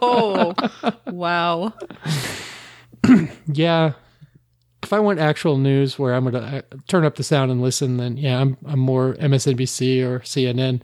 [0.02, 0.54] Oh,
[1.06, 1.72] wow.
[3.46, 3.92] Yeah.
[4.82, 7.60] If I want actual news where I'm going to uh, turn up the sound and
[7.62, 10.80] listen, then yeah, I'm I'm more MSNBC or CNN,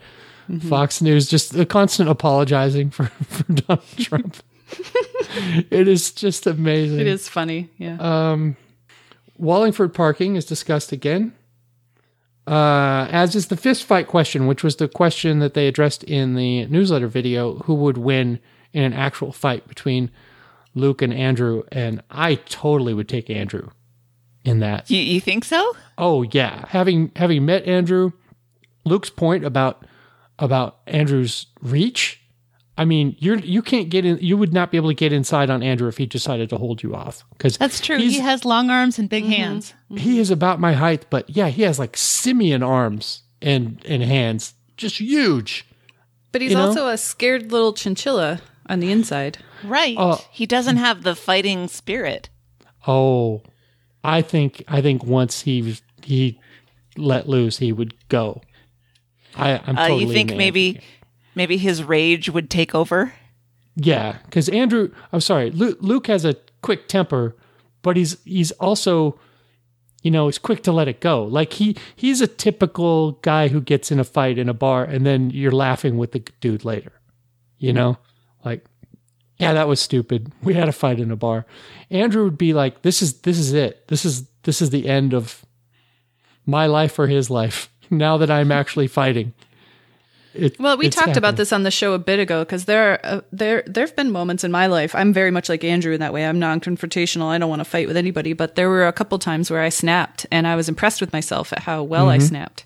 [0.50, 0.68] mm-hmm.
[0.68, 1.28] Fox News.
[1.28, 4.36] Just the constant apologizing for for Donald Trump.
[5.70, 7.00] it is just amazing.
[7.00, 7.70] It is funny.
[7.78, 7.96] Yeah.
[8.00, 8.54] Uh,
[9.38, 11.32] Wallingford parking is discussed again.
[12.46, 16.34] Uh, as is the fist fight question, which was the question that they addressed in
[16.36, 18.38] the newsletter video who would win
[18.72, 20.10] in an actual fight between
[20.74, 21.64] Luke and Andrew.
[21.72, 23.70] And I totally would take Andrew
[24.44, 24.88] in that.
[24.90, 25.76] you, you think so?
[25.98, 28.12] Oh yeah, having having met Andrew,
[28.84, 29.84] Luke's point about
[30.38, 32.22] about Andrew's reach.
[32.78, 34.18] I mean, you're you can't get in.
[34.20, 36.82] You would not be able to get inside on Andrew if he decided to hold
[36.82, 37.96] you off because That's true.
[37.96, 39.32] He has long arms and big mm-hmm.
[39.32, 39.74] hands.
[39.90, 39.96] Mm-hmm.
[39.96, 44.54] he is about my height, but yeah, he has like simian arms and and hands,
[44.76, 45.66] just huge.
[46.32, 46.68] But he's you know?
[46.68, 49.38] also a scared little chinchilla on the inside.
[49.64, 49.96] Right.
[49.98, 50.22] Oh.
[50.30, 52.28] he doesn't have the fighting spirit.
[52.86, 53.42] Oh,
[54.04, 56.38] I think I think once he he
[56.96, 58.42] let loose, he would go.
[59.34, 60.84] I, I'm Uh, totally you think maybe Andrew camp.
[61.36, 63.12] Maybe his rage would take over?
[63.76, 67.36] Yeah, because Andrew, I'm sorry, Luke, Luke has a quick temper,
[67.82, 69.20] but he's he's also,
[70.02, 71.22] you know, he's quick to let it go.
[71.24, 75.04] Like he he's a typical guy who gets in a fight in a bar and
[75.04, 76.92] then you're laughing with the dude later.
[77.58, 77.98] You know,
[78.44, 78.64] like,
[79.38, 80.32] yeah, that was stupid.
[80.42, 81.46] We had a fight in a bar.
[81.90, 83.88] Andrew would be like, this is this is it.
[83.88, 85.44] This is this is the end of
[86.46, 87.70] my life or his life.
[87.88, 89.32] Now that I'm actually fighting.
[90.38, 93.00] It, Well, we talked about this on the show a bit ago because there are,
[93.02, 94.94] uh, there there have been moments in my life.
[94.94, 96.26] I'm very much like Andrew in that way.
[96.26, 97.26] I'm non-confrontational.
[97.26, 98.32] I don't want to fight with anybody.
[98.32, 101.52] But there were a couple times where I snapped, and I was impressed with myself
[101.52, 102.10] at how well Mm-hmm.
[102.10, 102.64] I snapped.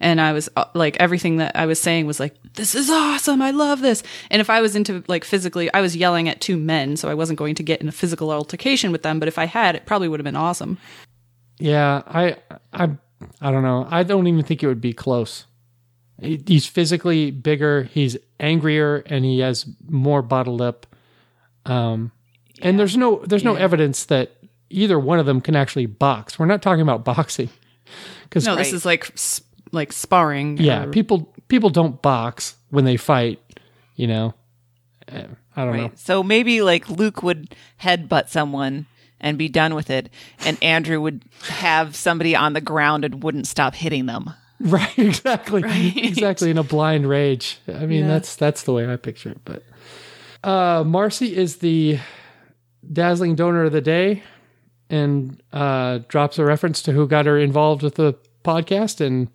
[0.00, 3.42] And I was uh, like, everything that I was saying was like, "This is awesome!
[3.42, 6.56] I love this." And if I was into like physically, I was yelling at two
[6.56, 9.18] men, so I wasn't going to get in a physical altercation with them.
[9.18, 10.78] But if I had, it probably would have been awesome.
[11.58, 12.36] Yeah, I,
[12.72, 12.90] I,
[13.40, 13.88] I don't know.
[13.90, 15.46] I don't even think it would be close.
[16.20, 17.84] He- He's physically bigger.
[17.84, 20.86] He's angrier, and he has more bottled up.
[21.66, 22.12] Um,
[22.62, 24.32] and there's no, there's no evidence that
[24.70, 26.38] either one of them can actually box.
[26.38, 27.50] We're not talking about boxing,
[28.24, 29.14] because No, this is like
[29.72, 30.56] like sparring.
[30.58, 33.40] yeah, or- people people don't box when they fight.
[33.96, 34.34] You know,
[35.08, 35.24] Eh,
[35.56, 35.90] I don't know.
[35.96, 38.86] So maybe like Luke would headbutt someone
[39.20, 40.08] and be done with it,
[40.44, 44.30] and Andrew would have somebody on the ground and wouldn't stop hitting them.
[44.60, 45.62] Right, exactly.
[45.96, 47.58] Exactly in a blind rage.
[47.68, 48.08] I mean, Yeah.
[48.08, 49.40] that's that's the way I picture it.
[49.44, 49.62] But
[50.42, 51.98] uh Marcy is the
[52.92, 54.22] dazzling donor of the day
[54.90, 58.14] and uh drops a reference to who got her involved with the
[58.44, 59.28] podcast and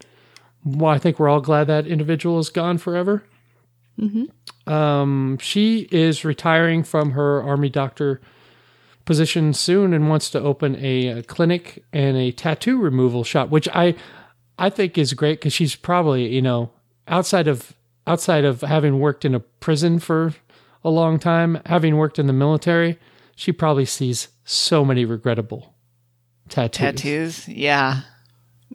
[0.65, 3.23] well, I think we're all glad that individual is gone forever.
[4.65, 8.21] Um, she is retiring from her army doctor
[9.05, 13.67] position soon and wants to open a, a clinic and a tattoo removal shop, which
[13.73, 13.95] I
[14.57, 16.71] I think is great because she's probably you know
[17.07, 17.73] outside of
[18.07, 20.33] outside of having worked in a prison for
[20.83, 22.99] a long time, having worked in the military,
[23.35, 25.73] she probably sees so many regrettable
[26.49, 26.77] tattoos.
[26.77, 28.01] Tattoos, yeah.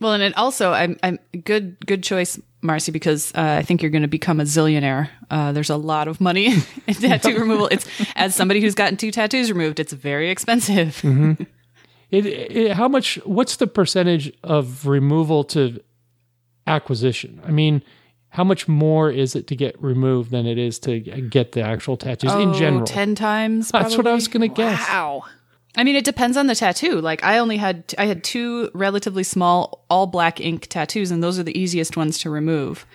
[0.00, 3.90] Well, and it also, I'm, I'm good, good choice, Marcy, because uh, I think you're
[3.90, 5.09] going to become a zillionaire.
[5.28, 6.46] Uh, there's a lot of money
[6.86, 7.66] in tattoo removal.
[7.68, 11.02] It's as somebody who's gotten two tattoos removed, it's very expensive.
[12.10, 13.16] It, it, how much?
[13.24, 15.80] What's the percentage of removal to
[16.66, 17.40] acquisition?
[17.47, 17.82] I mean,
[18.30, 21.97] how much more is it to get removed than it is to get the actual
[21.97, 22.86] tattoos in Oh, general?
[22.86, 23.70] ten times.
[23.70, 24.78] That's what I was going to guess.
[24.89, 25.24] Wow.
[25.76, 27.01] I mean, it depends on the tattoo.
[27.01, 31.39] Like, I only had, I had two relatively small, all black ink tattoos, and those
[31.39, 32.86] are the easiest ones to remove.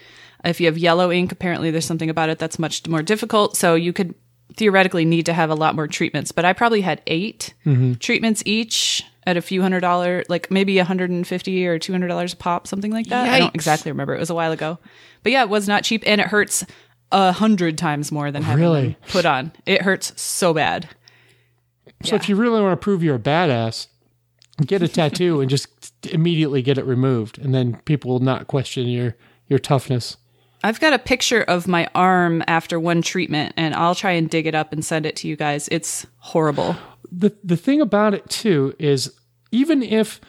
[0.43, 3.55] If you have yellow ink, apparently there's something about it that's much more difficult.
[3.55, 4.15] So you could
[4.55, 6.31] theoretically need to have a lot more treatments.
[6.31, 7.93] But I probably had 8 mm-hmm.
[7.93, 12.67] treatments each at a few hundred dollar, like maybe 150 or 200 dollars a pop,
[12.67, 13.29] something like that.
[13.29, 14.15] I don't exactly remember.
[14.15, 14.79] It was a while ago.
[15.23, 16.65] But yeah, it was not cheap, and it hurts
[17.11, 18.97] a hundred times more than having Really?
[19.09, 19.51] put on.
[19.65, 20.89] It hurts so bad.
[22.03, 23.87] So if you really want to prove you're a badass,
[24.65, 25.69] get a tattoo and just
[26.07, 29.15] immediately get it removed, and then people will not question your
[29.47, 30.17] your toughness.
[30.63, 34.47] I've got a picture of my arm after one treatment, and I'll try and dig
[34.47, 35.67] it up and send it to you guys.
[35.71, 36.75] It's horrible.
[37.11, 39.13] the the thing about it too is
[39.51, 40.19] even if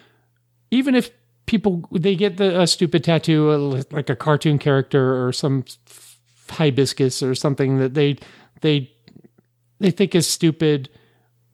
[0.70, 1.10] even if
[1.46, 5.64] people they get the a stupid tattoo like a cartoon character or some
[6.48, 8.16] hibiscus or something that they
[8.60, 8.90] they
[9.78, 10.88] they think is stupid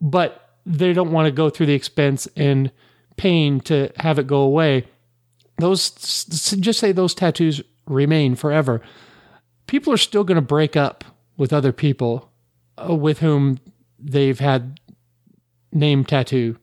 [0.01, 2.71] but they don't want to go through the expense and
[3.17, 4.87] pain to have it go away
[5.59, 8.81] those just say those tattoos remain forever
[9.71, 11.05] people are still going to break up
[11.37, 12.29] with other people
[12.77, 13.61] uh, with whom
[14.01, 14.81] they've had
[15.73, 16.57] name tattoo.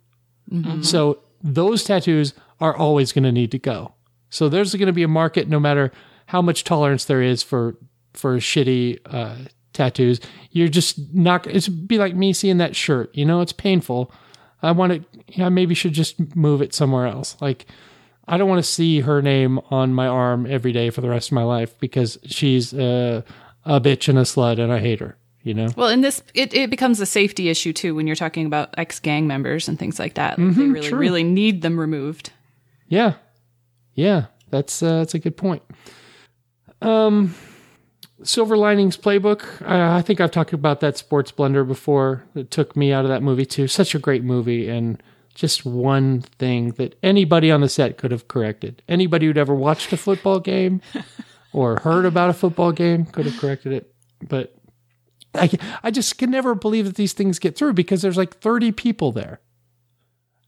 [0.84, 3.94] So those tattoos are always going to need to go.
[4.30, 5.92] So there's going to be a market no matter
[6.26, 7.78] how much tolerance there is for
[8.14, 9.38] for shitty uh,
[9.72, 10.20] tattoos.
[10.52, 11.48] You're just not.
[11.48, 13.16] It's be like me seeing that shirt.
[13.16, 14.12] You know, it's painful.
[14.62, 15.44] I want to.
[15.44, 17.38] I maybe should just move it somewhere else.
[17.40, 17.68] Like
[18.28, 21.30] I don't want to see her name on my arm every day for the rest
[21.30, 23.22] of my life because she's uh,
[23.66, 25.18] a bitch and a slut and I hate her.
[25.44, 25.70] You know.
[25.78, 29.00] Well, in this, it, it becomes a safety issue too when you're talking about ex
[29.00, 30.38] gang members and things like that.
[30.38, 30.98] Like, they really, true.
[30.98, 32.34] really need them removed.
[32.90, 33.14] Yeah,
[33.94, 35.64] yeah, that's uh, that's a good point.
[36.82, 37.34] Um,
[38.24, 39.46] Silver Linings Playbook.
[39.66, 42.26] I, I think I've talked about that sports blender before.
[42.34, 43.70] That took me out of that movie too.
[43.70, 45.02] Such a great movie, and
[45.38, 48.82] just one thing that anybody on the set could have corrected.
[48.90, 50.82] Anybody who'd ever watched a football game
[51.54, 53.94] or heard about a football game could have corrected it,
[54.28, 54.54] but.
[55.36, 55.52] I,
[55.84, 59.12] I just can never believe that these things get through because there's like 30 people
[59.12, 59.40] there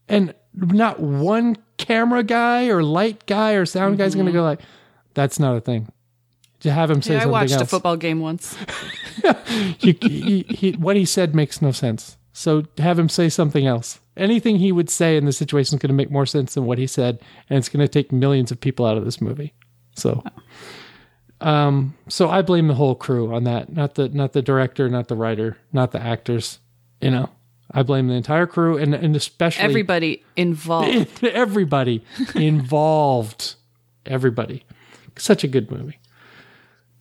[0.08, 4.38] and not one camera guy or light guy or sound guy's going to mm-hmm.
[4.38, 4.60] go like
[5.14, 5.92] that's not a thing
[6.60, 7.62] to have him say Yeah, I watched else.
[7.62, 8.56] a football game once.
[9.78, 12.16] He, he, what he said makes no sense.
[12.32, 14.00] So have him say something else.
[14.16, 16.78] Anything he would say in this situation is going to make more sense than what
[16.78, 19.54] he said, and it's going to take millions of people out of this movie.
[19.96, 20.22] So,
[21.40, 23.72] um, so I blame the whole crew on that.
[23.72, 26.58] Not the not the director, not the writer, not the actors.
[27.00, 27.30] You know,
[27.72, 31.24] I blame the entire crew and and especially Everybody involved.
[31.24, 32.04] everybody
[32.34, 33.54] involved.
[34.06, 34.64] Everybody.
[35.16, 35.98] Such a good movie.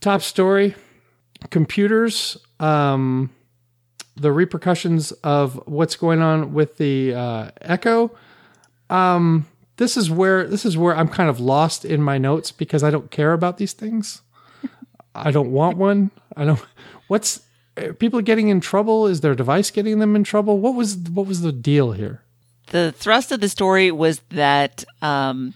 [0.02, 0.76] Top story
[1.50, 3.30] computers, um,
[4.22, 8.12] the repercussions of what's going on with the uh, Echo.
[8.90, 9.48] Um,
[9.78, 12.92] this is where this is where I'm kind of lost in my notes because I
[12.92, 14.22] don't care about these things.
[15.16, 16.12] I don't want one.
[16.36, 16.60] I don't.
[17.08, 17.42] What's
[17.78, 19.08] are people getting in trouble?
[19.08, 20.60] Is their device getting them in trouble?
[20.60, 22.22] What was what was the deal here?
[22.68, 25.56] The thrust of the story was that um,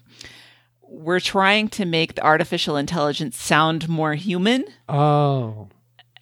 [0.81, 4.65] we're trying to make the artificial intelligence sound more human.
[4.89, 5.69] Oh,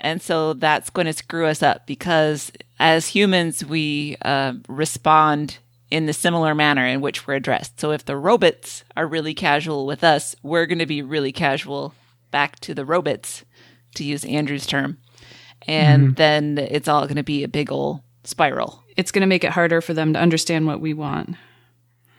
[0.02, 5.60] And so that's going to screw us up because as humans, we uh, respond
[5.92, 7.80] in the similar manner in which we're addressed.
[7.80, 11.94] So if the robots are really casual with us, we're going to be really casual
[12.32, 13.46] back to the robots,
[13.96, 14.98] to use Andrew's term.
[15.68, 18.84] And then it's all going to be a big ol' spiral.
[18.98, 21.36] it's going to make it harder for them to understand what we want.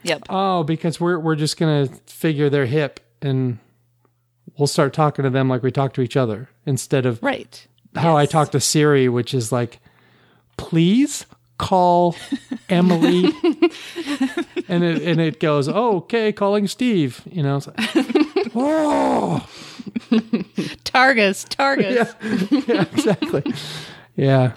[0.05, 0.25] Yep.
[0.29, 3.59] Oh, because we're we're just gonna figure they're hip and
[4.59, 7.67] we'll start talking to them like we talk to each other instead of Right.
[7.94, 9.81] How I talk to Siri, which is like,
[10.56, 11.27] please
[11.59, 12.16] call
[12.69, 13.24] Emily,
[14.69, 17.23] and it and it goes, oh, okay, calling Steve.
[17.31, 17.77] You know, it's like,
[18.55, 19.47] oh,
[20.85, 22.69] Targus, Targus.
[22.69, 23.55] yeah, exactly,
[24.16, 24.52] yeah,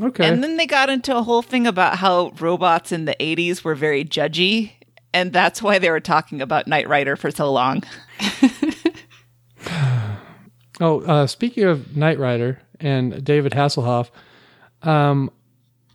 [0.00, 0.26] okay.
[0.28, 3.74] And then they got into a whole thing about how robots in the 80s were
[3.74, 4.72] very judgy.
[5.12, 7.82] And that's why they were talking about Knight Rider for so long.
[10.78, 14.10] Oh, uh, speaking of Knight Rider and David Hasselhoff,
[14.82, 15.30] um,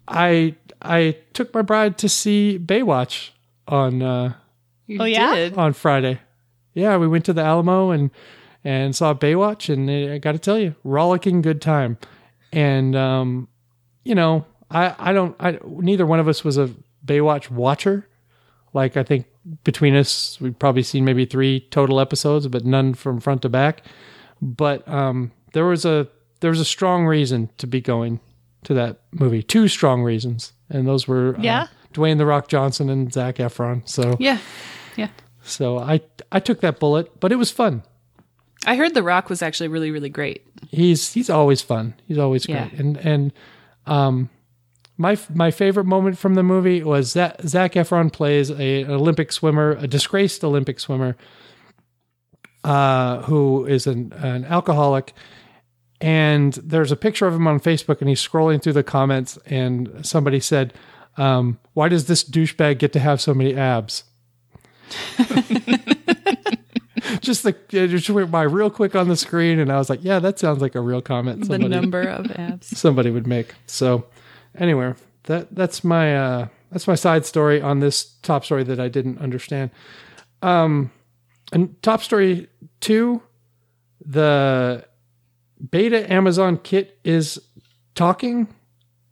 [0.07, 3.29] I I took my bride to see Baywatch
[3.67, 4.33] on uh,
[4.87, 5.35] You Oh, yeah?
[5.35, 5.57] did.
[5.57, 6.19] on Friday.
[6.73, 8.11] Yeah, we went to the Alamo and
[8.63, 11.97] and saw Baywatch, and I got to tell you, rollicking good time.
[12.53, 13.47] And um,
[14.03, 16.69] you know, I I don't I neither one of us was a
[17.05, 18.07] Baywatch watcher.
[18.73, 19.25] Like I think
[19.63, 23.83] between us, we've probably seen maybe three total episodes, but none from front to back.
[24.41, 26.07] But um, there was a
[26.41, 28.19] there was a strong reason to be going
[28.63, 29.41] to that movie.
[29.41, 31.67] Two strong reasons, and those were uh, Yeah?
[31.93, 33.87] Dwayne the Rock Johnson and Zac Efron.
[33.87, 34.37] So Yeah.
[34.95, 35.07] Yeah.
[35.43, 36.01] so I
[36.31, 37.83] I took that bullet, but it was fun.
[38.65, 40.45] I heard The Rock was actually really, really great.
[40.69, 41.95] He's he's always fun.
[42.05, 42.71] He's always great.
[42.73, 42.79] Yeah.
[42.79, 43.33] And and
[43.87, 44.29] um
[44.97, 49.31] my my favorite moment from the movie was that Zac Efron plays a, an Olympic
[49.31, 51.17] swimmer, a disgraced Olympic swimmer,
[52.63, 55.13] uh, who is an, an alcoholic.
[56.01, 60.03] And there's a picture of him on Facebook, and he's scrolling through the comments, and
[60.05, 60.73] somebody said,
[61.17, 64.03] um, "Why does this douchebag get to have so many abs?"
[67.21, 70.03] just the it just went by real quick on the screen, and I was like,
[70.03, 72.77] "Yeah, that sounds like a real comment The somebody number of abs.
[72.77, 74.05] somebody would make." So,
[74.57, 78.87] anyway, that that's my uh, that's my side story on this top story that I
[78.87, 79.71] didn't understand.
[80.41, 80.91] Um,
[81.53, 82.47] and top story
[82.79, 83.21] two,
[84.03, 84.85] the
[85.69, 87.39] beta Amazon kit is
[87.95, 88.47] talking.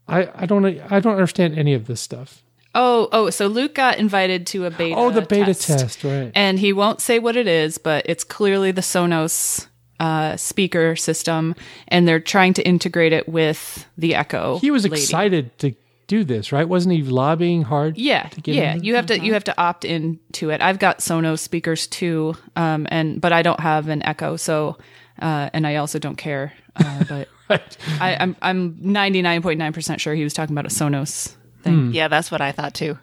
[0.08, 2.44] I I don't I don't understand any of this stuff.
[2.76, 4.96] Oh, oh, so Luke got invited to a beta.
[4.96, 5.68] Oh, the beta test.
[5.68, 6.32] test, right?
[6.36, 9.68] And he won't say what it is, but it's clearly the Sonos
[10.00, 11.56] uh, speaker system,
[11.88, 14.60] and they're trying to integrate it with the Echo.
[14.60, 15.02] He was lady.
[15.02, 15.74] excited to
[16.08, 16.68] do this, right?
[16.68, 17.98] Wasn't he lobbying hard?
[17.98, 18.76] Yeah, to get yeah.
[18.76, 20.62] You have to you have to opt into it.
[20.62, 24.78] I've got Sonos speakers too, um, and but I don't have an Echo, so
[25.22, 26.54] uh, and I also don't care.
[26.76, 27.78] Uh, but Right.
[28.00, 31.91] I, I'm I'm 99.9 percent sure he was talking about a Sonos thing.
[31.94, 33.00] Yeah, that's what I thought too.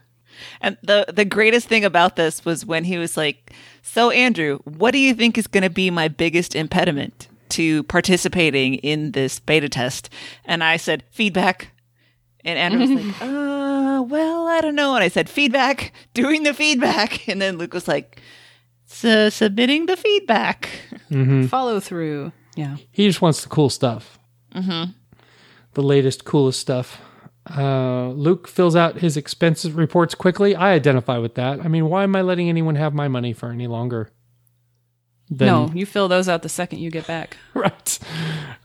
[0.60, 3.52] And the the greatest thing about this was when he was like,
[3.82, 8.74] "So Andrew, what do you think is going to be my biggest impediment to participating
[8.76, 10.10] in this beta test?"
[10.44, 11.72] And I said, "Feedback."
[12.44, 16.54] And Andrew was like, "Uh, well, I don't know." And I said, "Feedback, doing the
[16.54, 18.20] feedback." And then Luke was like,
[19.04, 20.68] "S- "Submitting the feedback."
[21.48, 22.32] Follow through.
[22.56, 22.76] Yeah.
[22.90, 24.18] He just wants the cool stuff.
[24.54, 24.92] Mm-hmm.
[25.74, 27.00] The latest, coolest stuff.
[27.48, 30.56] Uh, Luke fills out his expenses reports quickly.
[30.56, 31.60] I identify with that.
[31.60, 34.10] I mean, why am I letting anyone have my money for any longer?
[35.30, 37.36] Than- no, you fill those out the second you get back.
[37.54, 37.98] right,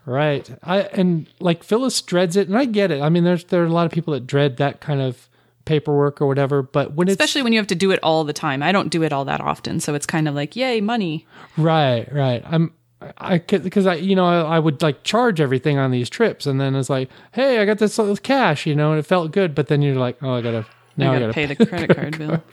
[0.06, 0.50] right.
[0.64, 3.02] I and like Phyllis dreads it, and I get it.
[3.02, 5.28] I mean, there's there are a lot of people that dread that kind of
[5.66, 6.62] paperwork or whatever.
[6.62, 8.64] But when it's Especially when you have to do it all the time.
[8.64, 11.26] I don't do it all that often, so it's kind of like, yay, money.
[11.58, 12.44] Right, right.
[12.46, 12.74] I'm
[13.18, 16.62] I because I you know I, I would like charge everything on these trips, and
[16.62, 19.56] then it's like, hey, I got this cash, you know, and it felt good.
[19.56, 20.66] But then you're like, oh, I gotta
[20.98, 22.44] now I I gotta gotta, pay the credit card bill.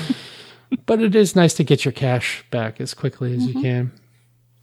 [0.86, 3.58] but it is nice to get your cash back as quickly as Mm-hmm.
[3.58, 3.92] you can.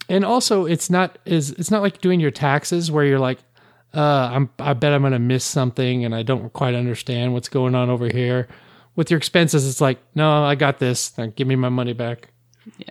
[0.08, 3.40] And also, it's not is it's not like doing your taxes where you're like,
[3.96, 7.76] uh, I'm I bet I'm gonna miss something and I don't quite understand what's going
[7.76, 8.48] on over here.
[8.96, 11.18] With your expenses, it's like, no, I got this.
[11.18, 12.30] Now give me my money back.
[12.78, 12.88] Yeah.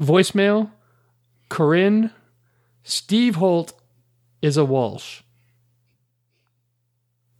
[0.00, 0.70] Voicemail,
[1.48, 2.10] Corinne,
[2.82, 3.72] Steve Holt
[4.42, 5.22] is a Walsh.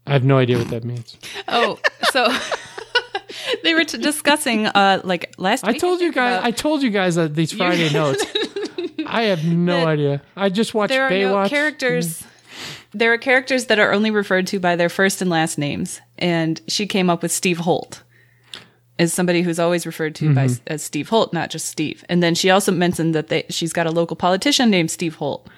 [0.07, 1.17] I have no idea what that means.
[1.51, 1.79] Oh,
[2.11, 2.29] so
[3.63, 6.35] they were t- discussing uh like last I told you guys.
[6.39, 8.23] about- I told you guys that these Friday notes.
[9.07, 10.21] I have no idea.
[10.37, 11.45] I just watched there are Baywatch.
[11.45, 12.23] no characters.
[12.93, 16.60] There are characters that are only referred to by their first and last names, and
[16.69, 18.02] she came up with Steve Holt
[18.98, 20.56] as somebody who's always referred to Mm-hmm.
[20.66, 22.05] as Steve Holt, not just Steve.
[22.09, 25.48] And then she also mentioned that they, she's got a local politician named Steve Holt,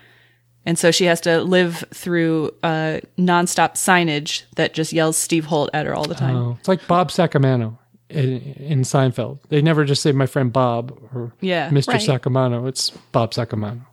[0.66, 5.70] and so she has to live through uh, nonstop signage that just yells Steve Holt
[5.72, 6.36] at her all the time.
[6.36, 7.78] Oh, it's like Bob Sacamano
[8.10, 9.38] in, in Seinfeld.
[9.48, 11.70] They never just say my friend Bob or Yeah.
[11.70, 11.88] Mr.
[11.94, 12.00] Right.
[12.02, 12.68] Sacamano.
[12.68, 13.86] It's Bob Sacamano.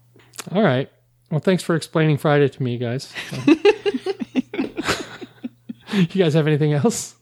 [0.51, 0.91] All right.
[1.29, 3.13] Well, thanks for explaining Friday to me, guys.
[5.93, 7.15] you guys have anything else?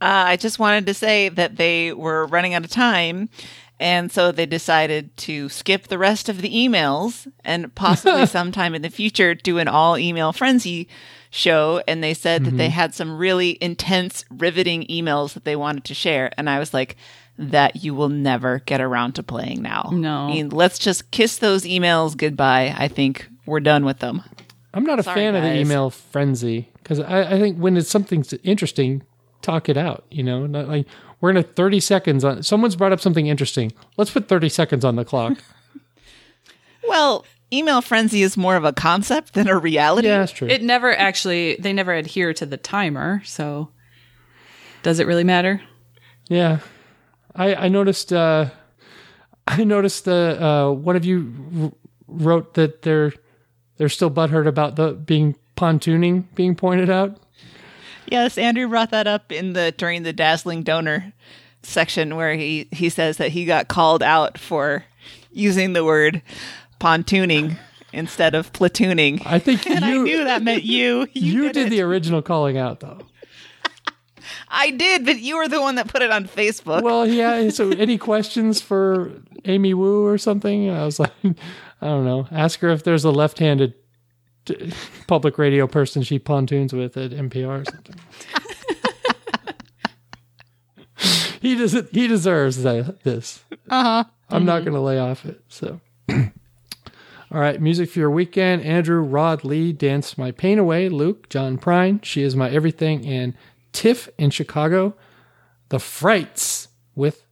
[0.00, 3.28] Uh, I just wanted to say that they were running out of time.
[3.78, 8.82] And so they decided to skip the rest of the emails and possibly sometime in
[8.82, 10.88] the future do an all email frenzy
[11.30, 11.82] show.
[11.86, 15.94] And they said that they had some really intense, riveting emails that they wanted to
[15.94, 16.30] share.
[16.38, 16.96] And I was like,
[17.38, 19.90] that you will never get around to playing now.
[19.92, 20.26] No.
[20.26, 22.74] I mean, let's just kiss those emails goodbye.
[22.76, 24.22] I think we're done with them.
[24.72, 27.88] I'm not a Sorry, fan of the email frenzy because I, I think when it's
[27.90, 29.02] something interesting,
[29.42, 30.04] talk it out.
[30.10, 30.86] You know, not like
[31.20, 32.42] we're in a 30 seconds on.
[32.42, 33.72] Someone's brought up something interesting.
[33.96, 35.38] Let's put 30 seconds on the clock.
[36.88, 40.06] Well, email frenzy is more of a concept than a reality.
[40.08, 40.48] yeah, that's true.
[40.48, 43.22] It never actually, they never adhere to the timer.
[43.24, 43.70] So
[44.84, 45.60] does it really matter?
[46.28, 46.60] Yeah,
[47.36, 48.12] I I noticed.
[48.12, 48.46] uh
[49.48, 51.72] I noticed the uh, one of you
[52.08, 53.12] wrote that they're
[53.76, 57.18] they're still butthurt about the being pontooning being pointed out.
[58.10, 61.12] Yes, Andrew brought that up in the during the dazzling donor
[61.62, 64.84] section where he he says that he got called out for
[65.32, 66.22] using the word
[66.80, 67.56] pontooning
[67.92, 69.22] instead of platooning.
[69.24, 71.06] I think and I you knew that meant you.
[71.12, 71.70] You, you did it.
[71.70, 72.98] the original calling out though.
[74.50, 76.82] I did, but you were the one that put it on Facebook.
[76.82, 77.50] Well, yeah.
[77.56, 79.12] So, any questions for
[79.44, 80.70] Amy Wu or something?
[80.70, 82.26] I was like, I don't know.
[82.30, 83.74] Ask her if there's a left-handed
[85.06, 87.96] public radio person she pontoons with at NPR or something.
[91.40, 91.88] he does it.
[91.92, 93.44] He deserves that, this.
[93.68, 94.04] Uh huh.
[94.28, 95.42] I'm not going to lay off it.
[95.48, 96.20] So, all
[97.30, 97.60] right.
[97.60, 98.62] Music for your weekend.
[98.62, 100.88] Andrew, Rod, Lee, dance my pain away.
[100.88, 103.34] Luke, John Prine, she is my everything, and
[103.76, 104.94] Tiff in Chicago.
[105.68, 107.26] The Frights with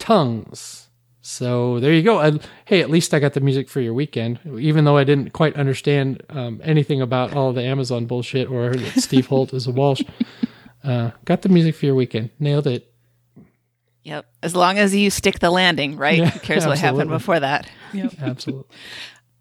[0.00, 0.88] tongues.
[1.20, 2.18] So there you go.
[2.18, 5.32] And, hey, at least I got the music for your weekend, even though I didn't
[5.32, 9.70] quite understand um, anything about all the Amazon bullshit or that Steve Holt is a
[9.70, 10.02] Walsh.
[10.82, 12.30] Uh, got the music for your weekend.
[12.40, 12.92] Nailed it.
[14.02, 14.26] Yep.
[14.42, 16.18] As long as you stick the landing, right?
[16.18, 17.68] Yeah, Who cares what happened before that?
[17.92, 18.14] Yep.
[18.22, 18.76] absolutely.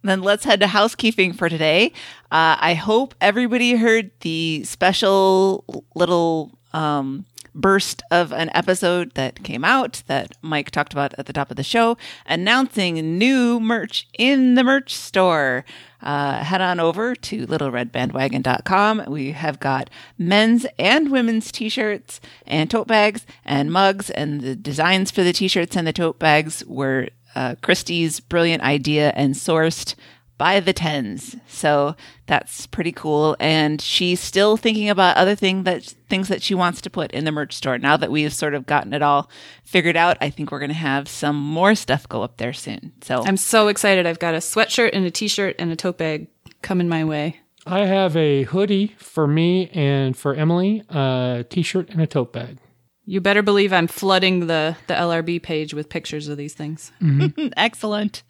[0.05, 1.91] Then let's head to housekeeping for today.
[2.31, 7.25] Uh, I hope everybody heard the special little um,
[7.55, 11.57] burst of an episode that came out that Mike talked about at the top of
[11.57, 15.65] the show, announcing new merch in the merch store.
[16.01, 19.05] Uh, head on over to littleredbandwagon.com.
[19.07, 25.09] We have got men's and women's t-shirts and tote bags and mugs, and the designs
[25.09, 29.95] for the t-shirts and the tote bags were uh, Christie's brilliant idea and sourced
[30.37, 31.35] by the tens.
[31.47, 31.95] So
[32.25, 33.37] that's pretty cool.
[33.39, 37.25] And she's still thinking about other thing that things that she wants to put in
[37.25, 37.77] the merch store.
[37.77, 39.29] Now that we've sort of gotten it all
[39.63, 42.91] figured out, I think we're going to have some more stuff go up there soon.
[43.01, 44.05] So I'm so excited.
[44.05, 46.27] I've got a sweatshirt and a t-shirt and a tote bag
[46.61, 47.39] coming my way.
[47.65, 52.57] I have a hoodie for me and for Emily, a t-shirt and a tote bag.
[53.05, 56.91] You better believe I'm flooding the the LRB page with pictures of these things.
[57.57, 58.23] Excellent.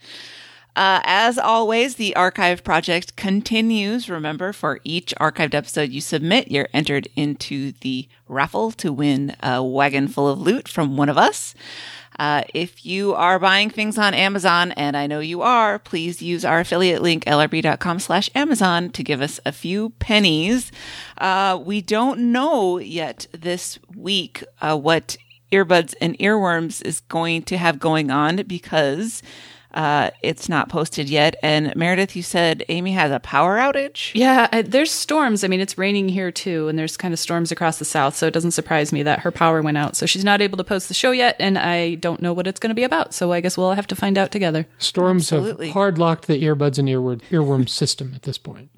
[0.76, 4.10] Uh, as always, the archive project continues.
[4.10, 9.64] Remember, for each archived episode you submit, you're entered into the raffle to win a
[9.64, 11.56] wagon full of loot from one of us.
[12.20, 16.46] Uh, if you are buying things on Amazon, and I know you are, please use
[16.46, 20.72] our affiliate link, lrb.com slash Amazon, to give us a few pennies.
[21.18, 25.18] Uh, we don't know yet this week uh, what
[25.52, 29.22] earbuds and earworms is going to have going on because
[29.76, 31.35] uh, it's not posted yet.
[31.43, 34.11] And Meredith, you said Amy has a power outage.
[34.14, 35.43] Yeah, uh, there's storms.
[35.43, 38.26] I mean, it's raining here too, and there's kind of storms across the south, so
[38.26, 39.97] it doesn't surprise me that her power went out.
[39.97, 42.60] So she's not able to post the show yet, and I don't know what it's
[42.60, 43.14] going to be about.
[43.14, 44.65] So I guess we'll have to find out together.
[44.77, 45.68] Storms Absolutely.
[45.68, 48.69] have hard locked the earbuds and earworm, earworm system at this point.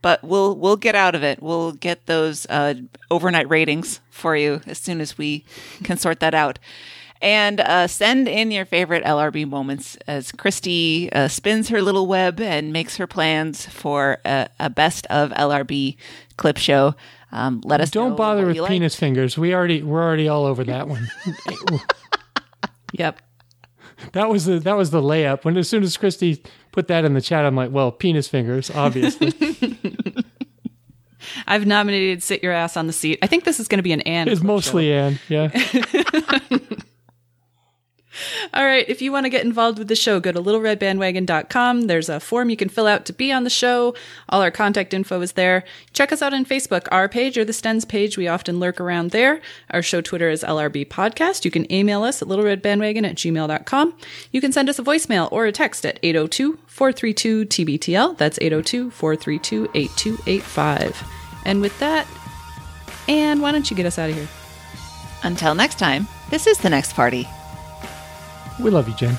[0.00, 1.42] but we'll we'll get out of it.
[1.42, 2.74] We'll get those uh,
[3.10, 5.44] overnight ratings for you as soon as we
[5.82, 6.58] can sort that out.
[7.24, 12.38] And uh, send in your favorite LRB moments as Christy uh, spins her little web
[12.38, 15.96] and makes her plans for a, a best of LRB
[16.36, 16.94] clip show.
[17.32, 18.70] Um, let us Don't bother what with you like.
[18.72, 19.38] penis fingers.
[19.38, 21.08] We already we're already all over that one.
[22.92, 23.20] Yep.
[24.12, 25.44] that was the that was the layup.
[25.44, 26.42] When as soon as Christy
[26.72, 29.32] put that in the chat, I'm like, well, penis fingers, obviously.
[31.48, 33.92] I've nominated "Sit Your Ass on the Seat." I think this is going to be
[33.92, 34.28] an and.
[34.28, 35.18] it's clip mostly Anne.
[35.28, 35.48] Yeah.
[38.54, 41.82] All right, if you want to get involved with the show, go to littleredbandwagon.com.
[41.82, 43.94] There's a form you can fill out to be on the show.
[44.28, 45.64] All our contact info is there.
[45.92, 48.16] Check us out on Facebook, our page or the Stens page.
[48.16, 49.40] We often lurk around there.
[49.70, 51.44] Our show Twitter is LRB Podcast.
[51.44, 53.94] You can email us at littleredbandwagon at gmail.com.
[54.32, 58.18] You can send us a voicemail or a text at 802 432 TBTL.
[58.18, 61.08] That's 802 432 8285.
[61.44, 62.06] And with that,
[63.08, 64.28] and why don't you get us out of here?
[65.22, 67.28] Until next time, this is the next party.
[68.58, 69.16] We love you, Jen.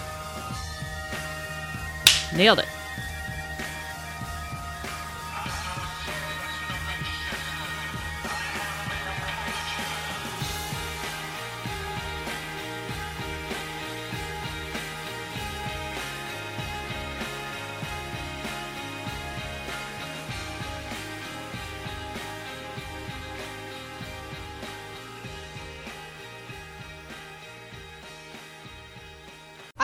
[2.36, 2.68] Nailed it.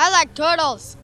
[0.03, 0.98] I like turtles.